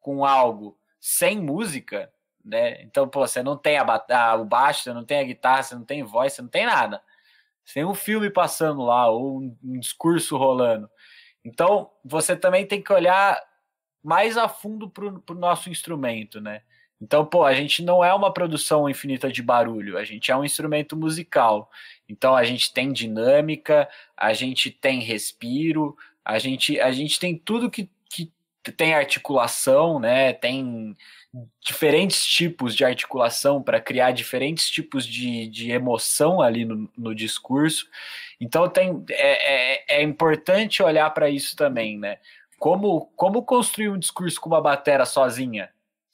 com 0.00 0.24
algo 0.24 0.78
sem 0.98 1.38
música, 1.38 2.10
né? 2.42 2.80
Então, 2.82 3.06
pô, 3.06 3.26
você 3.26 3.42
não 3.42 3.58
tem 3.58 3.76
a, 3.76 3.84
a, 4.10 4.34
o 4.36 4.44
baixo, 4.46 4.84
você 4.84 4.92
não 4.94 5.04
tem 5.04 5.20
a 5.20 5.24
guitarra, 5.24 5.62
você 5.62 5.74
não 5.74 5.84
tem 5.84 6.02
voz, 6.02 6.32
você 6.32 6.40
não 6.40 6.48
tem 6.48 6.64
nada. 6.64 7.02
Tem 7.72 7.84
um 7.84 7.94
filme 7.94 8.30
passando 8.30 8.82
lá, 8.82 9.08
ou 9.08 9.40
um, 9.40 9.56
um 9.62 9.78
discurso 9.78 10.36
rolando. 10.36 10.88
Então, 11.44 11.90
você 12.04 12.36
também 12.36 12.66
tem 12.66 12.82
que 12.82 12.92
olhar 12.92 13.40
mais 14.02 14.36
a 14.36 14.48
fundo 14.48 14.88
para 14.88 15.06
o 15.06 15.38
nosso 15.38 15.70
instrumento, 15.70 16.40
né? 16.40 16.62
Então, 17.00 17.24
pô, 17.24 17.44
a 17.44 17.54
gente 17.54 17.82
não 17.82 18.04
é 18.04 18.12
uma 18.12 18.32
produção 18.32 18.88
infinita 18.88 19.32
de 19.32 19.42
barulho, 19.42 19.96
a 19.96 20.04
gente 20.04 20.30
é 20.30 20.36
um 20.36 20.44
instrumento 20.44 20.96
musical. 20.96 21.70
Então, 22.08 22.36
a 22.36 22.44
gente 22.44 22.72
tem 22.74 22.92
dinâmica, 22.92 23.88
a 24.14 24.34
gente 24.34 24.70
tem 24.70 25.00
respiro, 25.00 25.96
a 26.22 26.38
gente, 26.38 26.78
a 26.78 26.92
gente 26.92 27.18
tem 27.18 27.38
tudo 27.38 27.70
que 27.70 27.90
tem 28.70 28.94
articulação, 28.94 29.98
né? 29.98 30.32
Tem 30.32 30.96
diferentes 31.60 32.24
tipos 32.24 32.74
de 32.74 32.84
articulação 32.84 33.62
para 33.62 33.80
criar 33.80 34.10
diferentes 34.10 34.68
tipos 34.68 35.06
de, 35.06 35.46
de 35.46 35.70
emoção 35.70 36.40
ali 36.40 36.64
no, 36.64 36.90
no 36.96 37.14
discurso. 37.14 37.86
Então, 38.40 38.68
tem, 38.68 39.04
é, 39.10 39.74
é, 39.74 40.00
é 40.00 40.02
importante 40.02 40.82
olhar 40.82 41.08
para 41.10 41.30
isso 41.30 41.54
também, 41.54 41.98
né? 41.98 42.18
Como, 42.58 43.10
como 43.16 43.42
construir 43.42 43.88
um 43.88 43.98
discurso 43.98 44.40
com 44.40 44.48
uma 44.48 44.60
batera 44.60 45.06
sozinha? 45.06 45.70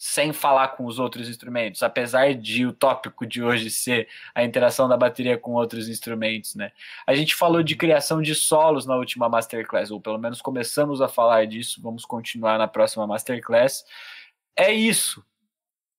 Sem 0.07 0.33
falar 0.33 0.69
com 0.69 0.87
os 0.87 1.01
outros 1.01 1.29
instrumentos, 1.29 1.83
apesar 1.83 2.33
de 2.33 2.65
o 2.65 2.73
tópico 2.73 3.27
de 3.27 3.43
hoje 3.43 3.71
ser 3.71 4.09
a 4.33 4.45
interação 4.45 4.89
da 4.89 4.97
bateria 4.97 5.37
com 5.37 5.55
outros 5.55 5.89
instrumentos, 5.89 6.55
né? 6.55 6.71
A 7.05 7.13
gente 7.13 7.35
falou 7.35 7.61
de 7.61 7.75
criação 7.75 8.23
de 8.23 8.33
solos 8.33 8.87
na 8.87 8.95
última 8.95 9.29
masterclass, 9.29 9.91
ou 9.91 10.01
pelo 10.01 10.17
menos 10.17 10.41
começamos 10.41 11.03
a 11.03 11.09
falar 11.09 11.45
disso, 11.49 11.83
vamos 11.83 12.05
continuar 12.05 12.57
na 12.57 12.69
próxima 12.69 13.05
masterclass. 13.05 13.85
É 14.55 14.73
isso. 14.73 15.25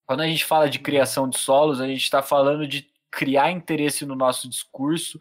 Quando 0.06 0.22
a 0.22 0.26
gente 0.26 0.42
fala 0.42 0.70
de 0.70 0.78
criação 0.78 1.28
de 1.28 1.38
solos, 1.38 1.78
a 1.78 1.86
gente 1.86 2.02
está 2.02 2.22
falando 2.22 2.66
de 2.66 2.90
criar 3.10 3.50
interesse 3.50 4.06
no 4.06 4.16
nosso 4.16 4.48
discurso 4.48 5.20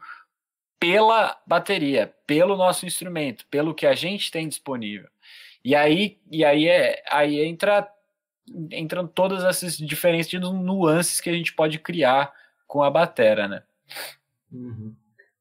pela 0.80 1.38
bateria, 1.46 2.16
pelo 2.26 2.56
nosso 2.56 2.86
instrumento, 2.86 3.46
pelo 3.48 3.76
que 3.76 3.86
a 3.86 3.94
gente 3.94 4.32
tem 4.32 4.48
disponível. 4.48 5.10
E 5.62 5.76
aí, 5.76 6.22
e 6.32 6.46
aí, 6.46 6.70
é, 6.70 7.04
aí 7.10 7.42
entra 7.42 7.86
entram 8.72 9.08
todas 9.08 9.44
essas 9.44 9.78
diferentes 9.78 10.40
nuances 10.40 11.20
que 11.20 11.30
a 11.30 11.34
gente 11.34 11.54
pode 11.54 11.80
criar 11.80 12.34
com 12.66 12.82
a 12.82 12.90
batera, 12.90 13.48
né? 13.48 13.64
Uhum. 14.52 14.96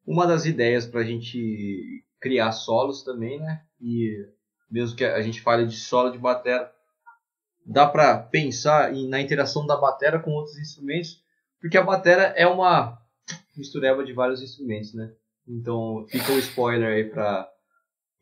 Uma 0.06 0.26
das 0.26 0.46
ideias 0.46 0.86
para 0.86 1.00
a 1.00 1.04
gente 1.04 2.04
criar 2.20 2.52
solos 2.52 3.02
também, 3.02 3.40
né? 3.40 3.62
E 3.80 4.26
mesmo 4.70 4.96
que 4.96 5.04
a 5.04 5.20
gente 5.22 5.40
fale 5.40 5.66
de 5.66 5.76
solo 5.76 6.10
de 6.10 6.18
batera, 6.18 6.72
dá 7.64 7.86
para 7.86 8.18
pensar 8.18 8.92
na 8.92 9.20
interação 9.20 9.66
da 9.66 9.76
batera 9.76 10.18
com 10.18 10.30
outros 10.30 10.58
instrumentos, 10.58 11.22
porque 11.60 11.76
a 11.76 11.82
batera 11.82 12.34
é 12.36 12.46
uma 12.46 13.00
mistureba 13.56 14.04
de 14.04 14.12
vários 14.12 14.42
instrumentos, 14.42 14.94
né? 14.94 15.12
Então 15.46 16.04
fica 16.08 16.32
o 16.32 16.38
spoiler 16.38 16.88
aí 16.88 17.04
para 17.04 17.50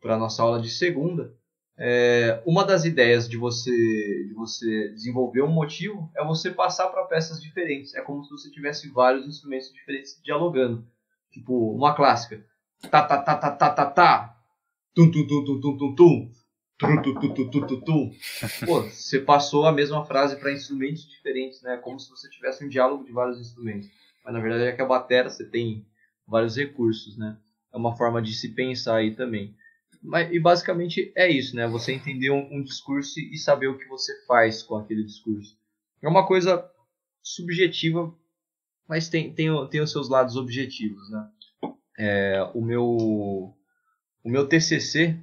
para 0.01 0.19
nossa 0.19 0.43
aula 0.43 0.61
de 0.61 0.69
segunda 0.69 1.35
é, 1.77 2.41
uma 2.47 2.65
das 2.65 2.85
ideias 2.85 3.29
de 3.29 3.37
você, 3.37 3.71
de 3.71 4.35
você 4.35 4.91
desenvolver 4.91 5.43
um 5.43 5.53
motivo 5.53 6.11
é 6.17 6.25
você 6.25 6.51
passar 6.51 6.89
para 6.89 7.05
peças 7.05 7.41
diferentes. 7.43 7.95
É 7.95 8.01
como 8.01 8.23
se 8.25 8.31
você 8.31 8.51
tivesse 8.51 8.89
vários 8.89 9.27
instrumentos 9.27 9.73
diferentes 9.73 10.21
dialogando. 10.23 10.87
Tipo, 11.33 11.75
uma 11.75 11.95
clássica. 11.95 12.45
Tá, 12.91 13.03
tá, 13.03 13.19
tá, 13.19 13.37
tá, 13.37 13.51
tá, 13.51 13.71
tá, 13.71 13.87
tá. 13.87 14.37
Tum, 14.95 15.11
tum, 15.11 15.27
tum, 15.27 15.45
tum, 15.45 15.61
tum, 15.61 15.77
tum, 15.79 15.95
tum. 15.95 16.33
Tum, 16.77 17.03
tum, 17.03 17.15
tum, 17.15 17.35
tum, 17.35 17.51
tum, 17.51 17.67
tum, 17.67 17.81
tum. 17.81 18.11
Pô, 18.67 18.83
você 18.83 19.21
passou 19.21 19.67
a 19.67 19.73
mesma 19.73 20.05
frase 20.05 20.37
para 20.37 20.53
instrumentos 20.53 21.09
diferentes, 21.09 21.63
né? 21.63 21.77
Como 21.77 21.99
se 21.99 22.11
você 22.11 22.29
tivesse 22.29 22.65
um 22.65 22.69
diálogo 22.69 23.05
de 23.05 23.13
vários 23.13 23.41
instrumentos. 23.41 23.89
Mas 24.25 24.35
na 24.35 24.41
verdade 24.41 24.65
é 24.65 24.73
que 24.73 24.83
a 24.83 24.87
bateria 24.87 25.29
você 25.29 25.45
tem 25.45 25.85
vários 26.27 26.57
recursos, 26.57 27.17
né? 27.17 27.37
É 27.73 27.77
uma 27.77 27.97
forma 27.97 28.23
de 28.23 28.33
se 28.33 28.51
pensar 28.51 28.97
aí 28.97 29.15
também. 29.15 29.55
Mas, 30.05 30.31
e 30.31 30.39
basicamente 30.39 31.11
é 31.17 31.27
isso, 31.31 31.57
né? 31.57 31.67
Você 31.67 31.93
entender 31.93 32.31
um, 32.31 32.57
um, 32.57 32.63
discurso 32.63 33.19
e 33.19 33.39
saber 33.39 33.69
o 33.69 33.79
que 33.79 33.89
você 33.89 34.13
faz 34.27 34.63
com 34.63 34.77
aquele 34.77 35.03
discurso. 35.03 35.57
É 36.03 36.07
uma 36.07 36.27
coisa 36.27 36.71
subjetiva, 37.23 38.15
mas 38.87 39.09
tem, 39.09 39.33
tem, 39.33 39.49
tem 39.71 39.81
os 39.81 39.91
seus 39.91 40.11
lados 40.11 40.37
objetivos, 40.37 41.11
né? 41.11 41.31
É, 41.99 42.51
o, 42.53 42.61
meu, 42.61 42.85
o 42.85 43.57
meu 44.29 44.47
TCC 44.47 45.19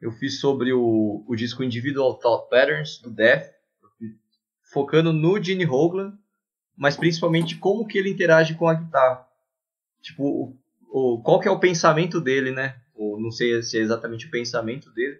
eu 0.00 0.10
fiz 0.12 0.40
sobre 0.40 0.72
o, 0.72 1.24
o 1.26 1.36
disco 1.36 1.62
Individual 1.62 2.18
Thought 2.18 2.50
Patterns, 2.50 2.98
do 2.98 3.10
Death, 3.10 3.54
focando 4.72 5.12
no 5.12 5.42
Gene 5.42 5.66
Hoglan, 5.66 6.18
mas 6.76 6.96
principalmente 6.96 7.56
como 7.56 7.86
que 7.86 7.96
ele 7.96 8.10
interage 8.10 8.54
com 8.56 8.68
a 8.68 8.74
guitarra. 8.74 9.26
Tipo, 10.02 10.24
o, 10.24 10.58
o, 10.90 11.22
qual 11.22 11.40
que 11.40 11.46
é 11.46 11.50
o 11.50 11.60
pensamento 11.60 12.20
dele, 12.20 12.50
né? 12.50 12.80
Ou 12.96 13.20
não 13.20 13.30
sei 13.30 13.62
se 13.62 13.78
é 13.78 13.80
exatamente 13.80 14.26
o 14.26 14.30
pensamento 14.30 14.92
dele, 14.92 15.18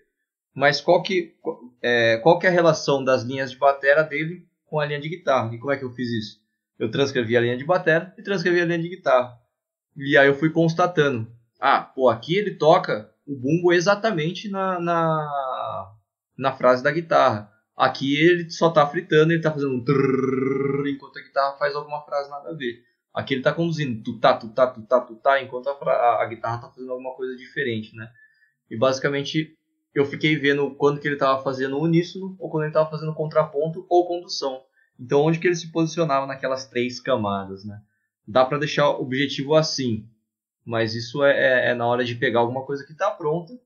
mas 0.55 0.81
qual 0.81 1.03
que, 1.03 1.35
é, 1.83 2.17
qual 2.19 2.39
que 2.39 2.47
é 2.47 2.49
a 2.49 2.53
relação 2.53 3.05
das 3.05 3.23
linhas 3.23 3.51
de 3.51 3.59
batera 3.59 4.03
dele 4.03 4.47
com 4.65 4.81
a 4.81 4.87
linha 4.87 5.01
de 5.01 5.09
guitarra? 5.09 5.55
E 5.55 5.59
como 5.59 5.73
é 5.73 5.77
que 5.77 5.85
eu 5.85 5.93
fiz 5.93 6.09
isso? 6.09 6.41
Eu 6.79 6.91
transcrevi 6.91 7.37
a 7.37 7.41
linha 7.41 7.57
de 7.57 7.65
batera 7.65 8.15
e 8.19 8.23
transcrevi 8.23 8.61
a 8.61 8.65
linha 8.65 8.79
de 8.79 8.89
guitarra. 8.89 9.39
E 9.97 10.17
aí 10.17 10.27
eu 10.27 10.35
fui 10.35 10.51
constatando, 10.51 11.31
ah, 11.61 11.81
pô, 11.83 12.09
aqui 12.09 12.37
ele 12.37 12.55
toca 12.55 13.11
o 13.27 13.35
bumbo 13.35 13.73
exatamente 13.73 14.49
na, 14.49 14.79
na, 14.81 15.95
na 16.39 16.53
frase 16.53 16.83
da 16.83 16.91
guitarra. 16.91 17.51
Aqui 17.77 18.19
ele 18.19 18.51
só 18.51 18.71
tá 18.71 18.87
fritando, 18.87 19.33
ele 19.33 19.43
tá 19.43 19.53
fazendo 19.53 19.75
um 19.75 19.85
trrr, 19.85 20.89
enquanto 20.89 21.19
a 21.19 21.23
guitarra 21.23 21.59
faz 21.59 21.75
alguma 21.75 22.03
frase 22.03 22.31
nada 22.31 22.51
a 22.51 22.55
ver. 22.55 22.83
Aqui 23.17 23.33
ele 23.33 23.41
está 23.41 23.51
conduzindo 23.51 24.03
tutá, 24.03 24.35
tutá, 24.35 24.67
tutá, 24.67 25.01
tutá, 25.01 25.43
enquanto 25.43 25.69
a, 25.69 25.73
a, 25.73 26.23
a 26.23 26.27
guitarra 26.27 26.57
está 26.57 26.69
fazendo 26.69 26.93
alguma 26.93 27.15
coisa 27.15 27.35
diferente, 27.35 27.97
né? 27.97 28.11
E 28.71 28.77
basicamente 28.77 29.57
eu 29.95 30.05
fiquei 30.05 30.37
vendo 30.37 30.75
quando 30.75 31.01
que 31.01 31.09
ele 31.09 31.15
estava 31.15 31.43
fazendo 31.43 31.79
uníssono, 31.79 32.37
ou 32.39 32.51
quando 32.51 32.65
ele 32.65 32.71
estava 32.71 32.91
fazendo 32.91 33.15
contraponto 33.15 33.87
ou 33.89 34.07
condução. 34.07 34.61
Então 35.01 35.23
onde 35.23 35.39
que 35.39 35.47
ele 35.47 35.57
se 35.57 35.73
posicionava 35.73 36.27
naquelas 36.27 36.69
três 36.69 37.01
camadas, 37.01 37.65
né? 37.65 37.81
Dá 38.29 38.45
para 38.45 38.59
deixar 38.59 38.91
o 38.91 39.01
objetivo 39.01 39.55
assim, 39.55 40.07
mas 40.63 40.95
isso 40.95 41.25
é, 41.25 41.31
é, 41.31 41.71
é, 41.71 41.75
na 41.75 41.87
hora 41.87 42.05
de 42.05 42.17
pegar 42.17 42.41
alguma 42.41 42.67
coisa 42.67 42.85
que 42.85 42.93
está 42.93 43.11
pronta 43.11 43.59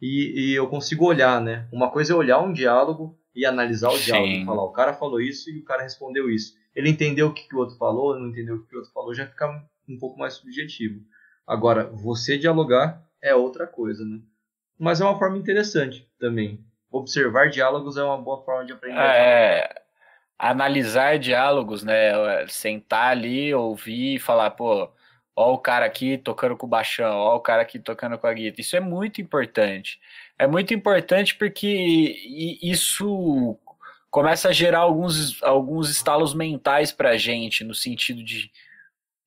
e, 0.00 0.52
e, 0.52 0.54
eu 0.54 0.68
consigo 0.68 1.04
olhar, 1.04 1.38
né? 1.38 1.68
Uma 1.70 1.90
coisa 1.90 2.14
é 2.14 2.16
olhar 2.16 2.40
um 2.40 2.52
diálogo 2.52 3.18
e 3.34 3.44
analisar 3.44 3.90
o 3.90 3.98
Sim. 3.98 4.04
diálogo, 4.04 4.46
falar 4.46 4.62
o 4.64 4.72
cara 4.72 4.94
falou 4.94 5.20
isso 5.20 5.50
e 5.50 5.58
o 5.58 5.64
cara 5.64 5.82
respondeu 5.82 6.30
isso 6.30 6.54
ele 6.76 6.90
entendeu 6.90 7.28
o 7.28 7.32
que, 7.32 7.48
que 7.48 7.56
o 7.56 7.58
outro 7.58 7.76
falou, 7.76 8.18
não 8.20 8.28
entendeu 8.28 8.56
o 8.56 8.66
que 8.66 8.74
o 8.74 8.78
outro 8.78 8.92
falou, 8.92 9.14
já 9.14 9.26
fica 9.26 9.64
um 9.88 9.98
pouco 9.98 10.18
mais 10.18 10.34
subjetivo. 10.34 11.00
Agora, 11.46 11.84
você 11.86 12.36
dialogar 12.36 13.02
é 13.22 13.34
outra 13.34 13.66
coisa, 13.66 14.04
né? 14.04 14.20
Mas 14.78 15.00
é 15.00 15.04
uma 15.04 15.18
forma 15.18 15.38
interessante 15.38 16.06
também. 16.18 16.62
Observar 16.90 17.48
diálogos 17.48 17.96
é 17.96 18.04
uma 18.04 18.18
boa 18.18 18.44
forma 18.44 18.66
de 18.66 18.74
aprender. 18.74 18.98
É, 18.98 19.82
analisar 20.38 21.18
diálogos, 21.18 21.82
né? 21.82 22.46
Sentar 22.46 23.12
ali, 23.12 23.54
ouvir 23.54 24.16
e 24.16 24.18
falar, 24.18 24.50
pô, 24.50 24.92
ó 25.34 25.54
o 25.54 25.58
cara 25.58 25.86
aqui 25.86 26.18
tocando 26.18 26.58
com 26.58 26.66
o 26.66 26.68
baixão, 26.68 27.16
ó 27.16 27.36
o 27.36 27.40
cara 27.40 27.62
aqui 27.62 27.78
tocando 27.78 28.18
com 28.18 28.26
a 28.26 28.34
guitarra. 28.34 28.60
Isso 28.60 28.76
é 28.76 28.80
muito 28.80 29.22
importante. 29.22 29.98
É 30.38 30.46
muito 30.46 30.74
importante 30.74 31.36
porque 31.36 32.58
isso 32.62 33.58
começa 34.16 34.48
a 34.48 34.52
gerar 34.52 34.78
alguns, 34.78 35.42
alguns 35.42 35.90
estalos 35.90 36.32
mentais 36.32 36.90
para 36.90 37.10
a 37.10 37.16
gente, 37.18 37.62
no 37.62 37.74
sentido 37.74 38.24
de, 38.24 38.50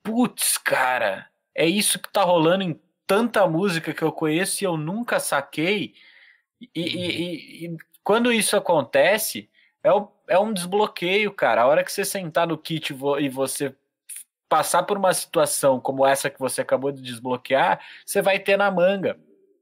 putz, 0.01 0.57
cara, 0.57 1.29
é 1.53 1.67
isso 1.67 1.99
que 1.99 2.11
tá 2.11 2.23
rolando 2.23 2.63
em 2.63 2.81
tanta 3.05 3.47
música 3.47 3.93
que 3.93 4.01
eu 4.01 4.11
conheço 4.11 4.63
e 4.63 4.65
eu 4.65 4.75
nunca 4.75 5.19
saquei. 5.19 5.93
E, 6.59 6.69
e, 6.73 6.87
e, 6.87 7.65
e 7.67 7.77
quando 8.03 8.33
isso 8.33 8.57
acontece, 8.57 9.47
é, 9.83 9.93
o, 9.93 10.11
é 10.27 10.39
um 10.39 10.51
desbloqueio, 10.51 11.31
cara. 11.33 11.61
A 11.61 11.67
hora 11.67 11.83
que 11.83 11.91
você 11.91 12.03
sentar 12.03 12.47
no 12.47 12.57
kit 12.57 12.91
e 13.19 13.29
você 13.29 13.75
passar 14.49 14.81
por 14.81 14.97
uma 14.97 15.13
situação 15.13 15.79
como 15.79 16.03
essa 16.03 16.31
que 16.31 16.39
você 16.39 16.61
acabou 16.61 16.91
de 16.91 17.03
desbloquear, 17.03 17.79
você 18.03 18.23
vai 18.23 18.39
ter 18.39 18.57
na 18.57 18.71
manga. 18.71 19.19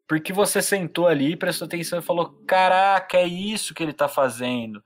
Porque 0.07 0.31
você 0.31 0.61
sentou 0.61 1.05
ali, 1.05 1.35
prestou 1.35 1.65
atenção 1.65 1.99
e 1.99 2.01
falou: 2.01 2.41
Caraca, 2.47 3.17
é 3.17 3.27
isso 3.27 3.73
que 3.73 3.83
ele 3.83 3.91
tá 3.91 4.07
fazendo. 4.07 4.81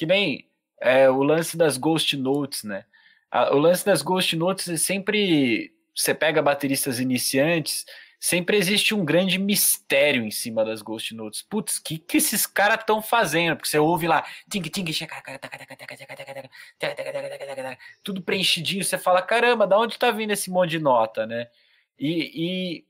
Que 0.00 0.06
nem 0.06 0.48
é, 0.80 1.10
o 1.10 1.22
lance 1.22 1.58
das 1.58 1.76
Ghost 1.76 2.16
Notes, 2.16 2.64
né? 2.64 2.86
A, 3.30 3.54
o 3.54 3.58
lance 3.58 3.84
das 3.84 4.00
Ghost 4.00 4.34
Notes 4.34 4.66
é 4.66 4.78
sempre. 4.78 5.74
Você 5.94 6.14
pega 6.14 6.40
bateristas 6.40 6.98
iniciantes, 6.98 7.84
sempre 8.18 8.56
existe 8.56 8.94
um 8.94 9.04
grande 9.04 9.38
mistério 9.38 10.24
em 10.24 10.30
cima 10.30 10.64
das 10.64 10.80
Ghost 10.80 11.14
Notes. 11.14 11.42
Putz, 11.42 11.76
o 11.76 11.82
que, 11.84 11.98
que 11.98 12.16
esses 12.16 12.46
caras 12.46 12.80
estão 12.80 13.02
fazendo? 13.02 13.56
Porque 13.56 13.68
você 13.68 13.78
ouve 13.78 14.08
lá, 14.08 14.24
tudo 18.02 18.22
preenchidinho, 18.22 18.82
você 18.82 18.96
fala, 18.96 19.20
caramba, 19.20 19.66
da 19.66 19.78
onde 19.78 19.98
tá 19.98 20.10
vindo 20.10 20.30
esse 20.30 20.48
monte 20.48 20.70
de 20.70 20.78
nota, 20.78 21.26
né? 21.26 21.46
E, 21.98 22.86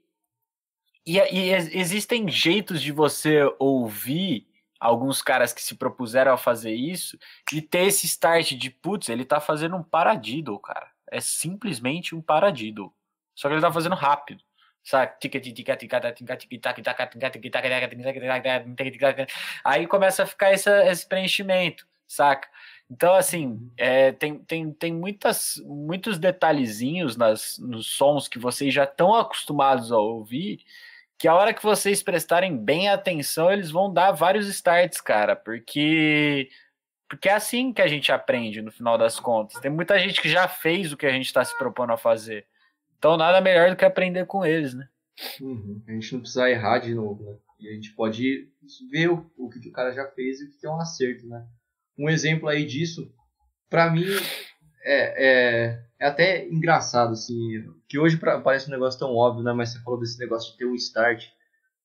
e, 1.05 1.17
e, 1.17 1.19
e 1.19 1.51
existem 1.77 2.29
jeitos 2.29 2.81
de 2.81 2.93
você 2.93 3.41
ouvir 3.59 4.49
alguns 4.81 5.21
caras 5.21 5.53
que 5.53 5.63
se 5.63 5.75
propuseram 5.75 6.33
a 6.33 6.39
fazer 6.39 6.73
isso 6.73 7.19
e 7.53 7.61
ter 7.61 7.87
esse 7.87 8.07
start 8.07 8.53
de, 8.53 8.71
putz, 8.71 9.11
ele 9.11 9.25
tá 9.25 9.39
fazendo 9.39 9.77
um 9.77 9.83
paradiddle, 9.83 10.59
cara. 10.59 10.91
É 11.11 11.21
simplesmente 11.21 12.15
um 12.15 12.23
paradiddle. 12.23 12.93
Só 13.35 13.49
que 13.49 13.55
ele 13.55 13.61
tá 13.61 13.73
fazendo 13.73 13.95
rápido? 13.95 14.43
Aí 19.63 19.87
começa 19.87 20.23
a 20.23 20.27
ficar 20.27 20.53
essa, 20.53 20.85
esse 20.87 21.07
preenchimento, 21.07 21.87
saca? 22.07 22.49
Então, 22.91 23.15
assim, 23.15 23.71
é, 23.77 24.11
tem, 24.13 24.39
tem, 24.39 24.73
tem 24.73 24.93
muitas, 24.93 25.63
muitos 25.65 26.19
detalhezinhos 26.19 27.17
nas, 27.17 27.59
nos 27.59 27.87
sons 27.89 28.27
que 28.27 28.39
vocês 28.39 28.75
já 28.75 28.85
estão 28.85 29.15
acostumados 29.15 29.93
a 29.93 29.99
ouvir, 29.99 30.65
que 31.21 31.29
a 31.29 31.35
hora 31.35 31.53
que 31.53 31.63
vocês 31.63 32.03
prestarem 32.03 32.57
bem 32.57 32.89
atenção, 32.89 33.53
eles 33.53 33.71
vão 33.71 33.93
dar 33.93 34.11
vários 34.11 34.49
starts, 34.49 35.03
cara, 35.03 35.37
porque 35.37 36.49
porque 37.07 37.29
é 37.29 37.35
assim 37.35 37.75
que 37.75 37.83
a 37.83 37.87
gente 37.87 38.11
aprende 38.11 38.63
no 38.63 38.73
final 38.73 38.97
das 38.97 39.21
contas. 39.21 39.61
Tem 39.61 39.71
muita 39.71 39.99
gente 39.99 40.23
que 40.23 40.31
já 40.31 40.49
fez 40.49 40.93
o 40.93 40.97
que 40.97 41.05
a 41.05 41.13
gente 41.13 41.27
está 41.27 41.45
se 41.45 41.57
propondo 41.59 41.93
a 41.93 41.99
fazer. 41.99 42.47
Então 42.97 43.19
nada 43.19 43.39
melhor 43.39 43.69
do 43.69 43.77
que 43.77 43.85
aprender 43.85 44.25
com 44.25 44.47
eles, 44.47 44.73
né? 44.73 44.89
Uhum. 45.43 45.83
A 45.87 45.93
gente 45.93 46.11
não 46.15 46.21
precisa 46.21 46.49
errar 46.49 46.79
de 46.79 46.95
novo, 46.95 47.23
né? 47.23 47.37
E 47.59 47.69
a 47.69 47.75
gente 47.75 47.93
pode 47.93 48.49
ver 48.91 49.11
o, 49.11 49.31
o 49.37 49.51
que, 49.51 49.69
o 49.69 49.73
cara 49.73 49.93
já 49.93 50.07
fez 50.13 50.41
e 50.41 50.45
o 50.45 50.51
que, 50.51 50.59
que, 50.59 50.67
é 50.67 50.71
um 50.71 50.81
acerto, 50.81 51.27
né? 51.27 51.47
Um 51.99 52.09
exemplo 52.09 52.49
aí 52.49 52.65
disso, 52.65 53.13
para 53.69 53.91
mim, 53.91 54.07
é, 54.83 55.27
é, 55.27 55.85
é, 56.01 56.07
até 56.07 56.49
engraçado, 56.49 57.13
assim, 57.13 57.65
que 57.89 57.99
hoje 57.99 58.19
parece 58.43 58.69
um 58.69 58.73
negócio 58.73 58.99
tão 58.99 59.15
óbvio, 59.15 59.45
né? 59.45 59.53
Mas 59.53 59.73
você 59.73 59.81
falou 59.81 60.01
desse 60.01 60.19
negócio 60.19 60.53
de 60.53 60.59
ter 60.59 60.65
um 60.65 60.75
start. 60.75 61.27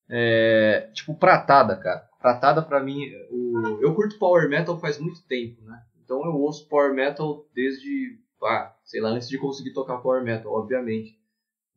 É, 0.10 0.90
tipo, 0.94 1.16
pratada, 1.16 1.76
cara. 1.76 2.08
Pratada 2.20 2.62
pra 2.62 2.82
mim, 2.82 3.12
o, 3.30 3.80
eu 3.82 3.94
curto 3.94 4.18
power 4.18 4.50
metal 4.50 4.80
faz 4.80 4.98
muito 4.98 5.22
tempo, 5.28 5.62
né? 5.64 5.84
Então 6.04 6.24
eu 6.24 6.34
ouço 6.34 6.68
power 6.70 6.94
metal 6.94 7.46
desde 7.54 8.18
ah, 8.44 8.76
sei 8.84 9.02
lá, 9.02 9.10
antes 9.10 9.28
de 9.28 9.38
conseguir 9.38 9.74
tocar 9.74 9.98
power 9.98 10.24
metal, 10.24 10.54
obviamente. 10.54 11.18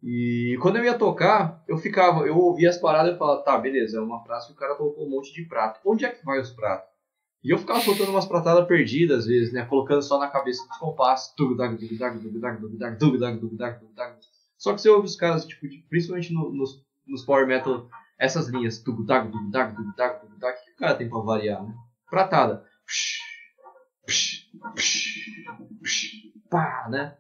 E 0.03 0.57
quando 0.63 0.77
eu 0.77 0.85
ia 0.85 0.97
tocar, 0.97 1.63
eu 1.67 1.77
ficava, 1.77 2.27
eu 2.27 2.37
ouvia 2.37 2.69
as 2.69 2.79
paradas 2.79 3.15
e 3.15 3.19
falava, 3.19 3.43
tá, 3.43 3.59
beleza, 3.59 3.99
é 3.99 4.01
uma 4.01 4.23
frase 4.23 4.47
que 4.47 4.53
o 4.53 4.57
cara 4.57 4.77
colocou 4.77 5.07
um 5.07 5.11
monte 5.11 5.33
de 5.33 5.45
prato. 5.45 5.81
Onde 5.85 6.05
é 6.05 6.11
que 6.11 6.25
vai 6.25 6.39
os 6.41 6.51
pratos? 6.51 6.89
E 7.43 7.51
eu 7.51 7.59
ficava 7.59 7.81
soltando 7.81 8.11
umas 8.11 8.27
pratadas 8.27 8.67
perdidas 8.67 9.21
às 9.21 9.27
vezes, 9.27 9.53
né? 9.53 9.65
Colocando 9.65 10.03
só 10.03 10.19
na 10.19 10.29
cabeça 10.29 10.67
dos 10.67 10.77
compassos. 10.79 11.35
Só 14.57 14.75
que 14.75 14.81
você 14.81 14.89
ouve 14.89 15.07
os 15.07 15.17
caras, 15.17 15.47
tipo, 15.47 15.67
principalmente 15.89 16.33
no, 16.33 16.53
nos, 16.53 16.85
nos 17.07 17.25
power 17.25 17.47
metal, 17.47 17.89
essas 18.19 18.49
linhas. 18.49 18.79
O 18.79 18.85
que 20.65 20.73
o 20.73 20.77
cara 20.77 20.97
tem 20.97 21.09
pra 21.09 21.21
variar, 21.21 21.63
né? 21.63 21.75
Pratada. 22.11 22.65
Pá, 26.51 26.89
né? 26.91 27.17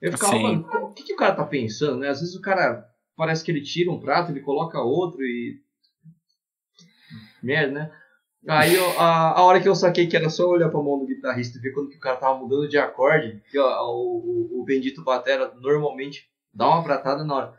Eu 0.00 0.12
ficava, 0.12 0.32
Sim. 0.32 0.42
mano, 0.42 0.68
o 0.86 0.92
que, 0.92 1.02
que 1.02 1.12
o 1.12 1.16
cara 1.16 1.34
tá 1.34 1.44
pensando, 1.44 1.98
né? 1.98 2.08
Às 2.08 2.20
vezes 2.20 2.34
o 2.34 2.40
cara 2.40 2.88
parece 3.16 3.44
que 3.44 3.50
ele 3.50 3.62
tira 3.62 3.90
um 3.90 4.00
prato, 4.00 4.30
ele 4.30 4.40
coloca 4.40 4.80
outro 4.80 5.20
e. 5.22 5.60
Merda, 7.42 7.72
né? 7.72 7.92
Aí 8.46 8.74
eu, 8.74 9.00
a, 9.00 9.38
a 9.38 9.42
hora 9.42 9.60
que 9.60 9.68
eu 9.68 9.74
saquei 9.74 10.06
que 10.06 10.16
era 10.16 10.30
só 10.30 10.46
olhar 10.48 10.70
pra 10.70 10.80
mão 10.80 10.98
do 10.98 11.06
guitarrista 11.06 11.58
e 11.58 11.60
ver 11.60 11.72
quando 11.72 11.90
que 11.90 11.96
o 11.96 12.00
cara 12.00 12.16
tava 12.16 12.38
mudando 12.38 12.68
de 12.68 12.78
acorde, 12.78 13.42
que 13.50 13.58
ó, 13.58 13.90
o, 13.90 14.18
o, 14.54 14.60
o 14.60 14.64
bendito 14.64 15.02
batera 15.02 15.52
normalmente 15.60 16.28
dá 16.54 16.68
uma 16.68 16.82
pratada 16.82 17.24
na 17.24 17.34
hora. 17.34 17.54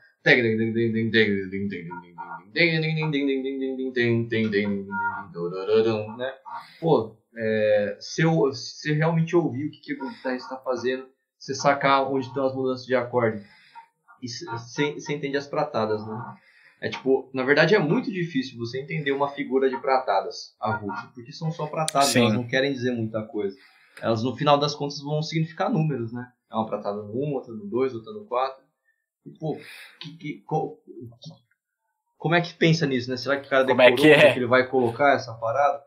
Né? 6.18 6.34
Pô, 6.80 7.16
é, 7.36 7.98
se, 8.00 8.22
eu, 8.22 8.52
se 8.54 8.92
realmente 8.94 9.36
ouvir 9.36 9.68
o 9.68 9.72
que, 9.72 9.80
que 9.80 9.94
o 9.94 10.10
guitarrista 10.10 10.54
está 10.54 10.58
fazendo, 10.58 11.08
você 11.38 11.54
sacar 11.54 12.12
onde 12.12 12.28
estão 12.28 12.46
as 12.46 12.56
mudanças 12.56 12.86
de 12.86 12.96
acorde. 12.96 13.46
E 14.22 14.28
você 14.28 15.14
entende 15.14 15.38
as 15.38 15.48
pratadas, 15.48 16.06
né? 16.06 16.36
É 16.82 16.90
tipo, 16.90 17.30
na 17.34 17.44
verdade 17.44 17.76
é 17.76 17.80
muito 17.80 18.12
difícil 18.12 18.58
você 18.58 18.82
entender 18.82 19.12
uma 19.12 19.30
figura 19.30 19.70
de 19.70 19.78
pratadas 19.82 20.56
avulso, 20.60 21.12
porque 21.14 21.32
são 21.32 21.52
só 21.52 21.68
pratadas, 21.68 22.08
Sim. 22.10 22.22
elas 22.22 22.34
não 22.34 22.48
querem 22.48 22.72
dizer 22.72 22.92
muita 22.92 23.22
coisa. 23.24 23.58
Elas 24.02 24.24
no 24.24 24.36
final 24.36 24.58
das 24.58 24.74
contas 24.74 25.02
vão 25.02 25.22
significar 25.22 25.70
números, 25.70 26.14
né? 26.14 26.32
É 26.50 26.56
uma 26.56 26.66
pratada 26.66 27.02
no 27.02 27.14
1, 27.14 27.34
outra 27.34 27.54
no 27.54 27.68
2, 27.68 27.96
outra 27.96 28.14
no 28.14 28.26
4. 28.26 28.64
E, 29.26 29.32
pô, 29.32 29.60
que, 30.00 30.18
que, 30.18 30.42
co, 30.46 30.82
que, 31.22 31.32
como 32.18 32.36
é 32.36 32.42
que 32.42 32.54
pensa 32.54 32.86
nisso, 32.86 33.10
né? 33.10 33.18
Será 33.18 33.40
que 33.40 33.48
o 33.48 33.50
cara 33.50 33.66
como 33.66 33.82
é 33.82 33.92
decorou 33.92 34.12
é 34.12 34.16
que, 34.16 34.26
é? 34.26 34.34
que 34.34 34.40
ele 34.40 34.48
vai 34.48 34.68
colocar 34.68 35.16
essa 35.16 35.34
parada? 35.34 35.84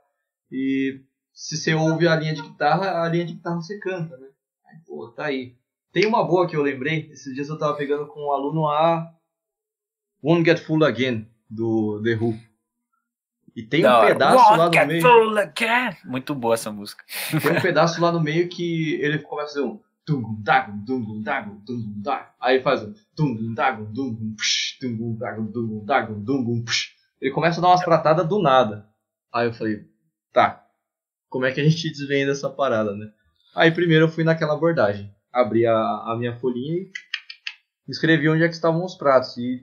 E 0.51 1.01
se 1.33 1.57
você 1.57 1.75
ouve 1.75 2.07
a 2.07 2.15
linha 2.15 2.35
de 2.35 2.43
guitarra, 2.43 3.03
a 3.03 3.09
linha 3.09 3.25
de 3.25 3.33
guitarra 3.33 3.57
você 3.57 3.79
canta, 3.79 4.17
né? 4.19 4.29
Aí, 4.67 4.79
pô, 4.87 5.09
tá 5.09 5.25
aí. 5.25 5.57
Tem 5.91 6.07
uma 6.07 6.25
boa 6.25 6.47
que 6.47 6.55
eu 6.55 6.63
lembrei, 6.63 7.11
esses 7.11 7.35
dias 7.35 7.49
eu 7.49 7.59
tava 7.59 7.77
pegando 7.77 8.07
com 8.07 8.29
um 8.29 8.33
aluno 8.33 8.69
a 8.69 9.11
Won't 10.23 10.45
Get 10.45 10.61
Full 10.61 10.85
Again, 10.85 11.27
do 11.49 12.01
The 12.03 12.15
Who. 12.15 12.39
E 13.55 13.63
tem 13.63 13.87
um 13.87 14.01
pedaço 14.01 14.57
lá 14.57 14.71
no 14.71 14.87
meio. 14.87 15.03
Full 15.03 15.39
again. 15.39 15.97
Muito 16.05 16.35
boa 16.35 16.55
essa 16.55 16.73
música. 16.73 17.05
Tem 17.31 17.53
um 17.53 17.61
pedaço 17.61 18.01
lá 18.01 18.11
no 18.11 18.21
meio 18.21 18.49
que 18.49 18.95
ele 18.95 19.19
começa 19.19 19.51
a 19.51 19.55
fazer 19.55 19.67
um. 19.67 19.81
Aí 22.41 22.61
faz 22.63 22.83
um. 22.83 22.95
Ele 27.21 27.31
começa 27.31 27.61
a 27.61 27.63
dar 27.63 27.69
umas 27.69 27.85
pratadas 27.85 28.27
do 28.27 28.41
nada. 28.41 28.89
Aí 29.33 29.47
eu 29.47 29.53
falei, 29.53 29.85
tá, 30.33 30.67
como 31.29 31.47
é 31.47 31.53
que 31.53 31.61
a 31.61 31.65
gente 31.65 31.91
desvenda 31.91 32.33
essa 32.33 32.51
parada, 32.51 32.95
né? 32.97 33.11
Aí 33.55 33.71
primeiro 33.71 34.07
eu 34.07 34.09
fui 34.09 34.25
naquela 34.25 34.55
abordagem. 34.55 35.15
Abri 35.33 35.67
a, 35.67 35.75
a 35.75 36.17
minha 36.19 36.39
folhinha 36.39 36.83
e 36.83 36.91
escrevi 37.89 38.29
onde 38.29 38.43
é 38.43 38.49
que 38.49 38.55
estavam 38.55 38.85
os 38.85 38.95
pratos. 38.95 39.37
E. 39.37 39.63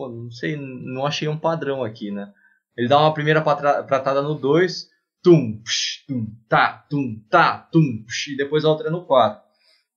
Pô, 0.00 0.08
não 0.08 0.30
sei, 0.30 0.56
não 0.56 1.04
achei 1.04 1.28
um 1.28 1.36
padrão 1.36 1.84
aqui, 1.84 2.10
né? 2.10 2.32
Ele 2.74 2.88
dá 2.88 2.98
uma 2.98 3.12
primeira 3.12 3.42
pratada 3.42 4.22
no 4.22 4.34
2, 4.34 4.88
tum, 5.22 5.60
psh, 5.62 6.06
tum, 6.08 6.26
tá, 6.48 6.86
tum, 6.88 7.22
tá, 7.28 7.68
tum, 7.70 8.02
psh, 8.06 8.28
e 8.28 8.36
depois 8.38 8.64
a 8.64 8.70
outra 8.70 8.88
é 8.88 8.90
no 8.90 9.04
4. 9.04 9.42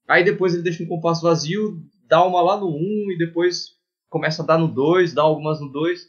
Aí 0.10 0.26
depois 0.26 0.54
ele 0.54 0.62
deixa 0.62 0.84
um 0.84 0.88
compasso 0.88 1.22
vazio, 1.22 1.82
dá 2.06 2.22
uma 2.22 2.42
lá 2.42 2.60
no 2.60 2.68
1 2.68 2.74
um, 2.74 3.12
e 3.14 3.18
depois 3.18 3.78
começa 4.10 4.44
a 4.44 4.46
dar 4.46 4.58
no 4.58 4.68
2, 4.68 5.14
dá 5.14 5.22
algumas 5.22 5.62
no 5.62 5.72
2. 5.72 6.06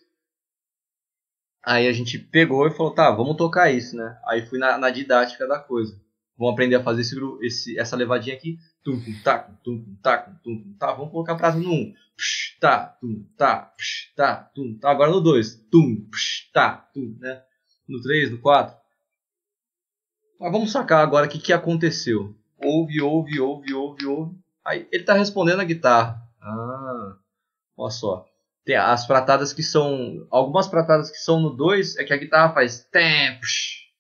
Aí 1.65 1.87
a 1.87 1.93
gente 1.93 2.19
pegou 2.19 2.67
e 2.67 2.73
falou, 2.73 2.93
tá, 2.93 3.13
vamos 3.13 3.37
tocar 3.37 3.71
isso, 3.71 3.95
né? 3.95 4.19
Aí 4.27 4.45
fui 4.45 4.59
na, 4.59 4.77
na 4.77 4.91
didática 4.91 5.47
da 5.47 5.61
coisa. 5.61 5.97
Vamos 6.37 6.55
aprender 6.55 6.75
a 6.75 6.83
fazer 6.83 7.03
esse, 7.03 7.17
esse, 7.43 7.79
essa 7.79 7.95
levadinha 7.95 8.35
aqui. 8.35 8.59
Tum, 8.85 9.01
tá, 9.23 9.39
tum, 9.65 9.97
tá, 10.03 10.19
tum, 10.45 10.77
tá. 10.79 10.93
Vamos 10.93 11.11
colocar 11.11 11.35
a 11.35 11.39
frase 11.39 11.59
no 11.59 11.71
1. 11.71 11.73
Um. 11.73 11.95
Psh, 12.17 12.59
tá, 12.61 12.87
tum, 13.01 13.27
tá, 13.35 13.75
tá, 14.15 14.37
tum, 14.55 14.79
tá. 14.79 14.91
Agora 14.91 15.11
no 15.11 15.23
2. 15.23 15.67
Tum, 15.71 16.07
tá, 16.53 16.89
tum, 16.93 17.17
né? 17.19 17.43
No 17.89 18.01
3, 18.03 18.31
no 18.31 18.39
4. 18.39 18.77
Mas 20.39 20.53
vamos 20.53 20.71
sacar 20.71 21.03
agora 21.03 21.27
o 21.27 21.31
que, 21.31 21.39
que 21.39 21.53
aconteceu. 21.53 22.37
Ouve, 22.63 23.01
ouve, 23.01 23.41
ouve, 23.41 23.73
ouve, 23.73 24.07
ouve. 24.07 24.39
Aí 24.63 24.87
ele 24.93 25.05
tá 25.05 25.15
respondendo 25.15 25.61
a 25.61 25.65
guitarra. 25.65 26.23
Ah, 26.43 27.17
olha 27.79 27.91
só. 27.91 28.27
Tem 28.67 28.77
as 28.77 29.07
pratadas 29.07 29.55
que 29.55 29.63
são. 29.63 30.27
Algumas 30.31 30.69
pratadas 30.69 31.11
que 31.11 31.19
são 31.19 31.41
no 31.41 31.51
2 31.51 31.97
é 31.97 32.05
que 32.05 32.13
a 32.13 32.19
guitarra 32.19 32.53
faz. 32.53 32.85
Temps, 32.85 33.91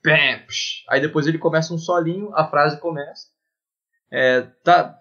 pemps. 0.00 0.84
Aí 0.88 1.00
depois 1.00 1.26
ele 1.26 1.38
começa 1.38 1.74
um 1.74 1.78
solinho, 1.78 2.32
a 2.36 2.46
frase 2.46 2.80
começa. 2.80 3.26
É, 4.10 4.42
tá, 4.62 4.98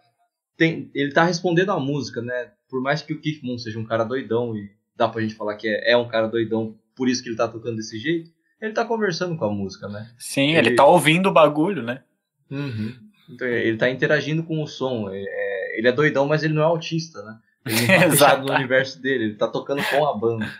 tem, 0.57 0.91
ele 0.93 1.11
tá 1.11 1.23
respondendo 1.23 1.71
a 1.71 1.79
música, 1.79 2.21
né? 2.21 2.51
Por 2.69 2.81
mais 2.81 3.01
que 3.01 3.13
o 3.13 3.21
Keith 3.21 3.41
Moon 3.43 3.57
seja 3.57 3.79
um 3.79 3.85
cara 3.85 4.03
doidão 4.03 4.55
e 4.55 4.69
dá 4.95 5.07
pra 5.07 5.21
gente 5.21 5.35
falar 5.35 5.55
que 5.55 5.67
é, 5.67 5.91
é 5.91 5.97
um 5.97 6.07
cara 6.07 6.27
doidão, 6.27 6.75
por 6.95 7.07
isso 7.07 7.21
que 7.21 7.29
ele 7.29 7.37
tá 7.37 7.47
tocando 7.47 7.77
desse 7.77 7.97
jeito, 7.99 8.31
ele 8.59 8.73
tá 8.73 8.83
conversando 8.83 9.37
com 9.37 9.45
a 9.45 9.51
música, 9.51 9.87
né? 9.87 10.09
Sim, 10.17 10.55
ele, 10.55 10.69
ele 10.69 10.75
tá 10.75 10.85
ouvindo 10.85 11.29
o 11.29 11.33
bagulho, 11.33 11.83
né? 11.83 12.01
Uhum. 12.49 12.93
Então, 13.29 13.47
ele 13.47 13.77
tá 13.77 13.89
interagindo 13.89 14.43
com 14.43 14.61
o 14.61 14.67
som. 14.67 15.09
É, 15.09 15.23
é 15.23 15.79
ele 15.79 15.87
é 15.87 15.91
doidão, 15.91 16.25
mas 16.25 16.43
ele 16.43 16.55
não 16.55 16.63
é 16.63 16.65
autista, 16.65 17.21
né? 17.23 17.37
Ele 17.65 17.75
não 17.81 17.87
tá 17.87 18.09
fechado 18.09 18.47
no 18.47 18.53
universo 18.53 18.99
dele, 18.99 19.25
ele 19.25 19.35
tá 19.35 19.47
tocando 19.47 19.83
com 19.83 20.07
a 20.07 20.17
banda. 20.17 20.51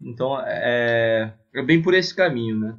Então 0.00 0.40
é, 0.40 1.32
é 1.54 1.62
bem 1.62 1.82
por 1.82 1.94
esse 1.94 2.14
caminho, 2.14 2.58
né? 2.58 2.76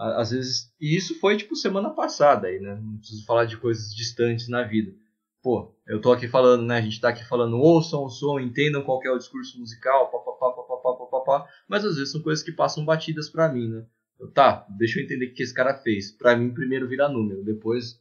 Às 0.00 0.30
vezes. 0.30 0.72
E 0.80 0.96
isso 0.96 1.20
foi 1.20 1.36
tipo 1.36 1.54
semana 1.54 1.90
passada 1.90 2.48
aí, 2.48 2.58
né? 2.58 2.80
Não 2.82 2.96
preciso 2.96 3.26
falar 3.26 3.44
de 3.44 3.58
coisas 3.58 3.94
distantes 3.94 4.48
na 4.48 4.62
vida. 4.62 4.92
Pô, 5.42 5.74
eu 5.86 6.00
tô 6.00 6.10
aqui 6.10 6.26
falando, 6.26 6.64
né? 6.64 6.78
A 6.78 6.80
gente 6.80 7.00
tá 7.00 7.10
aqui 7.10 7.22
falando, 7.26 7.58
ouçam 7.58 8.04
o 8.04 8.08
som, 8.08 8.40
entendam 8.40 8.82
qual 8.82 9.02
é 9.04 9.10
o 9.10 9.18
discurso 9.18 9.58
musical, 9.58 10.10
papapá, 10.10 10.52
papapá, 10.52 11.04
papapá. 11.04 11.48
Mas 11.68 11.84
às 11.84 11.96
vezes 11.96 12.12
são 12.12 12.22
coisas 12.22 12.42
que 12.42 12.52
passam 12.52 12.84
batidas 12.84 13.28
para 13.28 13.52
mim, 13.52 13.68
né? 13.68 13.84
Eu, 14.18 14.30
tá, 14.30 14.66
deixa 14.70 14.98
eu 14.98 15.04
entender 15.04 15.26
o 15.26 15.34
que 15.34 15.42
esse 15.42 15.52
cara 15.52 15.74
fez. 15.74 16.10
Pra 16.12 16.34
mim, 16.34 16.52
primeiro 16.52 16.88
vira 16.88 17.08
número, 17.08 17.44
depois. 17.44 18.00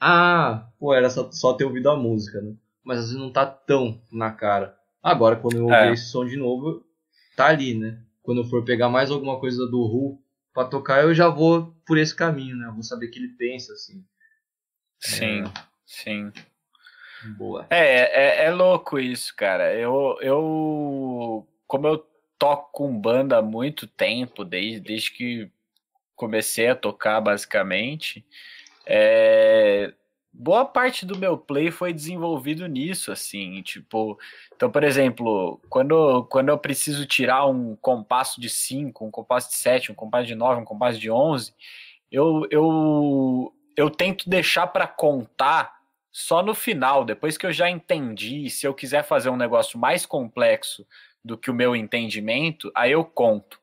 Ah, 0.00 0.68
pô, 0.78 0.94
era 0.94 1.10
só, 1.10 1.30
só 1.32 1.54
ter 1.54 1.64
ouvido 1.64 1.90
a 1.90 1.96
música, 1.96 2.40
né? 2.40 2.54
Mas 2.84 2.98
às 2.98 3.04
vezes 3.06 3.20
não 3.20 3.32
tá 3.32 3.46
tão 3.46 4.00
na 4.12 4.30
cara. 4.30 4.76
Agora, 5.02 5.36
quando 5.36 5.56
eu 5.56 5.64
ouvir 5.64 5.74
é. 5.74 5.92
esse 5.92 6.08
som 6.08 6.24
de 6.24 6.36
novo, 6.36 6.84
tá 7.36 7.46
ali, 7.46 7.74
né? 7.74 8.00
Quando 8.22 8.42
eu 8.42 8.44
for 8.44 8.64
pegar 8.64 8.88
mais 8.88 9.10
alguma 9.10 9.40
coisa 9.40 9.66
do 9.66 9.84
Ru 9.84 10.19
pra 10.52 10.64
tocar, 10.64 11.02
eu 11.02 11.14
já 11.14 11.28
vou 11.28 11.74
por 11.86 11.98
esse 11.98 12.14
caminho, 12.14 12.56
né? 12.56 12.66
Eu 12.66 12.74
vou 12.74 12.82
saber 12.82 13.06
o 13.06 13.10
que 13.10 13.18
ele 13.18 13.34
pensa, 13.36 13.72
assim. 13.72 14.04
Sim, 14.98 15.44
é... 15.44 15.52
sim. 15.84 16.32
Boa. 17.36 17.66
É, 17.70 18.44
é, 18.44 18.44
é 18.46 18.50
louco 18.50 18.98
isso, 18.98 19.34
cara. 19.36 19.74
Eu, 19.74 20.16
eu 20.20 21.46
como 21.66 21.86
eu 21.86 22.06
toco 22.38 22.72
com 22.72 22.98
banda 22.98 23.38
há 23.38 23.42
muito 23.42 23.86
tempo, 23.86 24.44
desde, 24.44 24.80
desde 24.80 25.12
que 25.12 25.50
comecei 26.16 26.68
a 26.68 26.74
tocar, 26.74 27.20
basicamente, 27.20 28.24
é, 28.86 29.92
boa 30.32 30.64
parte 30.64 31.04
do 31.04 31.18
meu 31.18 31.36
play 31.36 31.70
foi 31.70 31.92
desenvolvido 31.92 32.66
nisso, 32.66 33.10
assim, 33.12 33.60
tipo, 33.62 34.18
então, 34.54 34.70
por 34.70 34.84
exemplo, 34.84 35.60
quando, 35.68 36.24
quando 36.26 36.48
eu 36.48 36.58
preciso 36.58 37.06
tirar 37.06 37.46
um 37.46 37.76
compasso 37.76 38.40
de 38.40 38.48
5, 38.48 39.04
um 39.04 39.10
compasso 39.10 39.50
de 39.50 39.56
7, 39.56 39.92
um 39.92 39.94
compasso 39.94 40.26
de 40.26 40.34
9, 40.34 40.62
um 40.62 40.64
compasso 40.64 40.98
de 40.98 41.10
11, 41.10 41.52
eu, 42.10 42.46
eu, 42.50 43.52
eu 43.76 43.90
tento 43.90 44.28
deixar 44.28 44.66
para 44.68 44.86
contar 44.86 45.80
só 46.12 46.42
no 46.42 46.54
final, 46.54 47.04
depois 47.04 47.38
que 47.38 47.46
eu 47.46 47.52
já 47.52 47.70
entendi, 47.70 48.50
se 48.50 48.66
eu 48.66 48.74
quiser 48.74 49.04
fazer 49.04 49.30
um 49.30 49.36
negócio 49.36 49.78
mais 49.78 50.04
complexo 50.04 50.86
do 51.24 51.38
que 51.38 51.50
o 51.50 51.54
meu 51.54 51.76
entendimento, 51.76 52.70
aí 52.74 52.92
eu 52.92 53.04
conto. 53.04 53.60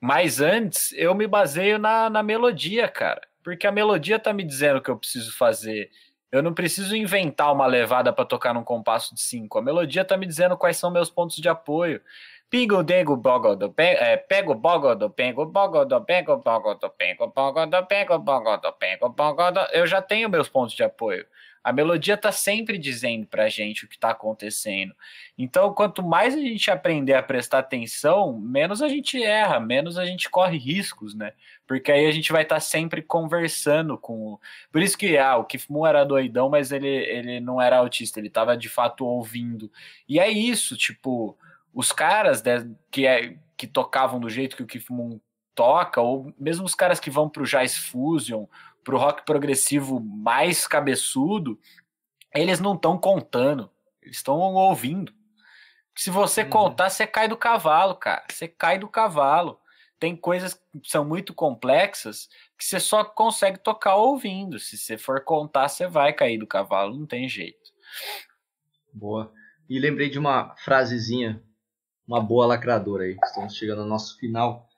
Mas 0.00 0.40
antes, 0.40 0.92
eu 0.94 1.14
me 1.14 1.26
baseio 1.26 1.78
na, 1.78 2.10
na 2.10 2.22
melodia, 2.22 2.88
cara. 2.88 3.20
Porque 3.42 3.66
a 3.66 3.72
melodia 3.72 4.18
tá 4.18 4.32
me 4.32 4.44
dizendo 4.44 4.78
o 4.78 4.82
que 4.82 4.90
eu 4.90 4.96
preciso 4.96 5.36
fazer. 5.36 5.90
Eu 6.30 6.42
não 6.42 6.54
preciso 6.54 6.96
inventar 6.96 7.52
uma 7.52 7.66
levada 7.66 8.12
para 8.12 8.24
tocar 8.24 8.54
num 8.54 8.64
compasso 8.64 9.14
de 9.14 9.20
5. 9.20 9.58
A 9.58 9.62
melodia 9.62 10.04
tá 10.04 10.16
me 10.16 10.26
dizendo 10.26 10.56
quais 10.56 10.76
são 10.76 10.90
meus 10.90 11.10
pontos 11.10 11.36
de 11.36 11.48
apoio. 11.48 12.00
Pigo, 12.48 12.82
dego, 12.82 13.16
bogodo, 13.16 13.72
é, 13.78 14.16
pego, 14.16 14.54
bogodo, 14.54 15.08
pego, 15.08 15.46
bogodo, 15.46 16.04
pego, 16.04 16.36
bogodo, 16.36 16.90
pego, 16.90 17.26
bogodo, 17.28 17.86
pego, 17.86 18.18
bogodo, 18.18 18.72
pego, 18.74 19.08
bogodo. 19.08 19.60
Eu 19.72 19.86
já 19.86 20.02
tenho 20.02 20.28
meus 20.28 20.48
pontos 20.50 20.74
de 20.74 20.82
apoio. 20.82 21.26
A 21.62 21.72
melodia 21.72 22.14
está 22.14 22.32
sempre 22.32 22.76
dizendo 22.76 23.26
para 23.26 23.44
a 23.44 23.48
gente 23.48 23.84
o 23.84 23.88
que 23.88 23.94
está 23.94 24.10
acontecendo. 24.10 24.94
Então, 25.38 25.72
quanto 25.72 26.02
mais 26.02 26.34
a 26.34 26.38
gente 26.38 26.70
aprender 26.70 27.14
a 27.14 27.22
prestar 27.22 27.60
atenção, 27.60 28.36
menos 28.38 28.82
a 28.82 28.88
gente 28.88 29.22
erra, 29.22 29.60
menos 29.60 29.96
a 29.96 30.04
gente 30.04 30.28
corre 30.28 30.58
riscos, 30.58 31.14
né? 31.14 31.32
Porque 31.66 31.92
aí 31.92 32.06
a 32.06 32.10
gente 32.10 32.32
vai 32.32 32.42
estar 32.42 32.56
tá 32.56 32.60
sempre 32.60 33.00
conversando 33.00 33.96
com. 33.96 34.38
Por 34.72 34.82
isso 34.82 34.98
que 34.98 35.16
ah, 35.16 35.38
o 35.38 35.46
Moon 35.68 35.86
era 35.86 36.04
doidão, 36.04 36.48
mas 36.48 36.72
ele, 36.72 36.88
ele 36.88 37.40
não 37.40 37.60
era 37.60 37.78
autista, 37.78 38.18
ele 38.18 38.28
estava 38.28 38.56
de 38.56 38.68
fato 38.68 39.06
ouvindo. 39.06 39.70
E 40.08 40.18
é 40.18 40.28
isso, 40.28 40.76
tipo, 40.76 41.36
os 41.72 41.92
caras 41.92 42.42
de, 42.42 42.68
que, 42.90 43.06
é, 43.06 43.36
que 43.56 43.66
tocavam 43.66 44.18
do 44.18 44.28
jeito 44.28 44.66
que 44.66 44.78
o 44.78 44.92
Moon 44.92 45.20
toca, 45.54 46.00
ou 46.00 46.32
mesmo 46.38 46.64
os 46.64 46.74
caras 46.74 46.98
que 46.98 47.10
vão 47.10 47.28
para 47.28 47.42
o 47.42 47.46
Jazz 47.46 47.76
Fusion 47.76 48.46
pro 48.84 48.98
rock 48.98 49.24
progressivo 49.24 50.00
mais 50.00 50.66
cabeçudo, 50.66 51.58
eles 52.34 52.60
não 52.60 52.74
estão 52.74 52.98
contando, 52.98 53.70
eles 54.02 54.16
estão 54.16 54.36
ouvindo. 54.36 55.12
Se 55.96 56.10
você 56.10 56.42
uhum. 56.42 56.50
contar, 56.50 56.90
você 56.90 57.06
cai 57.06 57.28
do 57.28 57.36
cavalo, 57.36 57.94
cara. 57.94 58.24
Você 58.30 58.48
cai 58.48 58.78
do 58.78 58.88
cavalo. 58.88 59.60
Tem 59.98 60.16
coisas 60.16 60.54
que 60.54 60.90
são 60.90 61.04
muito 61.04 61.32
complexas 61.32 62.28
que 62.58 62.64
você 62.64 62.80
só 62.80 63.04
consegue 63.04 63.58
tocar 63.58 63.96
ouvindo. 63.96 64.58
Se 64.58 64.76
você 64.76 64.98
for 64.98 65.22
contar, 65.22 65.68
você 65.68 65.86
vai 65.86 66.12
cair 66.12 66.38
do 66.38 66.46
cavalo, 66.46 66.98
não 66.98 67.06
tem 67.06 67.28
jeito. 67.28 67.70
Boa. 68.92 69.32
E 69.68 69.78
lembrei 69.78 70.10
de 70.10 70.18
uma 70.18 70.56
frasezinha, 70.56 71.42
uma 72.06 72.20
boa 72.20 72.46
lacradora 72.46 73.04
aí. 73.04 73.16
Estamos 73.22 73.54
chegando 73.54 73.82
ao 73.82 73.88
nosso 73.88 74.18
final. 74.18 74.68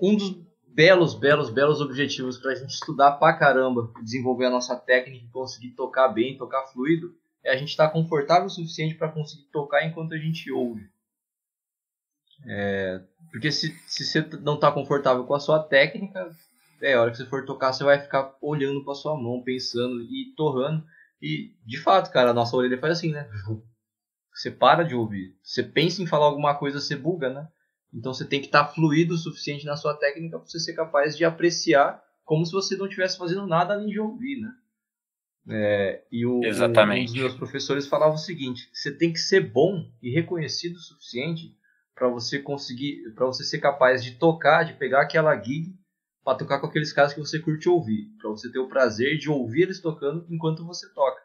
Um 0.00 0.14
dos 0.14 0.47
belos, 0.78 1.12
belos, 1.12 1.50
belos 1.50 1.80
objetivos 1.80 2.38
para 2.38 2.52
a 2.52 2.54
gente 2.54 2.70
estudar 2.70 3.10
pra 3.18 3.36
caramba, 3.36 3.92
desenvolver 4.00 4.44
a 4.44 4.50
nossa 4.50 4.76
técnica 4.76 5.24
e 5.24 5.30
conseguir 5.30 5.70
tocar 5.70 6.06
bem, 6.06 6.38
tocar 6.38 6.68
fluido, 6.68 7.16
é 7.42 7.50
a 7.50 7.56
gente 7.56 7.70
estar 7.70 7.88
tá 7.88 7.92
confortável 7.92 8.46
o 8.46 8.50
suficiente 8.50 8.94
para 8.94 9.10
conseguir 9.10 9.48
tocar 9.50 9.84
enquanto 9.84 10.14
a 10.14 10.16
gente 10.16 10.52
ouve. 10.52 10.88
É, 12.46 13.02
porque 13.32 13.50
se, 13.50 13.76
se 13.88 14.04
você 14.04 14.20
não 14.40 14.54
está 14.54 14.70
confortável 14.70 15.24
com 15.24 15.34
a 15.34 15.40
sua 15.40 15.60
técnica, 15.60 16.30
é 16.80 16.94
a 16.94 17.02
hora 17.02 17.10
que 17.10 17.16
você 17.16 17.26
for 17.26 17.44
tocar, 17.44 17.72
você 17.72 17.82
vai 17.82 17.98
ficar 17.98 18.36
olhando 18.40 18.84
para 18.84 18.94
sua 18.94 19.20
mão, 19.20 19.42
pensando 19.42 20.00
e 20.02 20.32
torrando. 20.36 20.86
E 21.20 21.56
de 21.66 21.76
fato, 21.80 22.12
cara, 22.12 22.30
a 22.30 22.34
nossa 22.34 22.56
orelha 22.56 22.78
faz 22.78 22.98
assim, 22.98 23.10
né? 23.10 23.28
Você 24.32 24.48
para 24.48 24.84
de 24.84 24.94
ouvir. 24.94 25.36
Você 25.42 25.64
pensa 25.64 26.00
em 26.00 26.06
falar 26.06 26.26
alguma 26.26 26.54
coisa, 26.54 26.78
você 26.78 26.94
buga, 26.94 27.30
né? 27.30 27.48
Então 27.92 28.12
você 28.12 28.24
tem 28.24 28.40
que 28.40 28.46
estar 28.46 28.64
tá 28.64 28.72
fluido 28.72 29.14
o 29.14 29.18
suficiente 29.18 29.64
na 29.64 29.76
sua 29.76 29.94
técnica 29.94 30.38
para 30.38 30.46
você 30.46 30.58
ser 30.58 30.74
capaz 30.74 31.16
de 31.16 31.24
apreciar 31.24 32.02
como 32.24 32.44
se 32.44 32.52
você 32.52 32.76
não 32.76 32.86
estivesse 32.86 33.16
fazendo 33.16 33.46
nada 33.46 33.72
além 33.72 33.88
de 33.88 33.98
ouvir, 33.98 34.40
né? 34.40 34.54
É, 35.50 36.04
e 36.12 36.26
o, 36.26 36.44
Exatamente. 36.44 37.02
um 37.02 37.04
dos 37.06 37.14
meus 37.14 37.34
professores 37.34 37.86
falava 37.86 38.14
o 38.14 38.18
seguinte: 38.18 38.68
você 38.72 38.92
tem 38.92 39.10
que 39.10 39.18
ser 39.18 39.40
bom 39.40 39.90
e 40.02 40.10
reconhecido 40.10 40.76
o 40.76 40.80
suficiente 40.80 41.56
para 41.94 42.06
você 42.06 42.38
conseguir, 42.38 43.10
para 43.14 43.24
você 43.24 43.42
ser 43.42 43.58
capaz 43.58 44.04
de 44.04 44.12
tocar, 44.12 44.64
de 44.64 44.74
pegar 44.74 45.02
aquela 45.02 45.34
gig 45.42 45.74
para 46.22 46.36
tocar 46.36 46.60
com 46.60 46.66
aqueles 46.66 46.92
caras 46.92 47.14
que 47.14 47.20
você 47.20 47.38
curte 47.38 47.68
ouvir, 47.68 48.10
para 48.20 48.28
você 48.28 48.52
ter 48.52 48.58
o 48.58 48.68
prazer 48.68 49.16
de 49.16 49.30
ouvir 49.30 49.62
eles 49.62 49.80
tocando 49.80 50.26
enquanto 50.28 50.66
você 50.66 50.86
toca, 50.92 51.22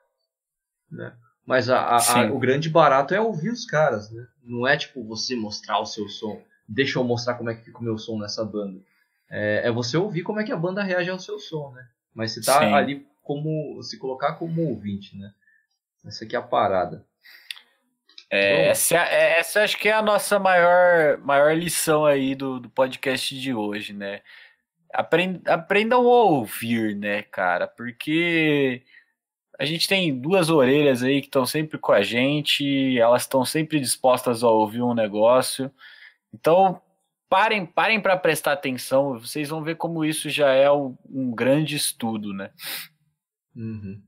né? 0.89 1.13
Mas 1.45 1.69
a, 1.69 1.79
a, 1.79 1.97
a, 1.97 2.31
o 2.31 2.39
grande 2.39 2.69
barato 2.69 3.13
é 3.13 3.19
ouvir 3.19 3.49
os 3.49 3.65
caras, 3.65 4.09
né? 4.09 4.25
Não 4.41 4.65
é 4.65 4.77
tipo 4.77 5.03
você 5.03 5.35
mostrar 5.35 5.79
o 5.79 5.85
seu 5.85 6.07
som 6.07 6.41
deixa 6.67 6.99
eu 6.99 7.03
mostrar 7.03 7.35
como 7.35 7.49
é 7.49 7.55
que 7.55 7.65
fica 7.65 7.79
o 7.79 7.83
meu 7.83 7.97
som 7.97 8.17
nessa 8.19 8.43
banda. 8.43 8.79
É, 9.29 9.67
é 9.67 9.71
você 9.71 9.97
ouvir 9.97 10.23
como 10.23 10.39
é 10.39 10.43
que 10.43 10.51
a 10.51 10.57
banda 10.57 10.83
reage 10.83 11.09
ao 11.09 11.19
seu 11.19 11.39
som, 11.39 11.71
né? 11.71 11.87
Mas 12.13 12.31
você 12.31 12.41
tá 12.41 12.59
Sim. 12.59 12.73
ali 12.73 13.07
como. 13.21 13.81
se 13.81 13.97
colocar 13.97 14.33
como 14.33 14.61
ouvinte, 14.69 15.17
né? 15.17 15.33
Essa 16.05 16.25
aqui 16.25 16.35
é 16.35 16.39
a 16.39 16.41
parada. 16.41 17.05
É, 18.29 18.69
essa, 18.69 18.97
é, 18.97 19.39
essa 19.39 19.61
acho 19.61 19.77
que 19.77 19.87
é 19.87 19.93
a 19.93 20.01
nossa 20.01 20.39
maior, 20.39 21.19
maior 21.19 21.55
lição 21.55 22.03
aí 22.03 22.33
do, 22.33 22.59
do 22.59 22.69
podcast 22.69 23.39
de 23.39 23.53
hoje, 23.53 23.93
né? 23.93 24.21
Aprend, 24.91 25.41
aprendam 25.47 26.01
a 26.01 26.23
ouvir, 26.23 26.95
né, 26.95 27.21
cara? 27.23 27.67
Porque 27.67 28.83
a 29.59 29.65
gente 29.65 29.87
tem 29.87 30.19
duas 30.19 30.49
orelhas 30.49 31.03
aí 31.03 31.21
que 31.21 31.27
estão 31.27 31.45
sempre 31.45 31.77
com 31.77 31.91
a 31.91 32.01
gente, 32.01 32.97
elas 32.99 33.21
estão 33.21 33.45
sempre 33.45 33.79
dispostas 33.79 34.43
a 34.43 34.49
ouvir 34.49 34.81
um 34.81 34.93
negócio. 34.93 35.71
Então, 36.33 36.81
parem, 37.29 37.65
parem 37.65 38.01
para 38.01 38.17
prestar 38.17 38.53
atenção, 38.53 39.19
vocês 39.19 39.49
vão 39.49 39.63
ver 39.63 39.75
como 39.75 40.03
isso 40.03 40.29
já 40.29 40.51
é 40.51 40.69
um 40.71 41.31
grande 41.33 41.75
estudo, 41.75 42.33
né? 42.33 42.51
Uhum. 43.55 44.01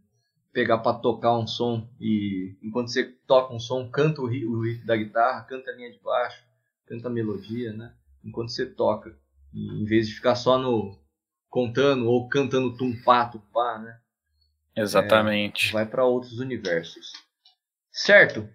Pegar 0.51 0.80
para 0.80 0.97
tocar 0.97 1.38
um 1.38 1.45
som 1.45 1.88
e 1.99 2.57
enquanto 2.63 2.89
você 2.89 3.03
toca 3.28 3.53
um 3.53 3.59
som, 3.59 3.89
canta 3.89 4.21
o 4.21 4.28
riff 4.28 4.86
da 4.86 4.95
guitarra, 4.95 5.43
canta 5.43 5.69
a 5.69 5.76
linha 5.76 5.91
de 5.91 5.99
baixo, 5.99 6.43
canta 6.86 7.07
a 7.07 7.11
melodia, 7.11 7.73
né? 7.73 7.93
Enquanto 8.23 8.49
você 8.49 8.65
toca, 8.65 9.17
e, 9.53 9.82
em 9.82 9.86
vez 9.86 10.07
de 10.07 10.15
ficar 10.15 10.36
só 10.36 10.57
no 10.57 10.97
contando 11.49 12.07
ou 12.07 12.28
cantando 12.28 12.76
tumpá, 12.76 13.26
tupá, 13.26 13.80
né? 13.80 13.99
Exatamente. 14.76 15.69
É, 15.69 15.73
vai 15.73 15.86
para 15.86 16.05
outros 16.05 16.39
universos. 16.39 17.13
Certo? 17.91 18.49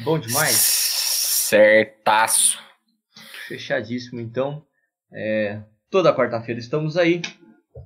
Bom 0.00 0.18
demais. 0.18 0.56
Certaço. 0.56 2.58
Fechadíssimo, 3.46 4.20
então. 4.20 4.64
É, 5.12 5.62
toda 5.90 6.14
quarta-feira 6.14 6.60
estamos 6.60 6.96
aí. 6.96 7.22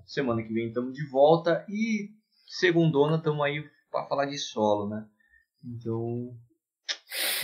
Semana 0.05 0.43
que 0.43 0.53
vem 0.53 0.69
estamos 0.69 0.95
de 0.95 1.09
volta. 1.09 1.65
E 1.69 2.11
segundona 2.47 3.17
estamos 3.17 3.45
aí 3.45 3.65
para 3.91 4.07
falar 4.07 4.27
de 4.27 4.39
solo, 4.39 4.89
né? 4.89 5.07
Então, 5.65 6.37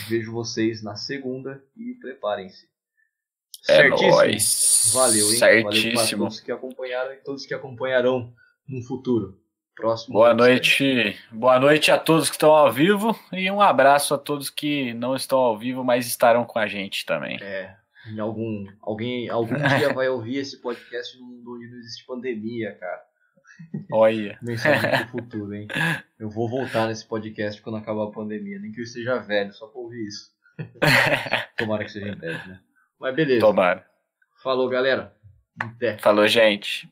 vejo 0.07 0.31
vocês 0.31 0.83
na 0.83 0.95
segunda 0.95 1.63
e 1.75 1.95
preparem-se. 1.95 2.67
É 3.67 3.75
Certíssimo? 3.75 4.11
Nóis. 4.11 4.91
Valeu, 4.93 5.31
hein? 5.31 5.37
Certíssimo. 5.37 5.95
Valeu 5.95 6.17
todos 6.17 6.39
que 6.39 6.51
acompanharam 6.51 7.13
e 7.13 7.17
todos 7.17 7.45
que 7.45 7.53
acompanharão 7.53 8.33
no 8.67 8.81
futuro. 8.83 9.41
Próximo. 9.75 10.13
Boa 10.13 10.33
noite. 10.33 11.17
Boa 11.31 11.59
noite 11.59 11.89
a 11.89 11.97
todos 11.97 12.29
que 12.29 12.35
estão 12.35 12.51
ao 12.51 12.71
vivo 12.71 13.17
e 13.31 13.49
um 13.49 13.59
abraço 13.59 14.13
a 14.13 14.17
todos 14.19 14.49
que 14.49 14.93
não 14.93 15.15
estão 15.15 15.39
ao 15.39 15.57
vivo, 15.57 15.83
mas 15.83 16.05
estarão 16.05 16.45
com 16.45 16.59
a 16.59 16.67
gente 16.67 17.05
também. 17.05 17.41
É. 17.41 17.75
Em 18.07 18.19
algum, 18.19 18.65
alguém 18.81 19.29
algum 19.29 19.55
dia 19.55 19.93
vai 19.93 20.09
ouvir 20.09 20.37
esse 20.37 20.61
podcast 20.61 21.17
no 21.17 21.25
mundo 21.25 21.55
onde 21.55 21.67
não 21.69 21.77
existe 21.77 22.05
pandemia, 22.05 22.75
cara. 22.75 23.01
Olha. 23.91 24.37
Mensagem 24.43 24.89
pro 24.89 25.07
futuro, 25.07 25.53
hein? 25.53 25.67
Eu 26.19 26.29
vou 26.29 26.49
voltar 26.49 26.87
nesse 26.87 27.07
podcast 27.07 27.61
quando 27.61 27.77
acabar 27.77 28.05
a 28.05 28.11
pandemia, 28.11 28.59
nem 28.59 28.71
que 28.71 28.79
eu 28.79 28.83
esteja 28.83 29.19
velho, 29.19 29.53
só 29.53 29.67
pra 29.67 29.79
ouvir 29.79 30.05
isso. 30.05 30.31
Tomara 31.57 31.83
que 31.83 31.91
seja 31.91 32.09
em 32.09 32.15
breve, 32.15 32.49
né? 32.49 32.59
Mas 32.99 33.15
beleza. 33.15 33.41
Tomara. 33.41 33.85
Falou, 34.41 34.69
galera. 34.69 35.15
Até. 35.59 35.97
Falou, 35.97 36.27
gente. 36.27 36.89